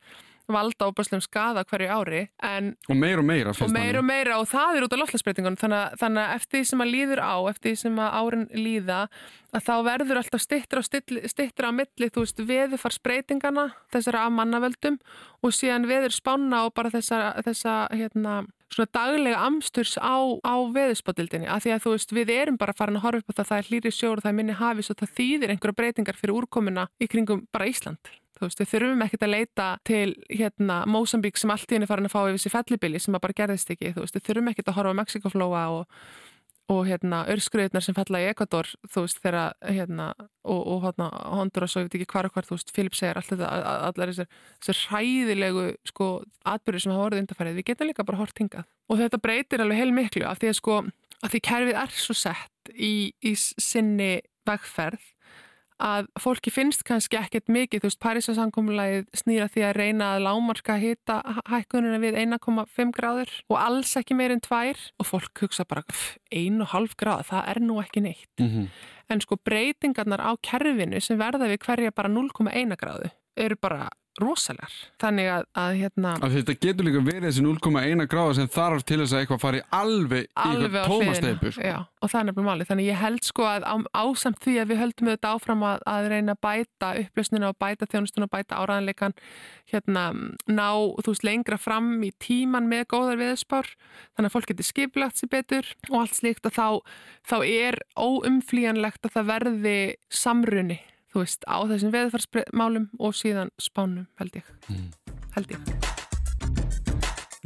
valda 0.53 0.87
óbúrslegum 0.87 1.23
skada 1.23 1.63
hverju 1.67 1.89
ári 1.91 2.21
en, 2.43 2.73
og 2.87 2.99
meira 2.99 3.23
og 3.23 3.27
meira 3.27 3.53
og 3.53 3.73
meira 3.73 4.01
og 4.01 4.07
meira 4.07 4.37
og 4.41 4.47
það 4.51 4.77
er 4.77 4.85
út 4.87 4.95
af 4.95 5.01
loftlagsbreytingun 5.01 5.59
þannig, 5.59 5.97
þannig 6.01 6.23
að 6.23 6.35
eftir 6.37 6.57
því 6.57 6.69
sem 6.71 6.83
að 6.83 6.93
líður 6.93 7.21
á 7.23 7.35
eftir 7.51 7.69
því 7.73 7.81
sem 7.83 8.01
að 8.03 8.17
árin 8.21 8.45
líða 8.55 8.99
að 9.55 9.63
þá 9.67 9.73
verður 9.87 10.19
alltaf 10.21 10.43
stittra 10.43 10.81
og 10.81 10.87
stittra 11.31 11.71
á 11.71 11.73
milli, 11.75 12.09
þú 12.11 12.23
veist, 12.23 12.43
veðufarsbreytingana 12.49 13.65
þessara 13.93 14.25
af 14.27 14.35
mannavöldum 14.35 14.99
og 15.43 15.55
síðan 15.55 15.87
veður 15.89 16.15
spána 16.15 16.65
og 16.67 16.75
bara 16.77 16.91
þessa, 16.93 17.31
þessa 17.45 17.75
hérna, 17.93 18.41
svona 18.73 18.91
daglega 18.97 19.41
amsturs 19.47 19.95
á, 19.99 20.17
á 20.43 20.55
veðurspátildinni 20.75 21.49
að 21.49 21.65
því 21.65 21.75
að 21.75 21.83
þú 21.85 21.95
veist, 21.95 22.15
við 22.19 22.33
erum 22.35 22.59
bara 22.59 22.75
farin 22.77 22.99
að 22.99 23.07
horfa 23.07 23.23
upp 23.23 23.35
á 23.35 23.37
það 23.39 23.51
það 23.51 23.59
er 23.59 23.71
hlýri 23.71 23.95
sjór 23.95 24.15
og 24.19 24.25
það 24.25 24.31
er 24.33 24.39
minni 24.41 24.59
hafis 24.61 24.91
og 24.91 25.01
það 25.01 25.17
þýðir 25.19 25.55
einhverja 25.55 25.79
breytingar 25.81 26.19
fyrir 26.19 26.39
úrkomuna 26.41 26.87
í 26.99 27.09
kringum 27.11 27.45
bara 27.51 27.69
Ísland 27.71 28.11
Þú 28.37 28.45
veist, 28.45 28.61
við 28.61 28.69
þurfum 28.69 29.03
ekkert 29.07 29.25
að 29.25 29.33
leita 29.33 29.67
til 29.87 30.07
hérna 30.29 30.77
Mósambík 30.89 31.39
sem 31.41 31.51
allt 31.53 31.71
í 31.71 31.77
henni 31.77 31.89
farin 31.89 32.05
að 32.05 32.13
fá 32.13 32.19
yfir 32.27 32.43
sér 32.43 32.53
fellibili 32.53 33.01
sem 33.01 33.17
að 33.17 33.23
bara 33.23 33.37
gerðist 33.39 33.71
ekki, 33.73 33.93
þú 33.95 34.03
veist, 34.03 34.17
við 34.17 34.25
þurfum 34.27 34.51
ekkert 34.51 34.69
að 34.69 34.77
horfa 34.77 34.93
á 34.93 34.99
Mexikoflóa 34.99 35.63
og, 35.73 35.95
og 36.75 36.81
hérna 36.85 37.23
örskriðnar 37.33 37.85
sem 37.85 37.97
falla 37.97 38.21
í 38.21 38.27
Ekvator, 38.29 38.69
þú 38.93 39.05
veist, 39.07 39.21
þegar 39.23 39.57
hérna 39.65 40.11
og, 40.19 40.61
og 40.61 40.85
hérna 40.85 41.09
Honduras 41.33 41.73
og 41.73 41.81
ég 41.81 41.89
veit 41.89 41.97
ekki 41.97 42.09
hvar 42.13 42.29
og 42.29 42.37
hvar, 42.37 42.45
þú 42.45 42.59
veist, 42.59 42.75
Filip 42.77 42.99
segir 42.99 43.17
allt 43.17 43.33
þetta, 43.33 43.51
allar 43.89 44.13
þessar, 44.13 44.83
hræðilegu 44.91 45.67
sko 45.89 46.11
atbyrður 46.53 46.85
sem 46.85 46.93
hafa 46.93 47.07
voruð 47.07 47.25
undarfærið, 47.25 47.57
við 47.57 47.69
getum 47.71 47.89
líka 47.89 48.05
bara 48.05 48.21
hort 48.21 48.43
hingað. 48.43 48.69
Og 48.91 49.01
þetta 49.01 49.23
breytir 49.23 49.65
alveg 49.65 49.81
heil 49.81 49.97
miklu 49.97 50.29
af 50.29 50.43
því 50.43 50.53
að 50.53 50.59
sko, 50.61 50.79
að 51.23 51.33
því 51.33 51.45
kerfið 51.49 51.83
er 51.87 52.01
svo 52.05 52.17
sett 52.21 52.73
í, 52.75 52.95
í 53.25 53.33
sinni 53.41 54.17
vegferð 54.47 55.13
að 55.83 56.07
fólki 56.19 56.51
finnst 56.53 56.83
kannski 56.87 57.19
ekkert 57.19 57.51
mikið, 57.53 57.83
þú 57.83 57.89
veist, 57.89 57.99
Parísasankommulegið 58.01 59.05
snýra 59.17 59.47
því 59.53 59.65
að 59.67 59.77
reyna 59.77 60.09
að 60.15 60.23
lámarka 60.25 60.77
hita 60.81 61.19
hækkununa 61.51 61.99
við 62.01 62.17
1,5 62.23 62.93
gráður 62.97 63.33
og 63.47 63.57
alls 63.61 63.93
ekki 63.99 64.17
meirinn 64.17 64.43
tvær 64.43 64.81
og 64.97 65.09
fólk 65.09 65.43
hugsa 65.45 65.67
bara 65.69 65.85
1,5 66.33 66.97
gráð, 66.97 67.27
það 67.29 67.51
er 67.53 67.61
nú 67.61 67.79
ekki 67.83 68.01
neitt. 68.01 68.33
Mm 68.39 68.49
-hmm. 68.49 68.67
En 69.09 69.21
sko 69.21 69.37
breytingarnar 69.37 70.19
á 70.19 70.31
kerfinu 70.41 70.99
sem 70.99 71.17
verða 71.17 71.47
við 71.47 71.63
hverja 71.63 71.91
bara 71.91 72.09
0,1 72.09 72.75
gráðu 72.75 73.09
eru 73.37 73.55
bara 73.61 73.89
rosalega. 74.21 74.67
Þannig 75.01 75.29
að, 75.31 75.45
að 75.61 75.71
hérna... 75.81 76.13
Að 76.23 76.35
þetta 76.37 76.55
getur 76.65 76.87
líka 76.87 77.01
verið 77.05 77.27
þessi 77.27 77.43
0,1 77.45 78.05
gráða 78.11 78.35
sem 78.37 78.49
þarf 78.53 78.85
til 78.87 78.99
þess 79.01 79.15
að 79.15 79.23
eitthvað 79.23 79.41
fari 79.43 79.61
alveg, 79.77 80.29
alveg 80.33 80.57
í 80.57 80.65
eitthvað 80.67 80.91
tómasteipur. 80.91 81.55
Sko. 81.57 81.67
Já, 81.67 81.77
og 81.85 82.11
það 82.11 82.19
er 82.19 82.27
nefnilega 82.29 82.47
máli. 82.49 82.67
Þannig 82.71 82.89
ég 82.89 83.01
held 83.03 83.27
sko 83.27 83.47
að 83.49 83.67
á, 83.67 83.75
ásamt 84.01 84.41
því 84.43 84.55
að 84.61 84.71
við 84.71 84.81
höldum 84.83 85.11
þetta 85.11 85.33
áfram 85.35 85.65
að, 85.69 85.85
að 85.93 86.09
reyna 86.13 86.35
að 86.35 86.41
bæta 86.47 86.91
upplösnuna 87.03 87.51
og 87.51 87.59
bæta 87.61 87.89
þjónustuna 87.93 88.27
og 88.27 88.33
bæta 88.33 88.61
áraðanleikan 88.63 89.17
hérna 89.71 90.03
ná, 90.47 90.69
þú 91.03 91.13
veist, 91.13 91.27
lengra 91.27 91.61
fram 91.61 91.93
í 92.07 92.11
tíman 92.23 92.69
með 92.71 92.85
góðar 92.95 93.21
viðspár. 93.21 93.73
Þannig 94.15 94.31
að 94.31 94.35
fólk 94.37 94.51
getur 94.53 94.71
skipilagt 94.71 95.21
sér 95.21 95.33
betur 95.33 95.73
og 95.91 96.01
allt 96.01 96.17
slíkt 96.17 96.47
og 96.49 96.55
þá, 96.57 96.67
þá 97.27 97.37
er 97.45 97.81
óumflíjanlegt 97.99 99.07
að 99.07 99.17
það 99.17 99.33
verði 99.33 99.79
samrunni 100.13 100.79
þú 101.17 101.25
veist, 101.25 101.47
á 101.49 101.57
þessum 101.65 101.93
veðfarsmálum 101.95 102.89
og 103.01 103.17
síðan 103.17 103.53
spánum, 103.61 104.05
held 104.21 104.37
ég. 104.37 104.51
Mm. 104.69 104.89
Held 105.33 105.55
ég. 105.55 105.95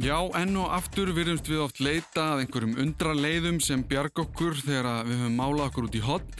Já, 0.02 0.16
enn 0.34 0.56
og 0.58 0.72
aftur 0.74 1.12
virðumst 1.14 1.46
við 1.46 1.60
oft 1.62 1.78
leita 1.78 2.24
að 2.32 2.40
einhverjum 2.42 2.78
undra 2.82 3.12
leiðum 3.14 3.60
sem 3.62 3.84
bjarg 3.86 4.18
okkur 4.18 4.56
þegar 4.58 5.06
við 5.06 5.20
höfum 5.20 5.36
málað 5.38 5.68
okkur 5.68 5.86
út 5.86 5.98
í 5.98 6.02
hotn. 6.02 6.32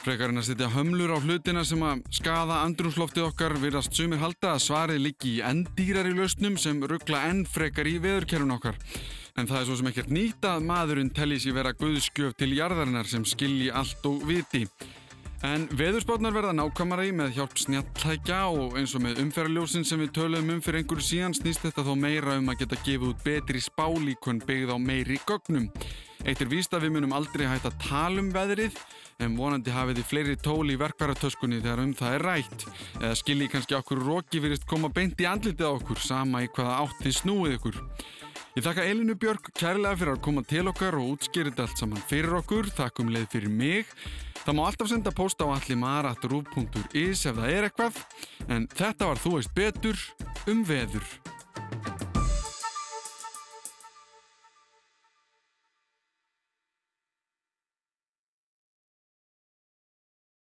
Frekarinn 0.00 0.40
að 0.40 0.46
setja 0.48 0.70
hömlur 0.72 1.12
á 1.12 1.18
hlutina 1.20 1.64
sem 1.68 1.82
að 1.84 2.00
skada 2.16 2.62
andrumsloftið 2.64 3.26
okkar 3.26 3.58
virðast 3.60 3.98
sumir 3.98 4.22
halda 4.22 4.54
að 4.54 4.64
svarið 4.64 5.02
liggi 5.04 5.34
í 5.34 5.42
endýrar 5.44 6.08
í 6.08 6.14
lausnum 6.16 6.56
sem 6.56 6.80
ruggla 6.80 7.26
enn 7.28 7.44
frekar 7.44 7.90
í 7.90 7.98
veðurkerfun 8.00 8.56
okkar. 8.56 8.80
En 9.36 9.50
það 9.50 9.60
er 9.60 9.68
svo 9.68 9.76
sem 9.82 9.92
ekkert 9.92 10.16
nýtt 10.16 10.48
að 10.48 10.64
maðurinn 10.72 11.12
telli 11.12 11.36
sér 11.42 11.58
vera 11.60 11.76
guðskjöf 11.76 12.38
til 12.40 12.54
jarðarinnar 12.56 13.10
sem 13.10 13.28
skilji 13.28 13.68
allt 13.68 14.08
og 14.08 14.24
viti. 14.30 14.64
En 15.40 15.62
veðurspátnar 15.72 16.34
verða 16.36 16.52
nákvæmari 16.52 17.14
með 17.16 17.38
hjálp 17.38 17.54
snjallækja 17.56 18.40
og 18.52 18.74
eins 18.76 18.92
og 18.92 19.00
með 19.06 19.22
umferðarljósin 19.22 19.86
sem 19.88 20.02
við 20.02 20.10
töluðum 20.18 20.50
um 20.52 20.60
fyrir 20.60 20.82
einhverju 20.82 21.06
síðan 21.06 21.36
snýst 21.38 21.64
þetta 21.64 21.84
þó 21.86 21.94
meira 21.96 22.36
um 22.36 22.52
að 22.52 22.58
geta 22.60 22.78
gefið 22.84 23.06
út 23.14 23.24
betri 23.24 23.62
spálíkun 23.64 24.42
byggð 24.44 24.74
á 24.76 24.78
meiri 24.84 25.16
gögnum. 25.24 25.70
Eitt 26.28 26.44
er 26.44 26.52
víst 26.52 26.76
að 26.76 26.84
við 26.84 26.94
munum 26.98 27.16
aldrei 27.16 27.46
hægt 27.48 27.70
að 27.70 27.80
tala 27.86 28.20
um 28.20 28.28
veðrið 28.36 28.76
en 29.24 29.40
vonandi 29.40 29.72
hafið 29.72 30.02
þið 30.02 30.10
fleiri 30.12 30.36
tól 30.44 30.68
í 30.68 30.78
verkvaratöskunni 30.84 31.64
þegar 31.64 31.84
um 31.86 31.96
það 31.96 32.16
er 32.18 32.28
rætt. 32.28 32.68
Eða 33.00 33.16
skilji 33.24 33.50
kannski 33.56 33.80
okkur 33.80 34.04
róki 34.04 34.44
virist 34.44 34.68
koma 34.68 34.92
beint 34.92 35.20
í 35.24 35.28
andlitið 35.30 35.70
okkur 35.72 36.04
sama 36.04 36.44
í 36.44 36.52
hvaða 36.52 36.82
átt 36.84 37.00
þið 37.00 37.20
snúið 37.24 37.56
ykkur. 37.56 37.84
Ég 38.58 38.66
þakka 38.66 38.88
Elinu 38.92 39.16
Björg 39.16 39.54
kærlega 39.56 39.96
fyrir 39.96 40.18
að 40.18 40.24
koma 40.26 40.44
til 40.44 40.68
okkar 40.68 41.00
og 41.00 41.14
útskýrita 41.14 41.64
allt 41.64 41.80
saman 41.80 42.08
fyrir 42.10 42.42
okkur. 42.42 42.68
Takk 42.76 43.00
um 43.00 43.12
leið 43.14 43.30
fyrir 43.38 43.52
mig. 43.54 43.88
Það 44.50 44.56
má 44.58 44.64
alltaf 44.66 44.88
senda 44.90 45.10
post 45.14 45.38
á 45.38 45.46
allimar.ruf.is 45.46 47.20
ef 47.30 47.36
það 47.36 47.52
er 47.54 47.66
eitthvað. 47.68 48.00
En 48.50 48.64
þetta 48.66 49.06
var 49.06 49.20
Þú 49.22 49.36
veist 49.36 49.52
betur 49.54 50.00
um 50.50 50.64
veður. 50.66 51.06